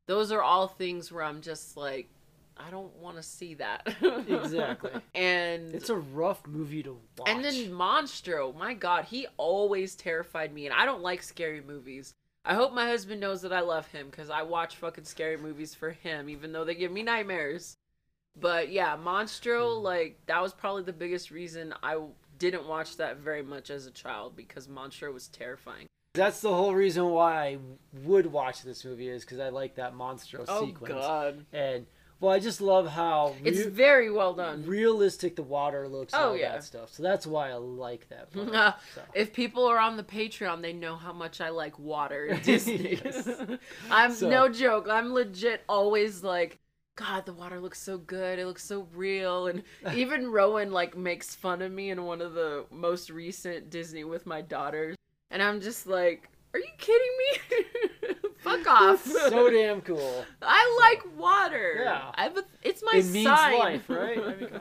Those 0.06 0.30
are 0.32 0.42
all 0.42 0.68
things 0.68 1.10
where 1.10 1.24
I'm 1.24 1.40
just 1.40 1.76
like, 1.76 2.08
I 2.56 2.70
don't 2.70 2.94
want 2.96 3.16
to 3.16 3.22
see 3.22 3.54
that. 3.54 3.86
Exactly. 4.28 4.90
and 5.14 5.74
it's 5.74 5.90
a 5.90 5.96
rough 5.96 6.46
movie 6.46 6.82
to 6.84 6.96
watch. 7.18 7.28
and 7.28 7.44
then 7.44 7.54
Monstro, 7.72 8.54
my 8.56 8.74
god, 8.74 9.06
he 9.06 9.26
always 9.36 9.94
terrified 9.96 10.52
me 10.54 10.66
and 10.66 10.74
I 10.74 10.84
don't 10.84 11.02
like 11.02 11.22
scary 11.22 11.60
movies. 11.60 12.14
I 12.44 12.54
hope 12.54 12.72
my 12.74 12.86
husband 12.86 13.20
knows 13.20 13.40
that 13.42 13.52
I 13.52 13.60
love 13.60 13.86
him 13.88 14.10
cuz 14.10 14.28
I 14.30 14.42
watch 14.42 14.76
fucking 14.76 15.04
scary 15.04 15.36
movies 15.38 15.74
for 15.74 15.90
him 15.90 16.28
even 16.28 16.52
though 16.52 16.64
they 16.64 16.74
give 16.74 16.92
me 16.92 17.02
nightmares. 17.02 17.76
But 18.38 18.70
yeah, 18.70 18.96
Monstro 18.96 19.78
hmm. 19.78 19.84
like 19.84 20.18
that 20.26 20.42
was 20.42 20.52
probably 20.52 20.82
the 20.82 20.92
biggest 20.92 21.30
reason 21.30 21.74
I 21.82 21.98
didn't 22.38 22.66
watch 22.66 22.96
that 22.96 23.18
very 23.18 23.42
much 23.42 23.70
as 23.70 23.86
a 23.86 23.90
child 23.90 24.34
because 24.36 24.66
Monstro 24.66 25.12
was 25.12 25.28
terrifying. 25.28 25.86
that's 26.14 26.40
the 26.40 26.52
whole 26.54 26.74
reason 26.74 27.04
why 27.10 27.46
I 27.46 27.58
would 28.04 28.26
watch 28.26 28.62
this 28.62 28.84
movie 28.84 29.08
is 29.08 29.24
because 29.24 29.38
I 29.40 29.48
like 29.50 29.76
that 29.76 29.94
monstro 29.94 30.44
Oh 30.48 30.66
sequence. 30.66 30.94
god. 30.94 31.44
And 31.52 31.86
well, 32.20 32.32
I 32.32 32.38
just 32.40 32.60
love 32.60 32.86
how 32.88 33.34
It's 33.44 33.64
very 33.66 34.10
well 34.10 34.32
done. 34.34 34.64
realistic 34.66 35.36
the 35.36 35.42
water 35.42 35.88
looks 35.88 36.12
and 36.14 36.22
Oh, 36.22 36.28
all 36.30 36.36
yeah. 36.36 36.52
that 36.52 36.64
stuff. 36.64 36.92
So 36.92 37.02
that's 37.02 37.26
why 37.26 37.50
I 37.50 37.54
like 37.54 38.08
that. 38.08 38.32
Part. 38.52 38.76
So. 38.94 39.02
If 39.14 39.32
people 39.32 39.66
are 39.66 39.78
on 39.78 39.96
the 39.96 40.04
Patreon, 40.04 40.62
they 40.62 40.72
know 40.72 40.96
how 40.96 41.12
much 41.12 41.40
I 41.40 41.48
like 41.50 41.78
water 41.78 42.38
Disney. 42.42 43.00
I'm 43.90 44.12
So- 44.12 44.28
no 44.30 44.48
joke. 44.48 44.86
I'm 44.90 45.12
legit 45.12 45.62
always 45.68 46.22
like, 46.22 46.58
God, 46.96 47.26
the 47.26 47.32
water 47.32 47.60
looks 47.60 47.80
so 47.80 47.98
good. 47.98 48.38
It 48.38 48.46
looks 48.46 48.64
so 48.64 48.86
real. 48.94 49.48
And 49.48 49.62
even 49.94 50.30
Rowan 50.30 50.70
like 50.72 50.96
makes 50.96 51.34
fun 51.34 51.62
of 51.62 51.72
me 51.72 51.90
in 51.90 52.04
one 52.04 52.20
of 52.20 52.34
the 52.34 52.66
most 52.70 53.10
recent 53.10 53.70
Disney 53.70 54.04
with 54.04 54.26
my 54.26 54.40
daughters, 54.40 54.96
and 55.30 55.42
I'm 55.42 55.60
just 55.60 55.86
like, 55.86 56.28
Are 56.52 56.60
you 56.60 56.68
kidding 56.78 57.12
me? 57.18 58.14
Fuck 58.38 58.66
off. 58.68 59.04
So 59.04 59.50
damn 59.50 59.80
cool. 59.80 60.24
I 60.42 60.78
like 60.92 61.18
water. 61.18 61.80
Yeah. 61.82 62.12
I 62.14 62.24
have 62.24 62.36
a, 62.36 62.44
it's 62.62 62.82
my 62.84 62.98
it 62.98 63.06
means 63.06 63.26
sign. 63.26 63.58
life, 63.58 63.88
right? 63.88 64.18
I 64.18 64.34
mean. 64.36 64.60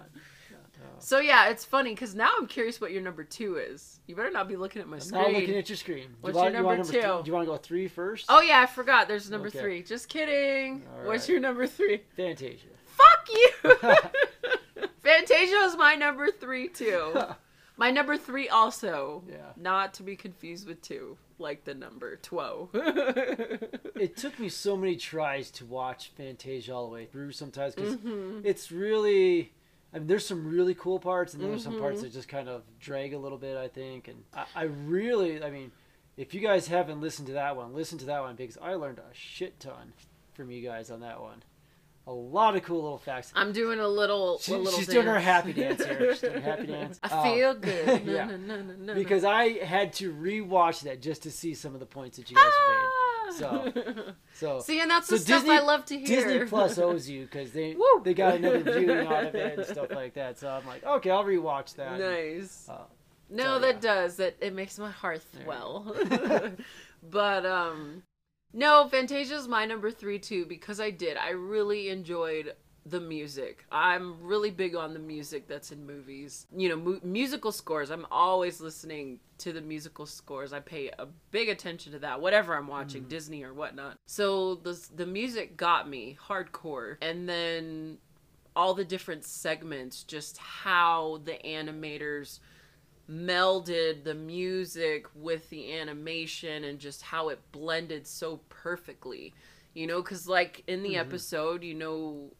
So 1.03 1.19
yeah, 1.19 1.49
it's 1.49 1.65
funny 1.65 1.89
because 1.93 2.15
now 2.15 2.31
I'm 2.37 2.47
curious 2.47 2.79
what 2.79 2.93
your 2.93 3.01
number 3.01 3.25
two 3.25 3.57
is. 3.57 3.99
You 4.07 4.15
better 4.15 4.31
not 4.31 4.47
be 4.47 4.55
looking 4.55 4.81
at 4.81 4.87
my 4.87 4.95
I'm 4.95 5.01
screen. 5.01 5.21
not 5.21 5.33
looking 5.33 5.55
at 5.57 5.67
your 5.67 5.75
screen. 5.75 6.07
What's 6.21 6.33
you 6.33 6.39
want, 6.41 6.53
your 6.53 6.61
you 6.61 6.65
want 6.65 6.77
number 6.79 6.93
two? 6.93 7.01
do 7.01 7.23
you 7.25 7.33
want 7.33 7.45
to 7.45 7.51
go 7.51 7.57
three 7.57 7.89
first? 7.89 8.25
Oh 8.29 8.39
yeah, 8.39 8.61
I 8.61 8.65
forgot. 8.67 9.09
There's 9.09 9.29
number 9.29 9.49
Okay. 9.49 9.59
three. 9.59 9.83
Just 9.83 10.07
kidding. 10.07 10.81
All 11.01 11.07
What's 11.07 11.27
your 11.27 11.41
number 11.41 11.67
three? 11.67 12.03
Fantasia. 12.15 12.67
Fuck 12.85 13.27
you. 13.29 13.49
Fantasia 15.03 15.55
is 15.65 15.75
my 15.75 15.95
number 15.95 16.31
three 16.31 16.69
too. 16.69 17.13
My 17.75 17.89
number 17.89 18.17
three 18.17 18.47
also. 18.49 19.23
Yeah. 19.27 19.37
Not 19.57 19.95
to 19.95 20.03
be 20.03 20.15
confused 20.15 20.67
with 20.67 20.79
two, 20.83 21.17
like 21.39 21.65
the 21.65 21.73
number 21.73 22.17
twelve. 22.17 22.69
it 22.73 24.15
took 24.15 24.39
me 24.39 24.47
so 24.47 24.77
many 24.77 24.95
tries 24.95 25.49
to 25.51 25.65
watch 25.65 26.11
Fantasia 26.15 26.71
all 26.71 26.85
the 26.87 26.93
way 26.93 27.05
through 27.07 27.31
sometimes 27.31 27.73
because 27.73 27.95
Mhm. 27.97 28.41
it's 28.45 28.71
really. 28.71 29.51
I 29.93 29.99
mean, 29.99 30.07
there's 30.07 30.25
some 30.25 30.47
really 30.47 30.73
cool 30.73 30.99
parts, 30.99 31.33
and 31.33 31.41
then 31.43 31.49
there's 31.49 31.63
some 31.63 31.79
parts 31.79 31.99
Mhm. 31.99 32.03
that 32.03 32.13
just 32.13 32.27
kind 32.27 32.49
of 32.49 32.63
drag 32.79 33.13
a 33.13 33.17
little 33.19 33.37
bit, 33.37 33.55
I 33.57 33.67
think. 33.67 34.07
And 34.07 34.23
I, 34.33 34.45
I 34.55 34.63
really, 34.63 35.43
I 35.43 35.49
mean, 35.51 35.71
if 36.17 36.33
you 36.33 36.41
guys 36.41 36.67
haven't 36.67 36.99
listened 36.99 37.27
to 37.27 37.33
that 37.33 37.55
one, 37.55 37.73
listen 37.73 37.97
to 37.99 38.05
that 38.05 38.21
one 38.21 38.35
because 38.35 38.57
I 38.61 38.73
learned 38.73 38.99
a 38.99 39.13
shit 39.13 39.59
ton 39.59 39.93
from 40.33 40.49
you 40.51 40.61
guys 40.63 40.89
on 40.89 41.01
that 41.01 41.21
one. 41.21 41.43
A 42.05 42.11
lot 42.11 42.55
of 42.57 42.63
cool 42.63 42.81
little 42.81 42.97
facts. 42.97 43.31
I'm 43.33 43.53
doing 43.53 43.79
a 43.79 43.87
little. 43.87 44.37
She- 44.39 44.53
a 44.53 44.57
little 44.57 44.77
she's 44.77 44.87
doing 44.87 45.05
her 45.05 45.19
happy 45.19 45.53
dance 45.53 45.85
here. 45.85 46.11
She's 46.11 46.21
doing 46.21 46.41
happy 46.41 46.65
dance. 46.67 46.99
I 47.01 47.07
Um, 47.09 47.23
feel 47.23 47.53
good. 47.53 48.01
yeah. 48.05 48.25
No, 48.25 48.35
no, 48.35 48.55
no, 48.57 48.61
no, 48.61 48.73
no. 48.73 48.93
Because 48.93 49.23
I 49.23 49.63
had 49.63 49.93
to 49.93 50.13
rewatch 50.13 50.81
that 50.81 51.01
just 51.01 51.23
to 51.23 51.31
see 51.31 51.53
some 51.53 51.73
of 51.75 51.79
the 51.79 51.85
points 51.85 52.17
that 52.17 52.29
you 52.29 52.35
guys 52.35 52.45
Ah! 52.47 53.02
So, 53.31 53.73
so 54.33 54.59
See, 54.59 54.79
and 54.81 54.89
that's 54.91 55.07
So 55.07 55.15
the 55.15 55.21
stuff 55.21 55.41
Disney- 55.43 55.57
I 55.57 55.61
love 55.61 55.85
to 55.85 55.97
hear. 55.97 56.05
Disney 56.07 56.45
Plus 56.45 56.77
owes 56.87 57.09
you 57.09 57.23
because 57.23 57.51
they 57.51 57.75
they 58.03 58.13
got 58.13 58.35
another 58.35 58.59
viewing 58.79 59.07
out 59.07 59.25
of 59.25 59.35
it 59.35 59.57
and 59.57 59.67
stuff 59.67 59.91
like 59.91 60.13
that. 60.15 60.37
So 60.39 60.49
I'm 60.49 60.65
like, 60.67 60.83
okay, 60.85 61.09
I'll 61.11 61.23
rewatch 61.23 61.75
that. 61.75 61.99
Nice. 61.99 62.67
Uh, 62.69 62.83
No, 63.29 63.43
So, 63.55 63.59
that 63.59 63.75
yeah. 63.75 63.79
does. 63.93 64.15
That 64.17 64.35
it 64.41 64.53
makes 64.53 64.77
my 64.77 64.91
heart 64.91 65.21
swell. 65.43 65.95
but 67.09 67.45
um 67.45 68.03
no, 68.55 68.87
Fantasia's 68.87 69.47
my 69.47 69.65
number 69.65 69.89
3 69.89 70.19
too 70.19 70.45
because 70.45 70.79
I 70.79 70.91
did. 70.91 71.17
I 71.17 71.31
really 71.31 71.89
enjoyed 71.89 72.53
the 72.85 72.99
music. 72.99 73.65
I'm 73.71 74.21
really 74.21 74.51
big 74.51 74.75
on 74.75 74.93
the 74.93 74.99
music 74.99 75.47
that's 75.47 75.71
in 75.71 75.85
movies. 75.85 76.47
You 76.55 76.69
know, 76.69 76.75
mu- 76.75 76.99
musical 77.03 77.51
scores. 77.53 77.89
I'm 77.89 78.05
always 78.11 78.59
listening 78.59 79.19
to 79.37 79.53
the 79.53 79.61
musical 79.61 80.05
scores. 80.05 80.51
I 80.51 80.59
pay 80.59 80.91
a 80.99 81.05
big 81.31 81.47
attention 81.49 81.93
to 81.93 81.99
that, 81.99 82.19
whatever 82.19 82.55
I'm 82.55 82.67
watching, 82.67 83.03
Disney 83.03 83.43
or 83.43 83.53
whatnot. 83.53 83.97
So 84.05 84.55
the 84.55 84.77
the 84.95 85.05
music 85.05 85.55
got 85.55 85.87
me 85.89 86.17
hardcore, 86.27 86.97
and 87.01 87.27
then 87.27 87.99
all 88.55 88.73
the 88.73 88.85
different 88.85 89.23
segments, 89.23 90.03
just 90.03 90.37
how 90.37 91.21
the 91.23 91.37
animators 91.45 92.39
melded 93.09 94.03
the 94.03 94.13
music 94.13 95.07
with 95.15 95.49
the 95.49 95.73
animation 95.77 96.63
and 96.63 96.79
just 96.79 97.01
how 97.01 97.29
it 97.29 97.39
blended 97.51 98.07
so 98.07 98.39
perfectly. 98.49 99.33
You 99.73 99.87
know, 99.87 100.01
because 100.01 100.27
like 100.27 100.63
in 100.67 100.83
the 100.83 100.93
Mhm. 100.93 100.99
episode, 100.99 101.63
you 101.63 101.73
know, 101.73 102.31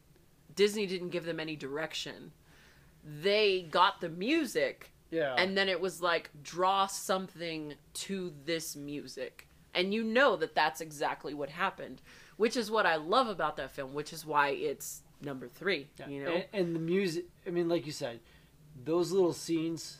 Disney 0.56 0.86
didn't 0.86 1.10
give 1.10 1.26
them 1.26 1.40
any 1.40 1.56
direction. 1.56 2.32
They 3.22 3.64
got 3.64 4.00
the 4.02 4.10
music 4.10 4.92
yeah. 5.12 5.36
and 5.38 5.58
then 5.58 5.68
it 5.70 5.80
was 5.80 6.02
like 6.02 6.30
draw 6.44 6.88
something 6.88 7.74
to 7.94 8.34
this 8.46 8.76
music 8.76 9.48
and 9.76 9.94
you 9.94 10.04
know 10.04 10.36
that 10.38 10.56
that's 10.56 10.82
exactly 10.82 11.34
what 11.34 11.50
happened 11.50 12.02
which 12.38 12.56
is 12.58 12.72
what 12.72 12.86
i 12.86 12.96
love 12.96 13.28
about 13.28 13.58
that 13.58 13.72
film 13.72 13.94
which 13.94 14.14
is 14.14 14.26
why 14.26 14.50
it's 14.50 15.02
number 15.22 15.48
three 15.48 15.88
Yeah, 16.00 16.08
you 16.08 16.24
know 16.24 16.32
and, 16.32 16.46
and 16.54 16.76
the 16.76 16.80
music. 16.80 17.26
I 17.46 17.50
mean, 17.52 17.68
like 17.70 17.86
you 17.86 17.92
said, 17.92 18.20
those 18.86 19.12
little 19.12 19.34
scenes, 19.34 20.00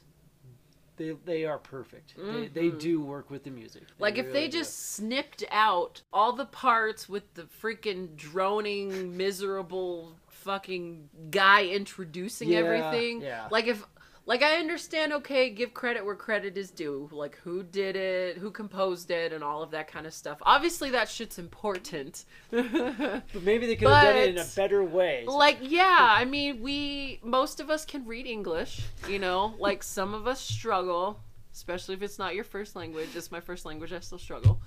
they 0.98 1.12
they 1.26 1.46
are 1.46 1.58
perfect. 1.58 2.14
They, 2.18 2.48
they 2.48 2.70
Mhm. 2.70 2.80
do 2.80 3.02
work 3.02 3.30
with 3.30 3.44
the 3.44 3.52
music. 3.52 3.84
like 4.00 4.18
if 4.18 4.26
really 4.28 4.40
they 4.40 4.48
do. 4.48 4.58
just 4.60 4.92
snipped 4.94 5.44
out 5.52 6.02
all 6.12 6.34
the 6.34 6.46
parts 6.46 7.08
with 7.10 7.34
the 7.36 7.44
freaking 7.44 8.16
droning 8.16 9.16
miserable 9.16 10.16
fucking 10.44 11.10
guy 11.32 11.66
introducing 11.68 12.50
Yeah, 12.50 12.60
everything. 12.60 13.22
yeah. 13.22 13.48
like 13.52 13.68
if 13.68 13.84
like 14.26 14.42
i 14.42 14.54
understand 14.56 15.12
okay 15.12 15.50
give 15.50 15.74
credit 15.74 16.06
where 16.06 16.16
credit 16.16 16.58
is 16.58 16.72
due. 16.72 17.10
Like 17.12 17.36
who 17.44 17.62
did 17.64 17.96
it 17.98 18.38
who 18.38 18.52
composed 18.52 19.12
it 19.12 19.34
and 19.34 19.44
all 19.44 19.62
of 19.64 19.72
that 19.72 19.88
kind 19.92 20.06
of 20.08 20.14
stuff. 20.14 20.38
Obviously 20.44 20.92
that 20.92 21.10
shit's 21.10 21.38
important. 21.40 22.24
But 22.52 23.44
maybe 23.44 23.66
they 23.68 23.76
could 23.76 23.90
have 23.90 24.04
done 24.06 24.18
it 24.18 24.30
in 24.30 24.38
a 24.38 24.46
better 24.56 24.84
way. 24.84 25.26
like 25.28 25.58
yeah 25.62 26.08
i 26.22 26.24
mean 26.26 26.62
we 26.62 27.20
most 27.24 27.60
of 27.60 27.70
us 27.70 27.84
can 27.86 28.06
read 28.06 28.26
english 28.26 28.82
you 29.10 29.20
know? 29.20 29.56
Like 29.60 29.84
some 29.84 30.14
of 30.14 30.28
us 30.28 30.40
struggle 30.40 31.20
especially 31.54 31.94
if 31.96 32.02
it's 32.02 32.18
not 32.18 32.34
your 32.34 32.44
first 32.46 32.76
language. 32.76 33.10
It's 33.16 33.32
my 33.32 33.40
first 33.42 33.64
language 33.66 33.92
i 33.94 34.00
still 34.00 34.18
struggle. 34.20 34.62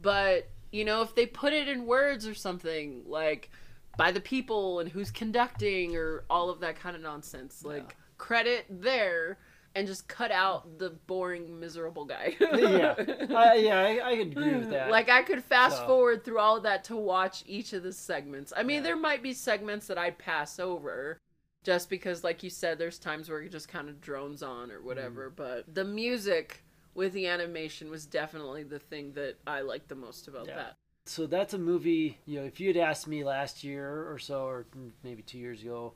But 0.00 0.48
you 0.72 0.84
know 0.84 1.02
if 1.02 1.14
they 1.16 1.26
put 1.26 1.52
it 1.52 1.66
in 1.66 1.84
words 1.84 2.28
or 2.28 2.34
something 2.34 3.02
like 3.06 3.50
by 3.96 4.10
the 4.12 4.20
people 4.20 4.80
and 4.80 4.90
who's 4.90 5.10
conducting 5.10 5.96
or 5.96 6.24
all 6.30 6.48
of 6.50 6.60
that 6.60 6.76
kind 6.76 6.96
of 6.96 7.02
nonsense 7.02 7.64
like 7.64 7.96
credit 8.18 8.64
there 8.68 9.38
and 9.74 9.86
just 9.86 10.08
cut 10.08 10.30
out 10.32 10.78
the 10.78 10.90
boring 11.06 11.58
miserable 11.60 12.04
guy 12.04 12.34
yeah, 12.40 12.94
I, 13.36 13.54
yeah, 13.54 13.78
I, 13.80 14.10
I 14.10 14.16
can 14.16 14.32
agree 14.32 14.54
with 14.56 14.70
that. 14.70 14.90
like 14.90 15.08
I 15.08 15.22
could 15.22 15.44
fast 15.44 15.78
So- 15.78 15.86
forward 15.86 16.24
through 16.24 16.38
all 16.38 16.56
of 16.56 16.62
that 16.64 16.84
to 16.84 16.96
watch 16.96 17.44
each 17.46 17.72
of 17.72 17.82
the 17.82 17.92
segments. 17.92 18.52
I 18.56 18.62
mean, 18.62 18.76
Yeah. 18.78 18.82
there 18.82 18.96
might 18.96 19.22
be 19.22 19.32
segments 19.32 19.86
that 19.86 19.98
I'd 19.98 20.18
pass 20.18 20.58
over 20.58 21.18
just 21.62 21.88
because 21.90 22.24
like 22.24 22.42
you 22.42 22.50
said 22.50 22.78
there's 22.78 22.98
times 22.98 23.28
where 23.28 23.40
it 23.42 23.52
just 23.52 23.68
kind 23.68 23.88
of 23.88 24.00
drones 24.00 24.42
on 24.42 24.70
or 24.70 24.80
whatever, 24.82 25.30
Mm. 25.30 25.36
but 25.36 25.74
the 25.74 25.84
music 25.84 26.64
with 26.94 27.12
the 27.12 27.28
animation 27.28 27.90
was 27.90 28.06
definitely 28.06 28.64
the 28.64 28.78
thing 28.80 29.12
that 29.12 29.36
I 29.46 29.60
liked 29.60 29.88
the 29.88 29.94
most 29.94 30.26
about 30.26 30.46
Yeah. 30.48 30.56
that. 30.56 30.76
So 31.06 31.26
that's 31.26 31.54
a 31.54 31.58
movie. 31.58 32.18
You 32.26 32.40
know, 32.40 32.46
if 32.46 32.60
you 32.60 32.68
had 32.68 32.76
asked 32.76 33.06
me 33.08 33.24
last 33.24 33.64
year 33.64 34.10
or 34.10 34.18
so, 34.18 34.44
or 34.46 34.66
maybe 35.02 35.22
two 35.22 35.38
years 35.38 35.62
ago, 35.62 35.92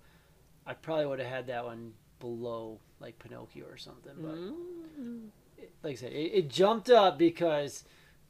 I 0.67 0.75
probably 0.75 1.07
would 1.07 1.19
have 1.21 1.29
had 1.29 1.47
that 1.49 1.65
one 1.65 1.93
below 2.21 2.79
like 3.01 3.19
Pinocchio 3.19 3.65
or 3.67 3.77
something. 3.77 4.13
But 4.19 4.35
Mm. 5.01 5.29
like 5.83 5.93
I 5.93 5.97
said, 5.97 6.13
it, 6.13 6.33
it 6.35 6.49
jumped 6.51 6.89
up 6.91 7.19
because 7.19 7.85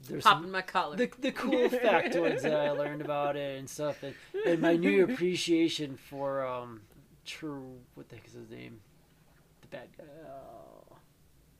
there's 0.08 0.24
Popping 0.24 0.44
some, 0.44 0.50
my 0.50 0.62
collar. 0.62 0.96
the 0.96 1.10
the 1.20 1.32
cool 1.32 1.68
factoids 1.68 2.42
that 2.42 2.54
I 2.58 2.70
learned 2.72 3.02
about 3.02 3.36
it 3.36 3.58
and 3.58 3.68
stuff, 3.68 4.02
and, 4.02 4.14
and 4.46 4.60
my 4.60 4.76
new 4.76 5.04
appreciation 5.08 5.96
for 5.96 6.44
um, 6.46 6.82
true 7.24 7.78
what 7.94 8.08
the 8.08 8.16
heck 8.16 8.26
is 8.26 8.32
his 8.34 8.50
name, 8.50 8.80
the 9.62 9.68
bad 9.68 9.88
guy. 9.96 10.04
Oh, 10.26 10.96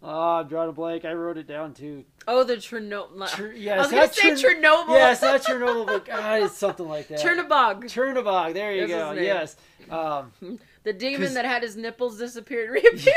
oh 0.03 0.37
I'm 0.41 0.49
drawing 0.49 0.71
a 0.71 0.73
blank. 0.73 1.05
I 1.05 1.13
wrote 1.13 1.39
it 1.39 1.47
down 1.47 1.73
too. 1.75 2.05
Oh, 2.29 2.45
the 2.45 2.57
Chernobyl. 2.57 3.29
Tr- 3.29 3.71
I 3.71 3.79
was 3.79 3.91
gonna 3.91 4.13
say 4.13 4.31
Chern- 4.31 4.63
Chernobyl. 4.63 4.89
Yeah, 4.97 5.13
it's 5.13 5.23
not 5.23 5.43
Chernobyl, 5.43 5.87
but 5.87 6.05
God, 6.05 6.43
it's 6.43 6.57
something 6.57 6.89
like 6.89 7.09
that. 7.09 7.21
Chernobog. 7.21 7.85
Chernobog. 7.85 8.55
There 8.55 8.73
you 8.75 8.87
That's 8.87 9.15
go. 9.17 9.21
Yes. 9.21 9.57
Um, 9.91 10.59
The 10.85 10.93
demon 10.93 11.35
that 11.35 11.45
had 11.45 11.63
his 11.63 11.77
nipples 11.77 12.19
disappear 12.19 12.65
and 12.65 12.73
reappear. 12.85 13.15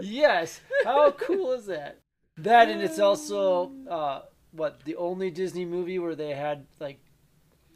yes. 0.00 0.60
How 0.84 1.10
cool 1.12 1.52
is 1.52 1.66
that? 1.66 2.00
That 2.38 2.68
and 2.68 2.82
it's 2.82 2.98
also 2.98 3.72
uh, 3.90 4.22
what 4.52 4.80
the 4.84 4.96
only 4.96 5.30
Disney 5.30 5.64
movie 5.64 5.98
where 5.98 6.14
they 6.14 6.30
had 6.30 6.66
like 6.80 7.00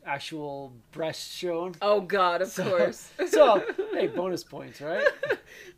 actual 0.05 0.73
breasts 0.93 1.35
shown. 1.35 1.75
Oh 1.83 2.01
God, 2.01 2.43
of 2.43 2.49
So- 2.49 2.65
course. 2.69 3.11
So 3.29 3.65
hey, 3.93 4.07
bonus 4.15 4.45
points, 4.45 4.81
right? 4.81 5.07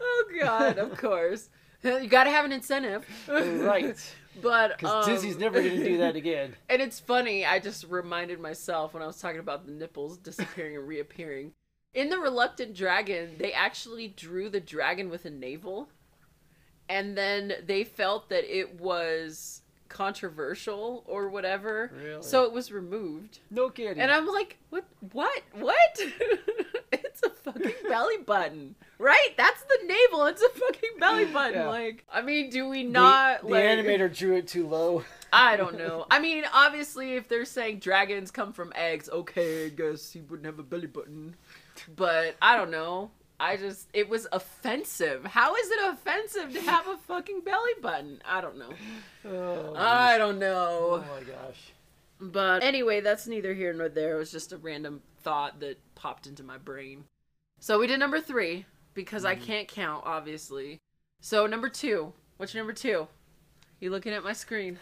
oh 0.00 0.24
God, 0.40 0.78
of 0.78 0.96
course. 0.96 1.48
You 2.02 2.06
got 2.06 2.24
to 2.24 2.30
have 2.30 2.44
an 2.44 2.52
incentive, 2.52 3.04
Right. 3.28 3.96
But 4.40 4.78
Because 4.78 5.06
um, 5.06 5.12
Disney's 5.12 5.36
never 5.36 5.60
going 5.60 5.76
to 5.78 5.84
do 5.84 5.98
that 5.98 6.16
again. 6.16 6.54
And 6.70 6.80
it's 6.80 6.98
funny. 7.00 7.44
I 7.44 7.58
just 7.58 7.84
reminded 7.88 8.40
myself 8.40 8.94
when 8.94 9.02
I 9.02 9.06
was 9.06 9.20
talking 9.20 9.40
about 9.40 9.66
the 9.66 9.72
nipples 9.72 10.16
disappearing 10.16 10.76
and 10.76 10.86
reappearing. 10.88 11.52
In 11.92 12.08
the 12.08 12.18
Reluctant 12.18 12.74
Dragon, 12.74 13.36
they 13.38 13.52
actually 13.52 14.08
drew 14.08 14.48
the 14.48 14.60
dragon 14.60 15.10
with 15.10 15.26
a 15.26 15.30
navel, 15.30 15.88
and 16.88 17.16
then 17.18 17.52
they 17.66 17.84
felt 17.84 18.30
that 18.30 18.44
it 18.44 18.80
was 18.80 19.60
controversial 19.90 21.04
or 21.06 21.28
whatever, 21.28 21.92
Really? 22.02 22.22
so 22.22 22.44
it 22.44 22.52
was 22.52 22.72
removed. 22.72 23.40
No 23.50 23.68
kidding. 23.68 24.00
And 24.00 24.10
I'm 24.10 24.26
like, 24.26 24.56
what? 24.70 24.84
What? 25.12 25.42
What? 25.52 26.00
A 27.24 27.30
fucking 27.30 27.72
belly 27.88 28.18
button, 28.18 28.74
right? 28.98 29.30
That's 29.36 29.62
the 29.62 29.78
navel. 29.86 30.26
It's 30.26 30.42
a 30.42 30.48
fucking 30.48 30.90
belly 30.98 31.24
button. 31.32 31.60
Yeah. 31.60 31.68
Like, 31.68 32.04
I 32.12 32.22
mean, 32.22 32.50
do 32.50 32.68
we 32.68 32.82
not? 32.82 33.42
the 33.42 33.48
like, 33.48 33.64
animator 33.64 34.14
drew 34.14 34.36
it 34.36 34.48
too 34.48 34.68
low. 34.68 35.04
I 35.32 35.56
don't 35.56 35.78
know. 35.78 36.06
I 36.10 36.18
mean, 36.18 36.44
obviously, 36.52 37.14
if 37.14 37.28
they're 37.28 37.44
saying 37.44 37.78
dragons 37.78 38.30
come 38.30 38.52
from 38.52 38.72
eggs, 38.76 39.08
okay, 39.08 39.66
I 39.66 39.68
guess 39.70 40.12
he 40.12 40.20
wouldn't 40.20 40.46
have 40.46 40.58
a 40.58 40.62
belly 40.62 40.86
button. 40.86 41.36
But 41.96 42.36
I 42.42 42.56
don't 42.56 42.70
know. 42.70 43.10
I 43.40 43.56
just, 43.56 43.88
it 43.92 44.08
was 44.08 44.28
offensive. 44.30 45.24
How 45.24 45.56
is 45.56 45.70
it 45.70 45.78
offensive 45.92 46.52
to 46.52 46.60
have 46.70 46.86
a 46.86 46.96
fucking 46.96 47.40
belly 47.40 47.72
button? 47.80 48.22
I 48.24 48.40
don't 48.40 48.58
know. 48.58 48.70
Oh, 49.24 49.74
I 49.76 50.18
don't 50.18 50.40
know. 50.40 51.04
oh 51.04 51.04
my 51.14 51.20
gosh. 51.20 51.72
But 52.20 52.62
anyway, 52.62 53.00
that's 53.00 53.26
neither 53.26 53.54
here 53.54 53.72
nor 53.72 53.88
there. 53.88 54.16
It 54.16 54.18
was 54.18 54.32
just 54.32 54.52
a 54.52 54.56
random 54.56 55.00
thought 55.22 55.60
that 55.60 55.78
popped 55.94 56.26
into 56.26 56.42
my 56.42 56.58
brain. 56.58 57.04
So 57.62 57.78
we 57.78 57.86
did 57.86 58.00
number 58.00 58.20
three 58.20 58.66
because 58.92 59.24
I 59.24 59.36
can't 59.36 59.68
count, 59.68 60.02
obviously. 60.04 60.80
So 61.20 61.46
number 61.46 61.68
two. 61.68 62.12
What's 62.36 62.52
your 62.52 62.64
number 62.64 62.72
two? 62.72 63.06
You 63.78 63.90
looking 63.90 64.12
at 64.12 64.24
my 64.24 64.32
screen? 64.32 64.80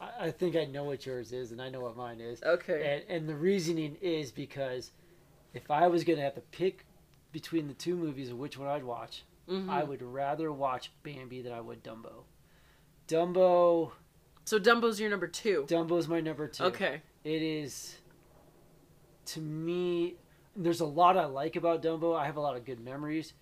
I, 0.00 0.28
I 0.28 0.30
think 0.30 0.56
I 0.56 0.64
know 0.64 0.84
what 0.84 1.04
yours 1.04 1.32
is, 1.32 1.52
and 1.52 1.60
I 1.60 1.68
know 1.68 1.80
what 1.80 1.94
mine 1.94 2.22
is. 2.22 2.42
Okay. 2.42 3.02
And, 3.06 3.14
and 3.18 3.28
the 3.28 3.34
reasoning 3.34 3.98
is 4.00 4.32
because 4.32 4.92
if 5.52 5.70
I 5.70 5.88
was 5.88 6.04
going 6.04 6.16
to 6.16 6.22
have 6.24 6.34
to 6.36 6.40
pick 6.40 6.86
between 7.32 7.68
the 7.68 7.74
two 7.74 7.94
movies 7.94 8.30
of 8.30 8.38
which 8.38 8.56
one 8.56 8.68
I'd 8.68 8.82
watch, 8.82 9.24
Mhm. 9.46 9.68
I 9.68 9.84
would 9.84 10.00
rather 10.00 10.50
watch 10.50 10.92
Bambi 11.02 11.42
than 11.42 11.52
I 11.52 11.60
would 11.60 11.84
Dumbo. 11.84 12.24
Dumbo, 13.08 13.92
So 14.46 14.58
Dumbo's 14.58 14.98
your 14.98 15.10
number 15.10 15.28
two. 15.28 15.66
Dumbo's 15.68 16.08
my 16.08 16.22
number 16.22 16.48
two. 16.48 16.64
Okay. 16.64 17.02
It 17.24 17.42
is, 17.42 17.96
to 19.26 19.40
me, 19.42 20.16
there's 20.56 20.80
a 20.80 20.86
lot 20.86 21.16
I 21.16 21.26
like 21.26 21.56
about 21.56 21.82
Dumbo. 21.82 22.16
I 22.18 22.26
have 22.26 22.36
a 22.36 22.40
lot 22.40 22.56
of 22.56 22.64
good 22.64 22.80
memories. 22.80 23.32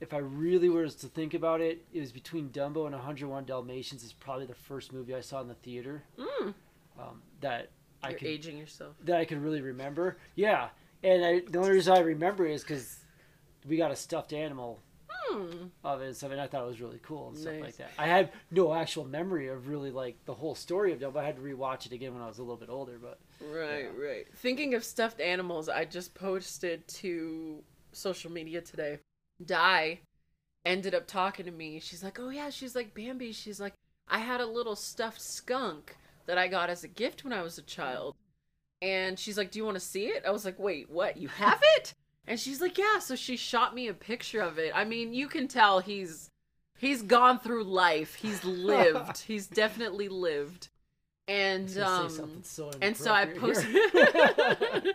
If 0.00 0.12
I 0.12 0.18
really 0.18 0.68
was 0.68 0.94
to 0.96 1.06
think 1.06 1.32
about 1.34 1.60
it, 1.60 1.84
it 1.92 2.00
was 2.00 2.10
between 2.12 2.48
Dumbo 2.50 2.86
and 2.86 2.94
101 2.94 3.44
Dalmatians. 3.44 4.02
Is 4.02 4.12
probably 4.12 4.46
the 4.46 4.54
first 4.54 4.92
movie 4.92 5.14
I 5.14 5.20
saw 5.20 5.40
in 5.40 5.48
the 5.48 5.54
theater 5.54 6.02
Mm, 6.18 6.54
um, 6.98 7.22
that 7.40 7.70
I 8.02 8.10
you're 8.10 8.18
could 8.18 8.28
aging 8.28 8.58
yourself. 8.58 8.94
that 9.04 9.16
I 9.16 9.24
could 9.24 9.38
really 9.42 9.60
remember. 9.60 10.16
Yeah, 10.34 10.68
and 11.04 11.24
I, 11.24 11.40
the 11.48 11.58
only 11.58 11.70
reason 11.70 11.92
I 11.94 12.00
remember 12.00 12.46
is 12.46 12.62
because 12.62 12.98
we 13.68 13.76
got 13.76 13.90
a 13.92 13.96
stuffed 13.96 14.32
animal 14.32 14.80
Hmm. 15.28 15.66
of 15.84 16.02
it 16.02 16.06
and 16.08 16.16
stuff, 16.16 16.32
and 16.32 16.40
I 16.40 16.46
thought 16.48 16.64
it 16.64 16.66
was 16.66 16.80
really 16.80 16.98
cool 17.02 17.28
and 17.28 17.38
stuff 17.38 17.54
like 17.60 17.76
that. 17.76 17.90
I 17.96 18.06
had 18.06 18.32
no 18.50 18.74
actual 18.74 19.04
memory 19.04 19.48
of 19.48 19.68
really 19.68 19.90
like 19.92 20.16
the 20.26 20.34
whole 20.34 20.54
story 20.56 20.92
of 20.92 20.98
Dumbo. 20.98 21.16
I 21.20 21.24
had 21.24 21.36
to 21.36 21.42
rewatch 21.42 21.86
it 21.86 21.92
again 21.92 22.12
when 22.12 22.22
I 22.22 22.26
was 22.26 22.38
a 22.38 22.42
little 22.42 22.56
bit 22.56 22.68
older, 22.68 22.98
but 23.00 23.18
Right, 23.50 23.88
right. 23.98 24.26
Thinking 24.36 24.74
of 24.74 24.84
stuffed 24.84 25.20
animals, 25.20 25.68
I 25.68 25.84
just 25.84 26.14
posted 26.14 26.86
to 26.88 27.62
social 27.92 28.30
media 28.30 28.60
today. 28.60 28.98
Di 29.44 30.00
ended 30.64 30.94
up 30.94 31.06
talking 31.06 31.44
to 31.46 31.50
me. 31.50 31.80
She's 31.80 32.04
like, 32.04 32.18
"Oh 32.20 32.28
yeah," 32.30 32.50
she's 32.50 32.74
like, 32.76 32.94
"Bambi." 32.94 33.32
She's 33.32 33.60
like, 33.60 33.74
"I 34.08 34.18
had 34.18 34.40
a 34.40 34.46
little 34.46 34.76
stuffed 34.76 35.20
skunk 35.20 35.96
that 36.26 36.38
I 36.38 36.48
got 36.48 36.70
as 36.70 36.84
a 36.84 36.88
gift 36.88 37.24
when 37.24 37.32
I 37.32 37.42
was 37.42 37.58
a 37.58 37.62
child." 37.62 38.14
And 38.80 39.18
she's 39.18 39.38
like, 39.38 39.50
"Do 39.50 39.58
you 39.58 39.64
want 39.64 39.76
to 39.76 39.80
see 39.80 40.06
it?" 40.06 40.24
I 40.26 40.30
was 40.30 40.44
like, 40.44 40.58
"Wait, 40.58 40.90
what? 40.90 41.16
You 41.16 41.28
have 41.28 41.60
it?" 41.76 41.94
And 42.26 42.38
she's 42.38 42.60
like, 42.60 42.78
"Yeah." 42.78 42.98
So 43.00 43.16
she 43.16 43.36
shot 43.36 43.74
me 43.74 43.88
a 43.88 43.94
picture 43.94 44.40
of 44.40 44.58
it. 44.58 44.72
I 44.74 44.84
mean, 44.84 45.12
you 45.14 45.28
can 45.28 45.48
tell 45.48 45.80
he's 45.80 46.28
he's 46.78 47.02
gone 47.02 47.38
through 47.40 47.64
life. 47.64 48.14
He's 48.14 48.44
lived. 48.72 49.18
he's 49.22 49.46
definitely 49.46 50.08
lived. 50.08 50.68
And 51.32 51.78
I 51.78 52.02
was 52.02 52.18
gonna 52.18 52.32
um 52.32 52.40
so 52.42 52.70
and 52.82 52.94
so 52.94 53.10
I 53.10 53.24
posted 53.24 53.74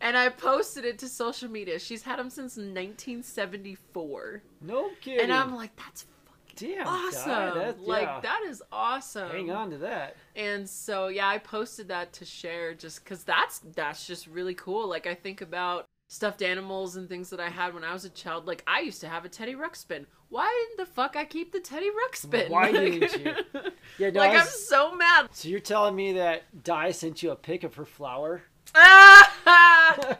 and 0.00 0.16
I 0.16 0.28
posted 0.28 0.84
it 0.84 0.98
to 1.00 1.08
social 1.08 1.50
media. 1.50 1.80
She's 1.80 2.02
had 2.02 2.20
him 2.20 2.30
since 2.30 2.56
1974. 2.56 4.42
no 4.60 4.90
kidding. 5.00 5.20
And 5.20 5.32
I'm 5.32 5.56
like, 5.56 5.74
that's 5.74 6.06
fucking 6.26 6.76
damn 6.76 6.86
awesome. 6.86 7.58
That- 7.58 7.80
like 7.80 8.02
yeah. 8.02 8.20
that 8.20 8.42
is 8.46 8.62
awesome. 8.70 9.30
Hang 9.30 9.50
on 9.50 9.70
to 9.70 9.78
that. 9.78 10.16
And 10.36 10.68
so 10.68 11.08
yeah, 11.08 11.26
I 11.26 11.38
posted 11.38 11.88
that 11.88 12.12
to 12.14 12.24
share 12.24 12.74
just 12.74 13.04
cuz 13.04 13.24
that's 13.24 13.58
that's 13.74 14.06
just 14.06 14.28
really 14.28 14.54
cool. 14.54 14.86
Like 14.86 15.08
I 15.08 15.14
think 15.16 15.40
about 15.40 15.86
stuffed 16.12 16.42
animals 16.42 16.96
and 16.96 17.08
things 17.08 17.30
that 17.30 17.40
I 17.40 17.48
had 17.48 17.72
when 17.72 17.84
I 17.84 17.94
was 17.94 18.04
a 18.04 18.10
child. 18.10 18.46
Like 18.46 18.62
I 18.66 18.80
used 18.80 19.00
to 19.00 19.08
have 19.08 19.24
a 19.24 19.30
Teddy 19.30 19.54
Ruxpin. 19.54 20.04
Why 20.28 20.66
didn't 20.68 20.86
the 20.86 20.92
fuck 20.94 21.16
I 21.16 21.24
keep 21.24 21.52
the 21.52 21.60
Teddy 21.60 21.88
Ruxpin? 21.88 22.50
Why 22.50 22.70
Like- 22.70 22.74
didn't 22.74 23.24
you? 23.24 23.34
Yeah, 23.98 24.10
no, 24.10 24.20
like 24.20 24.32
I 24.32 24.40
I'm 24.40 24.46
so 24.46 24.94
mad. 24.94 25.28
So 25.32 25.48
you're 25.48 25.58
telling 25.60 25.96
me 25.96 26.12
that 26.14 26.42
Di 26.64 26.90
sent 26.92 27.22
you 27.22 27.30
a 27.30 27.36
pic 27.36 27.64
of 27.64 27.74
her 27.76 27.84
flower? 27.86 28.42
Ah! 28.74 29.32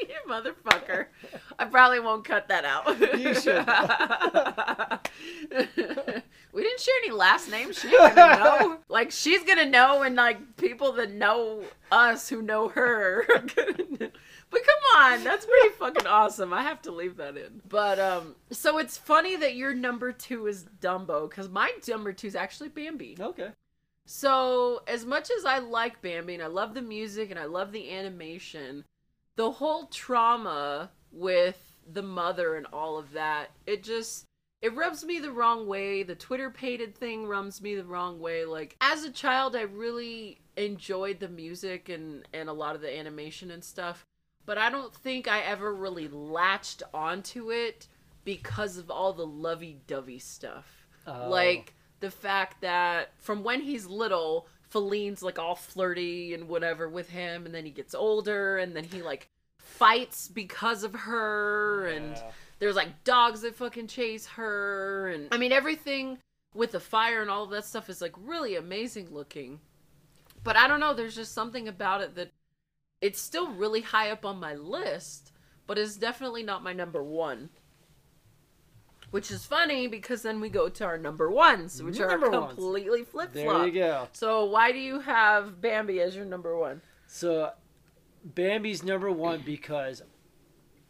you 0.00 0.14
motherfucker. 0.28 1.06
I 1.58 1.64
probably 1.66 2.00
won't 2.00 2.24
cut 2.24 2.48
that 2.48 2.64
out. 2.64 2.98
You 3.18 3.34
should. 3.34 3.64
we 6.52 6.62
didn't 6.62 6.80
share 6.80 6.94
any 7.04 7.12
last 7.12 7.50
names. 7.50 7.78
She 7.78 7.88
ain't 7.88 8.14
gonna 8.14 8.42
know. 8.42 8.78
Like 8.88 9.10
she's 9.10 9.42
gonna 9.44 9.68
know, 9.68 10.02
and 10.02 10.16
like 10.16 10.56
people 10.56 10.92
that 10.92 11.12
know 11.12 11.62
us 11.92 12.28
who 12.28 12.42
know 12.42 12.68
her. 12.68 13.26
Are 14.56 14.60
gonna 14.60 14.66
know. 14.66 14.66
But 14.66 14.66
come 14.66 15.02
on, 15.02 15.24
that's 15.24 15.46
pretty 15.46 15.68
fucking 15.78 16.06
awesome. 16.06 16.52
I 16.52 16.62
have 16.62 16.82
to 16.82 16.92
leave 16.92 17.16
that 17.16 17.36
in. 17.36 17.62
But 17.68 17.98
um, 17.98 18.34
so 18.50 18.78
it's 18.78 18.96
funny 18.96 19.36
that 19.36 19.56
your 19.56 19.74
number 19.74 20.12
two 20.12 20.46
is 20.46 20.64
Dumbo, 20.80 21.28
because 21.28 21.48
my 21.48 21.70
number 21.88 22.12
two 22.12 22.26
is 22.26 22.36
actually 22.36 22.68
Bambi. 22.68 23.16
Okay. 23.20 23.50
So, 24.06 24.82
as 24.86 25.06
much 25.06 25.30
as 25.30 25.46
I 25.46 25.58
like 25.60 26.02
Bambi 26.02 26.34
and 26.34 26.42
I 26.42 26.48
love 26.48 26.74
the 26.74 26.82
music 26.82 27.30
and 27.30 27.38
I 27.38 27.46
love 27.46 27.72
the 27.72 27.90
animation, 27.90 28.84
the 29.36 29.50
whole 29.50 29.86
trauma 29.86 30.90
with 31.10 31.58
the 31.90 32.02
mother 32.02 32.56
and 32.56 32.66
all 32.72 32.98
of 32.98 33.12
that, 33.12 33.50
it 33.66 33.82
just 33.82 34.26
it 34.60 34.74
rubs 34.74 35.04
me 35.04 35.18
the 35.18 35.32
wrong 35.32 35.66
way. 35.66 36.02
The 36.02 36.14
twitterpated 36.14 36.94
thing 36.94 37.26
rubs 37.26 37.60
me 37.60 37.74
the 37.74 37.84
wrong 37.84 38.20
way. 38.20 38.44
Like 38.44 38.76
as 38.80 39.04
a 39.04 39.10
child, 39.10 39.56
I 39.56 39.62
really 39.62 40.40
enjoyed 40.56 41.20
the 41.20 41.28
music 41.28 41.88
and 41.88 42.26
and 42.32 42.48
a 42.48 42.52
lot 42.52 42.74
of 42.74 42.82
the 42.82 42.98
animation 42.98 43.50
and 43.50 43.64
stuff, 43.64 44.06
but 44.46 44.58
I 44.58 44.70
don't 44.70 44.94
think 44.94 45.28
I 45.28 45.40
ever 45.40 45.74
really 45.74 46.08
latched 46.08 46.82
onto 46.92 47.50
it 47.50 47.86
because 48.24 48.76
of 48.78 48.90
all 48.90 49.12
the 49.12 49.26
lovey-dovey 49.26 50.18
stuff 50.18 50.86
Oh. 51.06 51.28
like 51.28 51.74
the 52.00 52.10
fact 52.10 52.62
that 52.62 53.10
from 53.18 53.44
when 53.44 53.60
he's 53.60 53.84
little 53.86 54.46
Faline's 54.70 55.22
like 55.22 55.38
all 55.38 55.54
flirty 55.54 56.32
and 56.34 56.48
whatever 56.48 56.88
with 56.88 57.10
him 57.10 57.44
and 57.46 57.54
then 57.54 57.64
he 57.64 57.70
gets 57.70 57.94
older 57.94 58.56
and 58.58 58.74
then 58.74 58.84
he 58.84 59.02
like 59.02 59.28
fights 59.58 60.28
because 60.28 60.82
of 60.82 60.94
her 60.94 61.86
and 61.88 62.16
there's 62.58 62.74
like 62.76 63.04
dogs 63.04 63.42
that 63.42 63.54
fucking 63.54 63.86
chase 63.86 64.26
her 64.26 65.08
and 65.08 65.28
I 65.30 65.36
mean 65.36 65.52
everything 65.52 66.18
with 66.54 66.72
the 66.72 66.80
fire 66.80 67.20
and 67.20 67.30
all 67.30 67.44
of 67.44 67.50
that 67.50 67.64
stuff 67.66 67.90
is 67.90 68.00
like 68.00 68.14
really 68.24 68.56
amazing 68.56 69.08
looking. 69.12 69.60
But 70.42 70.56
I 70.56 70.68
don't 70.68 70.80
know, 70.80 70.94
there's 70.94 71.16
just 71.16 71.32
something 71.34 71.68
about 71.68 72.00
it 72.00 72.14
that 72.14 72.30
it's 73.00 73.20
still 73.20 73.50
really 73.52 73.82
high 73.82 74.10
up 74.10 74.24
on 74.24 74.38
my 74.38 74.54
list, 74.54 75.32
but 75.66 75.78
it's 75.78 75.96
definitely 75.96 76.42
not 76.42 76.62
my 76.62 76.72
number 76.72 77.02
1. 77.02 77.50
Which 79.10 79.30
is 79.30 79.46
funny 79.46 79.86
because 79.86 80.22
then 80.22 80.40
we 80.40 80.48
go 80.48 80.68
to 80.68 80.84
our 80.84 80.98
number 80.98 81.30
ones, 81.30 81.80
which 81.80 82.00
Number 82.00 82.26
are 82.26 82.48
completely 82.48 83.04
flip 83.04 83.32
flop. 83.32 83.32
There 83.32 83.66
you 83.66 83.72
go. 83.72 84.08
So 84.12 84.44
why 84.46 84.72
do 84.72 84.78
you 84.78 84.98
have 84.98 85.60
Bambi 85.60 86.00
as 86.00 86.16
your 86.16 86.24
number 86.24 86.58
one? 86.58 86.80
So, 87.06 87.52
Bambi's 88.24 88.82
number 88.82 89.12
one 89.12 89.42
because 89.46 90.02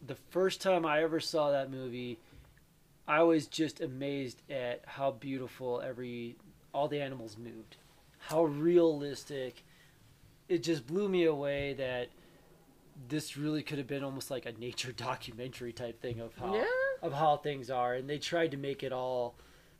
the 0.03 0.15
first 0.31 0.59
time 0.59 0.87
I 0.87 1.03
ever 1.03 1.19
saw 1.19 1.51
that 1.51 1.69
movie, 1.69 2.17
I 3.07 3.21
was 3.21 3.45
just 3.45 3.79
amazed 3.79 4.41
at 4.49 4.81
how 4.87 5.11
beautiful 5.11 5.81
every 5.81 6.35
all 6.73 6.87
the 6.87 7.01
animals 7.01 7.37
moved, 7.37 7.77
how 8.17 8.45
realistic. 8.45 9.63
It 10.47 10.63
just 10.63 10.85
blew 10.85 11.09
me 11.09 11.25
away 11.25 11.73
that 11.73 12.09
this 13.09 13.35
really 13.35 13.61
could 13.63 13.77
have 13.77 13.87
been 13.87 14.03
almost 14.03 14.31
like 14.31 14.45
a 14.45 14.51
nature 14.53 14.91
documentary 14.97 15.73
type 15.73 16.01
thing 16.01 16.19
of 16.19 16.33
how 16.35 16.55
Yeah. 16.55 16.65
of 17.01 17.13
how 17.13 17.37
things 17.37 17.69
are, 17.69 17.93
and 17.95 18.09
they 18.09 18.17
tried 18.19 18.51
to 18.51 18.57
make 18.57 18.83
it 18.83 18.91
all. 18.93 19.35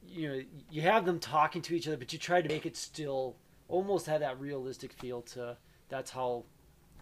You 0.07 0.29
know, 0.29 0.41
you 0.69 0.81
have 0.83 1.05
them 1.05 1.19
talking 1.19 1.61
to 1.63 1.73
each 1.75 1.87
other, 1.87 1.97
but 1.97 2.13
you 2.13 2.19
try 2.19 2.41
to 2.41 2.47
make 2.47 2.65
it 2.65 2.77
still 2.77 3.35
almost 3.67 4.05
have 4.05 4.19
that 4.19 4.39
realistic 4.39 4.93
feel 4.93 5.21
to. 5.21 5.57
That's 5.89 6.11
how 6.11 6.43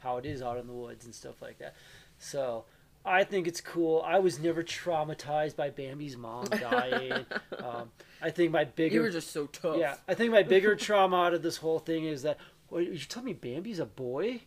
how 0.01 0.17
it 0.17 0.25
is 0.25 0.41
out 0.41 0.57
in 0.57 0.67
the 0.67 0.73
woods 0.73 1.05
and 1.05 1.13
stuff 1.15 1.41
like 1.41 1.57
that. 1.59 1.75
So 2.19 2.65
I 3.05 3.23
think 3.25 3.47
it's 3.47 3.59
cool. 3.61 4.01
I 4.05 4.19
was 4.19 4.39
never 4.39 4.63
traumatized 4.63 5.55
by 5.57 5.69
Bambi's 5.69 6.15
mom 6.15 6.45
dying. 6.59 7.25
um, 7.57 7.91
I 8.21 8.29
think 8.29 8.51
my 8.51 8.63
bigger 8.65 8.95
You 8.95 9.01
were 9.01 9.09
just 9.09 9.31
so 9.31 9.47
tough. 9.47 9.77
yeah, 9.77 9.95
I 10.07 10.13
think 10.13 10.31
my 10.31 10.43
bigger 10.43 10.75
trauma 10.75 11.17
out 11.23 11.33
of 11.33 11.41
this 11.41 11.57
whole 11.57 11.79
thing 11.79 12.05
is 12.05 12.21
that. 12.23 12.37
Well, 12.73 12.81
you 12.81 12.97
tell 12.97 13.21
me 13.21 13.33
Bambi's 13.33 13.77
a 13.77 13.85
boy? 13.85 14.41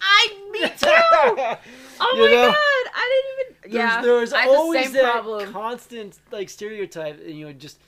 I 0.00 0.48
me 0.52 0.60
too. 0.60 0.68
Oh 2.00 2.12
You 2.16 2.22
my 2.22 2.30
know? 2.30 2.46
god, 2.46 2.54
I 2.94 3.22
didn't 3.24 3.32
even. 3.34 3.72
There's, 3.72 3.74
yeah, 3.74 4.00
there's 4.02 4.30
the 4.30 4.38
always 4.48 4.84
same 4.84 4.92
that 4.94 5.12
problem. 5.12 5.52
constant 5.52 6.18
like 6.30 6.48
stereotype. 6.50 7.18
and, 7.20 7.36
You 7.36 7.46
know, 7.46 7.52
just 7.52 7.80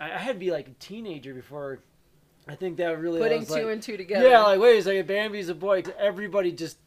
I, 0.00 0.06
I 0.12 0.18
had 0.18 0.32
to 0.32 0.38
be 0.40 0.50
like 0.50 0.66
a 0.66 0.72
teenager 0.80 1.34
before. 1.34 1.78
I 2.48 2.56
think 2.56 2.78
that 2.78 2.98
really 2.98 3.20
Putting 3.20 3.46
two 3.46 3.52
like, 3.52 3.64
and 3.66 3.80
two 3.82 3.96
together. 3.96 4.28
Yeah, 4.28 4.42
like 4.42 4.58
wait 4.60 4.78
a 4.78 4.82
second, 4.82 5.06
Bambi's 5.06 5.48
a 5.48 5.54
boy. 5.54 5.84
Everybody 5.96 6.50
just, 6.50 6.78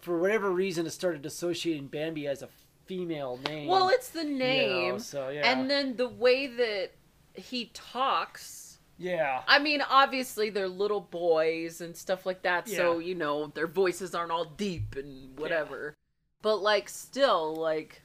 for 0.00 0.18
whatever 0.18 0.50
reason, 0.50 0.86
has 0.86 0.94
started 0.94 1.26
associating 1.26 1.88
Bambi 1.88 2.26
as 2.26 2.40
a 2.40 2.48
female 2.86 3.38
name. 3.44 3.68
well, 3.68 3.90
it's 3.90 4.08
the 4.08 4.24
you 4.24 4.30
know, 4.30 4.38
name, 4.38 4.98
so 5.00 5.28
yeah, 5.28 5.50
and 5.52 5.68
then 5.70 5.96
the 5.96 6.08
way 6.08 6.46
that 6.46 6.92
he 7.34 7.70
talks. 7.74 8.57
Yeah, 8.98 9.42
I 9.46 9.60
mean, 9.60 9.80
obviously 9.88 10.50
they're 10.50 10.68
little 10.68 11.00
boys 11.00 11.80
and 11.80 11.96
stuff 11.96 12.26
like 12.26 12.42
that, 12.42 12.68
so 12.68 12.98
you 12.98 13.14
know 13.14 13.46
their 13.46 13.68
voices 13.68 14.14
aren't 14.14 14.32
all 14.32 14.44
deep 14.44 14.96
and 14.96 15.38
whatever. 15.38 15.94
But 16.42 16.56
like, 16.56 16.88
still, 16.88 17.54
like, 17.54 18.02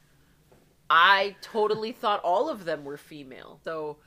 I 0.90 1.36
totally 1.42 1.92
thought 1.92 2.22
all 2.24 2.50
of 2.50 2.66
them 2.66 2.84
were 2.86 2.98
female. 2.98 3.60
So, 3.64 3.98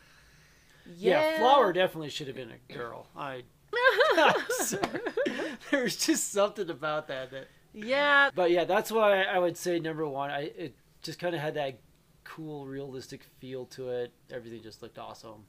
yeah. 0.97 1.32
yeah, 1.32 1.39
Flower 1.39 1.72
definitely 1.72 2.11
should 2.11 2.28
have 2.28 2.37
been 2.37 2.53
a 2.53 2.72
girl. 2.72 3.09
I. 3.16 3.43
There's 5.70 5.97
just 5.97 6.32
something 6.32 6.70
about 6.70 7.09
that 7.09 7.30
that. 7.32 7.49
yeah, 7.74 8.30
But 8.34 8.51
yeah, 8.53 8.64
that's 8.64 8.93
why 8.93 9.22
I 9.22 9.39
would 9.39 9.57
say 9.57 9.78
number 9.80 10.07
one. 10.07 10.30
I 10.30 10.53
it 10.57 10.76
just 11.03 11.18
kind 11.18 11.34
of 11.34 11.41
had 11.41 11.55
that 11.55 11.80
cool, 12.24 12.66
realistic 12.66 13.24
feel 13.41 13.66
to 13.66 13.91
it. 13.91 14.12
Everything 14.30 14.62
just 14.62 14.82
looked 14.82 14.99
awesome. 14.99 15.45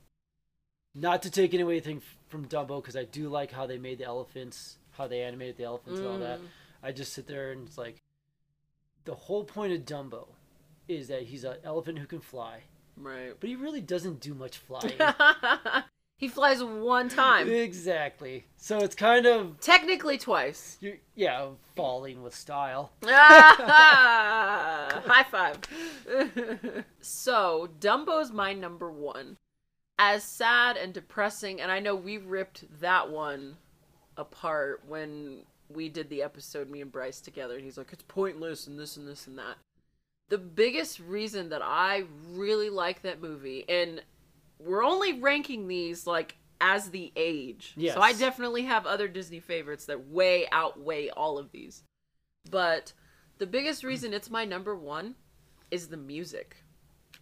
Not 0.99 1.21
to 1.23 1.29
take 1.29 1.53
anything 1.53 2.01
from 2.27 2.47
Dumbo, 2.47 2.81
because 2.81 2.95
I 2.95 3.03
do 3.03 3.29
like 3.29 3.51
how 3.51 3.67
they 3.67 3.77
made 3.77 3.99
the 3.99 4.05
elephants, 4.05 4.77
how 4.91 5.07
they 5.07 5.21
animated 5.21 5.57
the 5.57 5.65
elephants 5.65 5.99
and 5.99 6.07
all 6.07 6.17
that. 6.19 6.39
Mm. 6.39 6.45
I 6.81 6.91
just 6.91 7.13
sit 7.13 7.27
there 7.27 7.51
and 7.51 7.67
it's 7.67 7.77
like, 7.77 8.01
the 9.05 9.13
whole 9.13 9.43
point 9.43 9.73
of 9.73 9.85
Dumbo 9.85 10.27
is 10.87 11.09
that 11.09 11.21
he's 11.23 11.43
an 11.43 11.57
elephant 11.63 11.99
who 11.99 12.07
can 12.07 12.19
fly, 12.19 12.61
right. 12.95 13.33
but 13.39 13.47
he 13.47 13.55
really 13.55 13.81
doesn't 13.81 14.21
do 14.21 14.33
much 14.33 14.57
flying. 14.57 14.97
he 16.17 16.27
flies 16.27 16.63
one 16.63 17.09
time. 17.09 17.47
exactly. 17.47 18.45
So 18.57 18.79
it's 18.79 18.95
kind 18.95 19.27
of 19.27 19.59
Technically 19.59 20.17
twice. 20.17 20.77
You're, 20.81 20.97
yeah, 21.15 21.49
falling 21.75 22.23
with 22.23 22.33
style. 22.33 22.91
High 23.05 25.25
five. 25.29 25.57
so, 27.01 27.69
Dumbo's 27.79 28.31
my 28.31 28.53
number 28.53 28.91
one. 28.91 29.37
As 29.99 30.23
sad 30.23 30.77
and 30.77 30.93
depressing, 30.93 31.59
and 31.59 31.71
I 31.71 31.79
know 31.79 31.95
we 31.95 32.17
ripped 32.17 32.65
that 32.81 33.09
one 33.09 33.57
apart 34.15 34.83
when 34.87 35.39
we 35.69 35.89
did 35.89 36.09
the 36.09 36.23
episode, 36.23 36.69
me 36.69 36.81
and 36.81 36.91
Bryce 36.91 37.19
together. 37.19 37.55
And 37.55 37.63
he's 37.63 37.77
like, 37.77 37.91
it's 37.91 38.03
pointless 38.03 38.67
and 38.67 38.79
this 38.79 38.97
and 38.97 39.07
this 39.07 39.27
and 39.27 39.37
that. 39.37 39.57
The 40.29 40.37
biggest 40.37 40.99
reason 40.99 41.49
that 41.49 41.61
I 41.63 42.03
really 42.33 42.69
like 42.69 43.01
that 43.01 43.21
movie, 43.21 43.65
and 43.67 44.01
we're 44.59 44.83
only 44.83 45.19
ranking 45.19 45.67
these 45.67 46.05
like 46.05 46.35
as 46.59 46.89
the 46.89 47.11
age. 47.15 47.73
Yes. 47.77 47.93
So 47.93 48.01
I 48.01 48.13
definitely 48.13 48.63
have 48.63 48.85
other 48.85 49.07
Disney 49.07 49.39
favorites 49.39 49.85
that 49.85 50.07
way 50.07 50.47
outweigh 50.51 51.09
all 51.09 51.37
of 51.37 51.51
these. 51.51 51.83
But 52.49 52.93
the 53.37 53.47
biggest 53.47 53.83
reason 53.83 54.13
it's 54.13 54.29
my 54.29 54.45
number 54.45 54.75
one 54.75 55.15
is 55.71 55.87
the 55.87 55.97
music. 55.97 56.57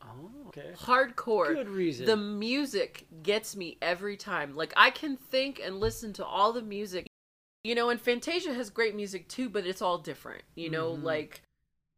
Oh, 0.07 0.47
okay. 0.47 0.71
Hardcore. 0.77 1.53
Good 1.53 1.69
reason. 1.69 2.05
The 2.05 2.17
music 2.17 3.05
gets 3.23 3.55
me 3.55 3.77
every 3.81 4.17
time. 4.17 4.55
Like 4.55 4.73
I 4.77 4.89
can 4.91 5.17
think 5.17 5.59
and 5.63 5.79
listen 5.79 6.13
to 6.13 6.25
all 6.25 6.53
the 6.53 6.61
music. 6.61 7.07
You 7.63 7.73
know, 7.75 7.89
and 7.89 7.99
Fantasia 7.99 8.53
has 8.53 8.69
great 8.69 8.95
music 8.95 9.27
too, 9.27 9.49
but 9.49 9.65
it's 9.65 9.81
all 9.81 9.97
different. 9.97 10.43
You 10.55 10.69
know, 10.69 10.93
Mhm. 10.95 11.03
like 11.03 11.41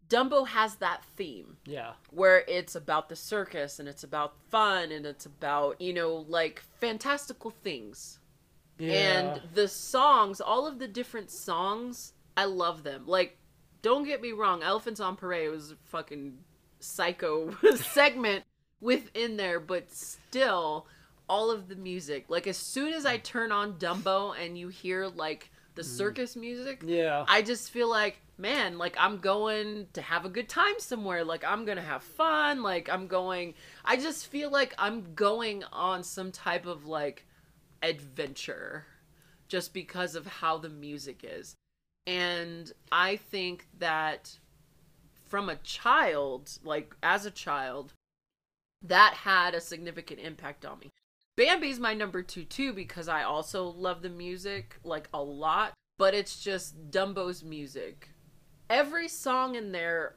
Dumbo 0.08 0.48
has 0.48 0.76
that 0.78 1.04
theme 1.18 1.58
Yeah. 1.66 1.96
where 2.12 2.46
it's 2.48 2.76
about 2.76 3.10
the 3.10 3.16
circus 3.18 3.78
and 3.78 3.90
it's 3.90 4.06
about 4.06 4.40
fun 4.50 4.90
and 4.94 5.06
it's 5.06 5.26
about, 5.26 5.82
you 5.82 5.92
know, 5.92 6.16
like 6.30 6.62
fantastical 6.80 7.52
things. 7.52 8.20
Yeah. 8.80 8.92
And 8.94 9.42
the 9.54 9.68
songs, 9.68 10.40
all 10.40 10.66
of 10.66 10.80
the 10.80 10.88
different 10.88 11.30
songs, 11.30 12.14
I 12.38 12.46
love 12.46 12.84
them. 12.84 13.06
Like, 13.06 13.38
don't 13.82 14.06
get 14.06 14.22
me 14.22 14.32
wrong, 14.32 14.64
Elephants 14.64 15.02
on 15.02 15.18
Parade 15.18 15.50
was 15.52 15.76
fucking 15.84 16.42
psycho 16.80 17.56
segment 17.76 18.44
within 18.80 19.38
there, 19.38 19.60
but 19.60 19.92
still, 19.92 20.88
all 21.30 21.52
of 21.52 21.68
the 21.68 21.76
music. 21.76 22.26
Like, 22.30 22.48
as 22.48 22.58
soon 22.58 22.94
as 22.94 23.06
I 23.06 23.18
turn 23.18 23.52
on 23.52 23.74
Dumbo 23.74 24.34
and 24.40 24.58
you 24.58 24.70
hear, 24.70 25.08
like, 25.08 25.52
the 25.78 25.84
mm. 25.84 25.86
circus 25.86 26.36
music, 26.36 26.84
yeah. 26.86 27.24
I 27.28 27.42
just 27.42 27.72
feel 27.72 27.90
like, 27.90 28.22
man, 28.38 28.78
like 28.78 28.96
I'm 29.00 29.20
going 29.20 29.88
to 29.94 30.02
have 30.02 30.26
a 30.26 30.30
good 30.30 30.50
time 30.50 30.80
somewhere. 30.80 31.24
Like 31.24 31.46
I'm 31.46 31.66
to 31.66 31.82
have 31.82 32.04
fun. 32.04 32.62
Like 32.64 32.90
I'm 32.90 33.08
going, 33.08 33.54
I 33.86 33.96
just 33.96 34.28
feel 34.28 34.52
like 34.52 34.74
I'm 34.78 35.14
going 35.14 35.64
on 35.72 36.04
some 36.04 36.32
type 36.32 36.66
of 36.66 36.86
like 36.86 37.26
adventure 37.82 38.86
just 39.48 39.74
because 39.74 40.16
of 40.16 40.28
how 40.28 40.58
the 40.58 40.70
music 40.70 41.22
is. 41.24 41.56
And 42.06 42.72
I 42.92 43.18
think 43.18 43.68
that 43.80 44.38
from 45.28 45.50
a 45.50 45.58
child, 45.58 46.58
like 46.64 46.96
as 47.04 47.26
a 47.26 47.32
child, 47.32 47.94
that 48.82 49.14
had 49.14 49.54
a 49.54 49.62
significant 49.62 50.20
impact 50.20 50.66
on 50.66 50.80
me. 50.80 50.92
Bambi's 51.36 51.80
my 51.80 51.94
number 51.94 52.24
two 52.24 52.44
too 52.44 52.74
because 52.74 53.08
I 53.08 53.24
also 53.24 53.66
love 53.66 54.02
the 54.02 54.10
music 54.10 54.78
like 54.84 55.08
a 55.14 55.22
lot, 55.22 55.74
but 55.98 56.14
it's 56.14 56.44
just 56.44 56.90
Dumbo's 56.90 57.44
music. 57.44 58.10
Every 58.70 59.08
song 59.08 59.56
in 59.56 59.72
there, 59.72 60.16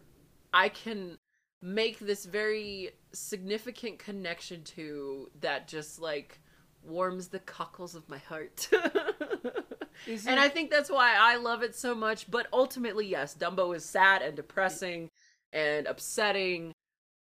I 0.52 0.70
can 0.70 1.18
make 1.62 1.98
this 1.98 2.24
very 2.24 2.90
significant 3.12 3.98
connection 3.98 4.64
to 4.64 5.30
that 5.40 5.68
just 5.68 6.00
like 6.00 6.40
warms 6.82 7.28
the 7.28 7.38
cockles 7.40 7.94
of 7.94 8.08
my 8.08 8.18
heart. 8.18 8.68
Is 10.06 10.26
and 10.26 10.38
it- 10.38 10.42
I 10.42 10.48
think 10.48 10.70
that's 10.70 10.90
why 10.90 11.14
I 11.18 11.36
love 11.36 11.62
it 11.62 11.74
so 11.74 11.94
much. 11.94 12.30
But 12.30 12.46
ultimately, 12.52 13.06
yes, 13.06 13.34
Dumbo 13.38 13.74
is 13.74 13.84
sad 13.84 14.22
and 14.22 14.34
depressing 14.36 15.08
and 15.52 15.86
upsetting, 15.86 16.72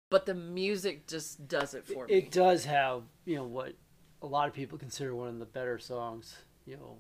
but 0.10 0.26
the 0.26 0.34
music 0.36 1.08
just 1.08 1.48
does 1.48 1.74
it 1.74 1.86
for 1.88 2.06
me. 2.08 2.14
it 2.14 2.32
does 2.32 2.66
have 2.66 3.04
you 3.26 3.36
know 3.36 3.46
what 3.46 3.74
a 4.22 4.28
lot 4.28 4.48
of 4.48 4.54
people 4.54 4.78
consider 4.78 5.16
one 5.16 5.28
of 5.30 5.40
the 5.40 5.46
better 5.46 5.80
songs. 5.80 6.36
You 6.66 6.76
know, 6.78 6.98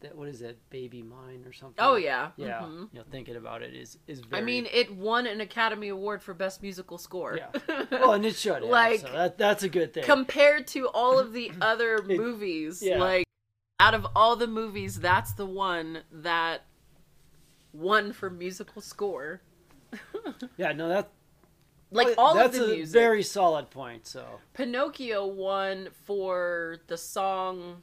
that 0.00 0.16
what 0.16 0.28
is 0.28 0.40
that, 0.40 0.56
"Baby 0.70 1.02
Mine" 1.02 1.44
or 1.46 1.52
something? 1.52 1.76
oh 1.84 1.96
yeah, 1.96 2.30
yeah. 2.36 2.60
Mhm. 2.62 2.88
You 2.92 2.98
know, 3.00 3.04
thinking 3.10 3.36
about 3.36 3.62
it 3.62 3.74
is 3.74 3.98
is 4.08 4.20
very... 4.20 4.42
I 4.42 4.44
mean, 4.44 4.66
it 4.72 4.92
won 4.94 5.26
an 5.26 5.40
Academy 5.40 5.88
Award 5.88 6.22
for 6.22 6.34
Best 6.34 6.62
Musical 6.62 6.98
Score. 6.98 7.36
Yeah. 7.36 7.84
well, 7.90 8.12
and 8.12 8.24
it 8.26 8.34
should. 8.34 8.54
Have, 8.54 8.64
Like, 8.64 9.00
so 9.00 9.12
that 9.12 9.38
that's 9.38 9.62
a 9.62 9.68
good 9.68 9.92
thing. 9.94 10.04
Compared 10.04 10.66
to 10.68 10.88
all 10.88 11.18
of 11.18 11.32
the 11.32 11.52
other 11.60 11.96
It- 11.96 12.06
movies, 12.18 12.82
yeah. 12.82 12.98
like 12.98 13.23
out 13.84 13.94
of 13.94 14.06
all 14.16 14.34
the 14.36 14.46
movies, 14.46 14.98
that's 15.00 15.32
the 15.32 15.44
one 15.44 16.00
that 16.10 16.62
won 17.72 18.12
for 18.12 18.30
musical 18.30 18.80
score. 18.80 19.42
yeah, 20.56 20.72
no, 20.72 20.88
that 20.88 21.10
Like 21.90 22.14
all 22.16 22.34
that's 22.34 22.56
of 22.58 22.66
the 22.66 22.72
a 22.72 22.76
music. 22.76 22.92
very 22.92 23.22
solid 23.22 23.68
point. 23.70 24.06
So 24.06 24.24
Pinocchio 24.54 25.26
won 25.26 25.88
for 26.06 26.78
the 26.86 26.96
song 26.96 27.82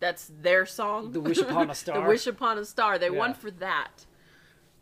that's 0.00 0.30
their 0.42 0.64
song. 0.66 1.12
The 1.12 1.20
Wish 1.20 1.38
Upon 1.38 1.70
a 1.70 1.74
Star. 1.82 2.00
the 2.02 2.08
Wish 2.08 2.26
Upon 2.26 2.58
a 2.58 2.64
Star. 2.64 2.98
They 2.98 3.10
won 3.10 3.34
for 3.34 3.50
that. 3.50 4.06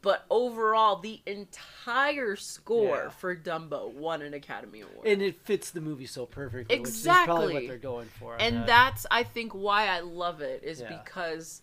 But 0.02 0.26
overall, 0.30 0.96
the 0.96 1.20
entire 1.26 2.34
score 2.36 3.04
Yeah. 3.04 3.10
for 3.10 3.36
Dumbo 3.36 3.92
won 3.94 4.20
an 4.20 4.34
Academy 4.34 4.80
Award. 4.80 5.06
and 5.06 5.22
it 5.22 5.40
fits 5.44 5.70
the 5.70 5.80
movie 5.80 6.06
so 6.06 6.26
perfectly, 6.26 6.78
which 6.80 6.88
is 6.88 7.02
probably 7.04 7.54
what 7.54 7.66
they're 7.68 7.78
going 7.78 8.08
for. 8.18 8.36
and 8.40 8.56
that. 8.56 8.66
that's 8.66 9.06
I 9.10 9.22
think 9.22 9.52
why 9.52 9.86
I 9.86 10.00
love 10.00 10.40
it 10.40 10.64
is 10.64 10.80
Yeah. 10.80 11.00
because 11.02 11.62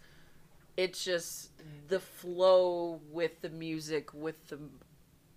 it's 0.78 1.04
just 1.04 1.52
the 1.90 2.00
flow 2.00 3.02
with 3.12 3.42
the 3.42 3.50
music 3.50 4.14
with 4.14 4.48
the 4.48 4.60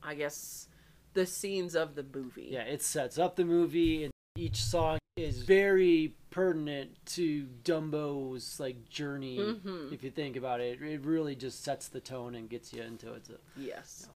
I 0.03 0.14
guess 0.14 0.68
the 1.14 1.26
scenes 1.26 1.74
of 1.74 1.94
the 1.96 2.05
movie. 2.05 2.48
yeah, 2.53 2.62
it 2.62 2.82
sets 2.82 3.18
up 3.18 3.34
the 3.36 3.44
movie, 3.44 4.05
and 4.05 4.12
each 4.36 4.57
song 4.62 4.98
is 5.17 5.43
very 5.43 6.15
pertinent 6.31 6.91
to 7.05 7.47
Dumbo's 7.65 8.59
like 8.59 8.89
journey. 8.89 9.39
Mhm. 9.39 9.93
If 9.93 10.03
you 10.03 10.11
think 10.11 10.37
about 10.37 10.61
it, 10.61 10.81
it 10.81 11.05
really 11.05 11.37
just 11.37 11.63
sets 11.63 11.89
the 11.89 12.01
tone 12.01 12.35
and 12.35 12.49
gets 12.49 12.73
you 12.73 12.83
into 12.83 13.13
it. 13.13 13.27
So, 13.27 13.37
Yes. 13.57 14.09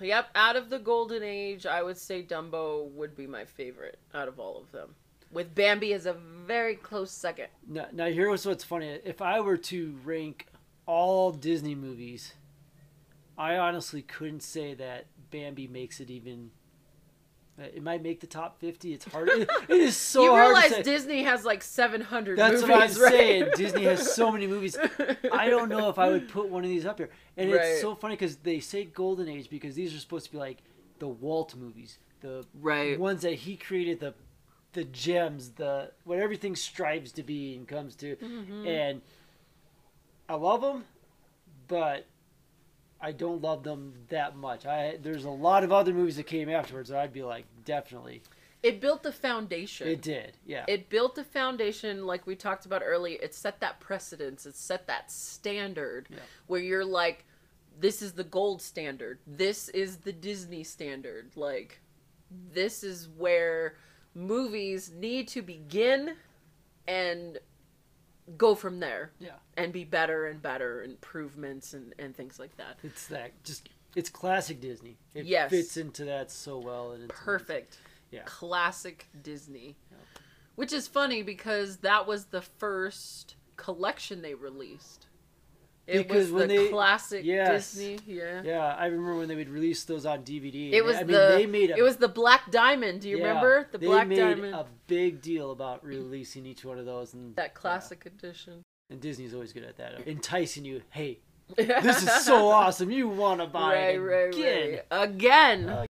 Yep, 0.00 0.30
out 0.36 0.54
of 0.54 0.70
the 0.70 0.78
golden 0.78 1.24
age, 1.24 1.66
I 1.66 1.82
would 1.82 1.96
say 1.96 2.22
Dumbo 2.22 2.88
would 2.92 3.16
be 3.16 3.26
my 3.26 3.44
favorite 3.44 3.98
out 4.14 4.28
of 4.28 4.38
all 4.38 4.56
of 4.56 4.70
them. 4.70 4.94
With 5.32 5.56
Bambi 5.56 5.92
as 5.92 6.06
a 6.06 6.12
very 6.12 6.76
close 6.76 7.10
second. 7.10 7.48
now, 7.66 7.88
now 7.92 8.06
here's 8.06 8.46
what's 8.46 8.62
funny: 8.62 8.86
if 9.04 9.20
I 9.20 9.40
were 9.40 9.56
to 9.56 9.98
rank 10.04 10.46
all 10.86 11.32
Disney 11.32 11.74
movies, 11.74 12.34
I 13.36 13.56
honestly 13.56 14.02
couldn't 14.02 14.42
say 14.44 14.72
that 14.74 15.06
Bambi 15.30 15.66
makes 15.66 15.98
it 16.00 16.10
even. 16.10 16.52
It 17.60 17.82
might 17.82 18.02
make 18.02 18.20
the 18.20 18.26
top 18.26 18.60
fifty. 18.60 18.92
It's 18.94 19.04
hard. 19.04 19.28
it 19.30 19.48
is 19.68 19.96
so 19.96 20.22
you 20.22 20.36
realize. 20.36 20.84
Disney 20.84 21.24
has 21.24 21.44
like 21.44 21.62
700 21.62 22.38
That's 22.38 22.62
movies, 22.62 22.68
what 22.68 22.72
I'm 22.74 23.02
right? 23.02 23.10
saying. 23.10 23.48
Disney 23.56 23.84
has 23.84 24.14
so 24.14 24.30
many 24.30 24.46
movies. 24.46 24.76
I 25.32 25.50
don't 25.50 25.68
know 25.68 25.88
if 25.88 25.98
I 25.98 26.08
would 26.08 26.28
put 26.28 26.48
one 26.48 26.62
of 26.64 26.70
these 26.70 26.86
up 26.86 26.98
here. 26.98 27.10
And 27.36 27.50
Right. 27.52 27.60
it's 27.62 27.80
so 27.80 27.94
funny 27.94 28.14
because 28.14 28.36
they 28.36 28.60
say 28.60 28.84
golden 28.84 29.28
age 29.28 29.50
because 29.50 29.74
these 29.74 29.94
are 29.94 29.98
supposed 29.98 30.26
to 30.26 30.32
be 30.32 30.38
like 30.38 30.58
the 31.00 31.08
Walt 31.08 31.54
movies, 31.56 31.98
the 32.20 32.44
Right. 32.60 32.98
ones 32.98 33.22
that 33.22 33.34
he 33.34 33.56
created, 33.56 34.00
the 34.00 34.14
the 34.74 34.84
gems, 34.84 35.50
the 35.52 35.90
what 36.04 36.18
everything 36.18 36.54
strives 36.54 37.10
to 37.12 37.22
be 37.22 37.56
and 37.56 37.66
comes 37.66 37.96
to. 37.96 38.16
Mm-hmm. 38.16 38.66
And 38.66 39.02
I 40.28 40.34
love 40.34 40.60
them, 40.60 40.84
but 41.66 42.06
I 43.00 43.12
don't 43.12 43.40
love 43.42 43.62
them 43.62 43.94
that 44.08 44.36
much. 44.36 44.66
I 44.66 44.98
there's 45.00 45.24
a 45.24 45.30
lot 45.30 45.64
of 45.64 45.72
other 45.72 45.92
movies 45.92 46.16
that 46.16 46.26
came 46.26 46.48
afterwards 46.48 46.88
that 46.88 46.98
I'd 46.98 47.12
be 47.12 47.22
like 47.22 47.44
definitely. 47.64 48.22
It 48.60 48.80
built 48.80 49.04
the 49.04 49.12
foundation. 49.12 49.86
It 49.86 50.02
did, 50.02 50.36
yeah. 50.44 50.64
It 50.66 50.88
built 50.88 51.14
the 51.14 51.22
foundation, 51.22 52.06
like 52.06 52.26
we 52.26 52.34
talked 52.34 52.66
about 52.66 52.82
earlier. 52.84 53.16
It 53.22 53.32
set 53.32 53.60
that 53.60 53.78
precedence. 53.78 54.46
It 54.46 54.56
set 54.56 54.88
that 54.88 55.12
standard 55.12 56.08
Yeah. 56.10 56.18
where 56.48 56.60
you're 56.60 56.84
like, 56.84 57.24
this 57.78 58.02
is 58.02 58.14
the 58.14 58.24
gold 58.24 58.60
standard. 58.60 59.20
This 59.28 59.68
is 59.68 59.98
the 59.98 60.12
Disney 60.12 60.64
standard. 60.64 61.30
Like, 61.36 61.80
this 62.52 62.82
is 62.82 63.08
where 63.16 63.76
movies 64.12 64.90
need 64.90 65.28
to 65.28 65.42
begin 65.42 66.16
and 66.88 67.38
go 68.36 68.54
from 68.54 68.80
there 68.80 69.12
yeah. 69.18 69.30
and 69.56 69.72
be 69.72 69.84
better 69.84 70.26
and 70.26 70.42
better, 70.42 70.82
improvements 70.82 71.74
and, 71.74 71.94
and 71.98 72.16
things 72.16 72.38
like 72.38 72.56
that. 72.56 72.78
It's 72.82 73.06
that 73.08 73.42
just 73.44 73.68
it's 73.96 74.10
classic 74.10 74.60
Disney. 74.60 74.96
It 75.14 75.24
Yes. 75.26 75.50
fits 75.50 75.76
into 75.76 76.04
that 76.04 76.30
so 76.30 76.58
well 76.58 76.92
and 76.92 77.04
it's 77.04 77.14
Perfect. 77.18 77.78
Yeah. 78.10 78.22
Classic 78.24 79.06
Disney. 79.22 79.76
Yep. 79.90 80.00
Which 80.54 80.72
is 80.72 80.86
funny 80.88 81.22
because 81.22 81.78
that 81.78 82.06
was 82.06 82.26
the 82.26 82.42
first 82.42 83.36
collection 83.56 84.22
they 84.22 84.34
released. 84.34 85.06
It 85.88 86.06
Because 86.06 86.30
was 86.30 86.32
when 86.32 86.48
the 86.48 86.56
they- 86.58 86.68
classic 86.68 87.24
yes. 87.24 87.72
Disney, 87.72 87.98
yeah. 88.06 88.42
Yeah, 88.44 88.74
I 88.78 88.86
remember 88.86 89.16
when 89.16 89.28
they 89.28 89.36
would 89.36 89.48
release 89.48 89.84
those 89.84 90.04
on 90.04 90.22
DVD. 90.22 90.70
It 90.72 90.84
was 90.84 90.96
I 90.96 90.98
mean, 91.00 91.06
the 91.12 91.34
they 91.36 91.46
made 91.46 91.70
a, 91.70 91.76
it 91.76 91.82
was 91.82 91.96
the 91.96 92.08
Black 92.08 92.50
Diamond. 92.50 93.00
Do 93.00 93.08
you 93.08 93.18
yeah, 93.18 93.26
remember 93.28 93.68
the 93.72 93.78
they 93.78 93.86
Black 93.86 94.06
made 94.08 94.16
Diamond? 94.16 94.54
a 94.54 94.66
big 94.86 95.22
deal 95.22 95.50
about 95.50 95.82
releasing 95.84 96.44
each 96.44 96.64
one 96.64 96.78
of 96.78 96.84
those, 96.84 97.14
and 97.14 97.34
that 97.36 97.54
classic 97.54 98.04
edition. 98.04 98.62
and 98.90 99.00
Disney's 99.00 99.32
always 99.32 99.52
good 99.54 99.64
at 99.64 99.76
that, 99.78 100.06
enticing 100.06 100.64
you. 100.66 100.82
Hey, 100.90 101.20
this 101.56 102.02
is 102.02 102.24
so 102.26 102.48
awesome! 102.48 102.90
You 102.90 103.08
want 103.08 103.40
to 103.40 103.46
buy 103.46 103.72
right, 103.74 103.94
it 103.94 103.98
right, 104.00 104.34
again? 104.34 104.70
right. 104.92 105.02
Again. 105.08 105.68
Uh, 105.70 105.84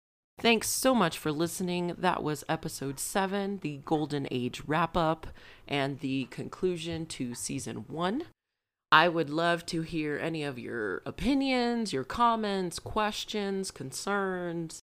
Thanks 0.41 0.69
so 0.69 0.97
much 0.97 1.17
for 1.17 1.31
listening. 1.31 1.95
That 1.97 2.21
was 2.25 2.43
episode 2.49 2.99
seven, 2.99 3.61
the 3.63 3.81
Golden 3.85 4.27
Age 4.33 4.63
wrap 4.67 4.97
up, 4.97 5.29
and 5.69 6.01
the 6.01 6.25
conclusion 6.25 7.07
to 7.07 7.35
season 7.37 7.85
one. 7.87 8.25
I 8.95 9.09
would 9.09 9.29
love 9.29 9.67
to 9.67 9.83
hear 9.83 10.21
any 10.23 10.45
of 10.45 10.57
your 10.57 11.03
opinions, 11.05 11.93
your 11.93 12.05
comments, 12.05 12.79
questions, 12.79 13.73
concerns. 13.73 14.79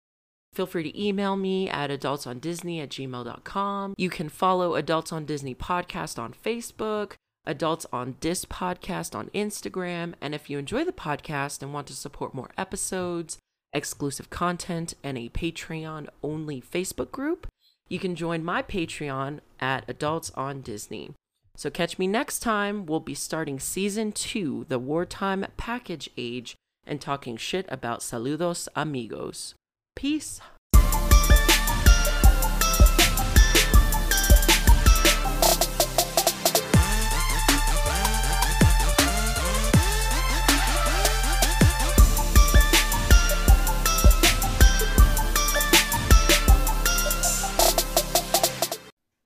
Feel 0.51 0.65
free 0.65 0.81
to 0.81 0.99
email 0.99 1.35
me 1.35 1.69
at 1.69 1.91
adultsondisney 1.91 2.81
at 2.81 2.89
gmail.com. 2.89 3.93
You 3.99 4.09
can 4.09 4.27
follow 4.27 4.73
Adults 4.73 5.11
on 5.11 5.25
Disney 5.25 5.53
Podcast 5.53 6.17
on 6.17 6.33
Facebook, 6.33 7.17
Adults 7.45 7.85
on 7.93 8.15
Dis 8.19 8.45
Podcast 8.45 9.13
on 9.13 9.29
Instagram. 9.29 10.15
And 10.19 10.33
if 10.33 10.49
you 10.49 10.57
enjoy 10.57 10.83
the 10.83 10.91
podcast 10.91 11.61
and 11.61 11.71
want 11.71 11.85
to 11.85 11.93
support 11.93 12.33
more 12.33 12.49
episodes, 12.57 13.37
exclusive 13.73 14.31
content, 14.31 14.95
and 15.03 15.19
a 15.19 15.29
Patreon 15.29 16.07
only 16.23 16.61
Facebook 16.61 17.11
group, 17.11 17.45
you 17.87 17.99
can 17.99 18.15
join 18.15 18.43
my 18.43 18.63
Patreon 18.63 19.41
at 19.59 19.87
Adults 19.87 20.31
on 20.31 20.61
Disney. 20.61 21.13
So 21.59 21.69
catch 21.69 21.99
me 21.99 22.07
next 22.07 22.39
time. 22.39 22.85
We'll 22.85 23.01
be 23.01 23.13
starting 23.13 23.59
season 23.59 24.13
two, 24.13 24.65
the 24.69 24.79
wartime 24.79 25.45
package 25.57 26.09
age, 26.15 26.55
and 26.87 27.01
talking 27.01 27.35
shit 27.35 27.65
about 27.67 27.99
saludos 27.99 28.69
amigos. 28.77 29.55
Peace. 29.93 30.39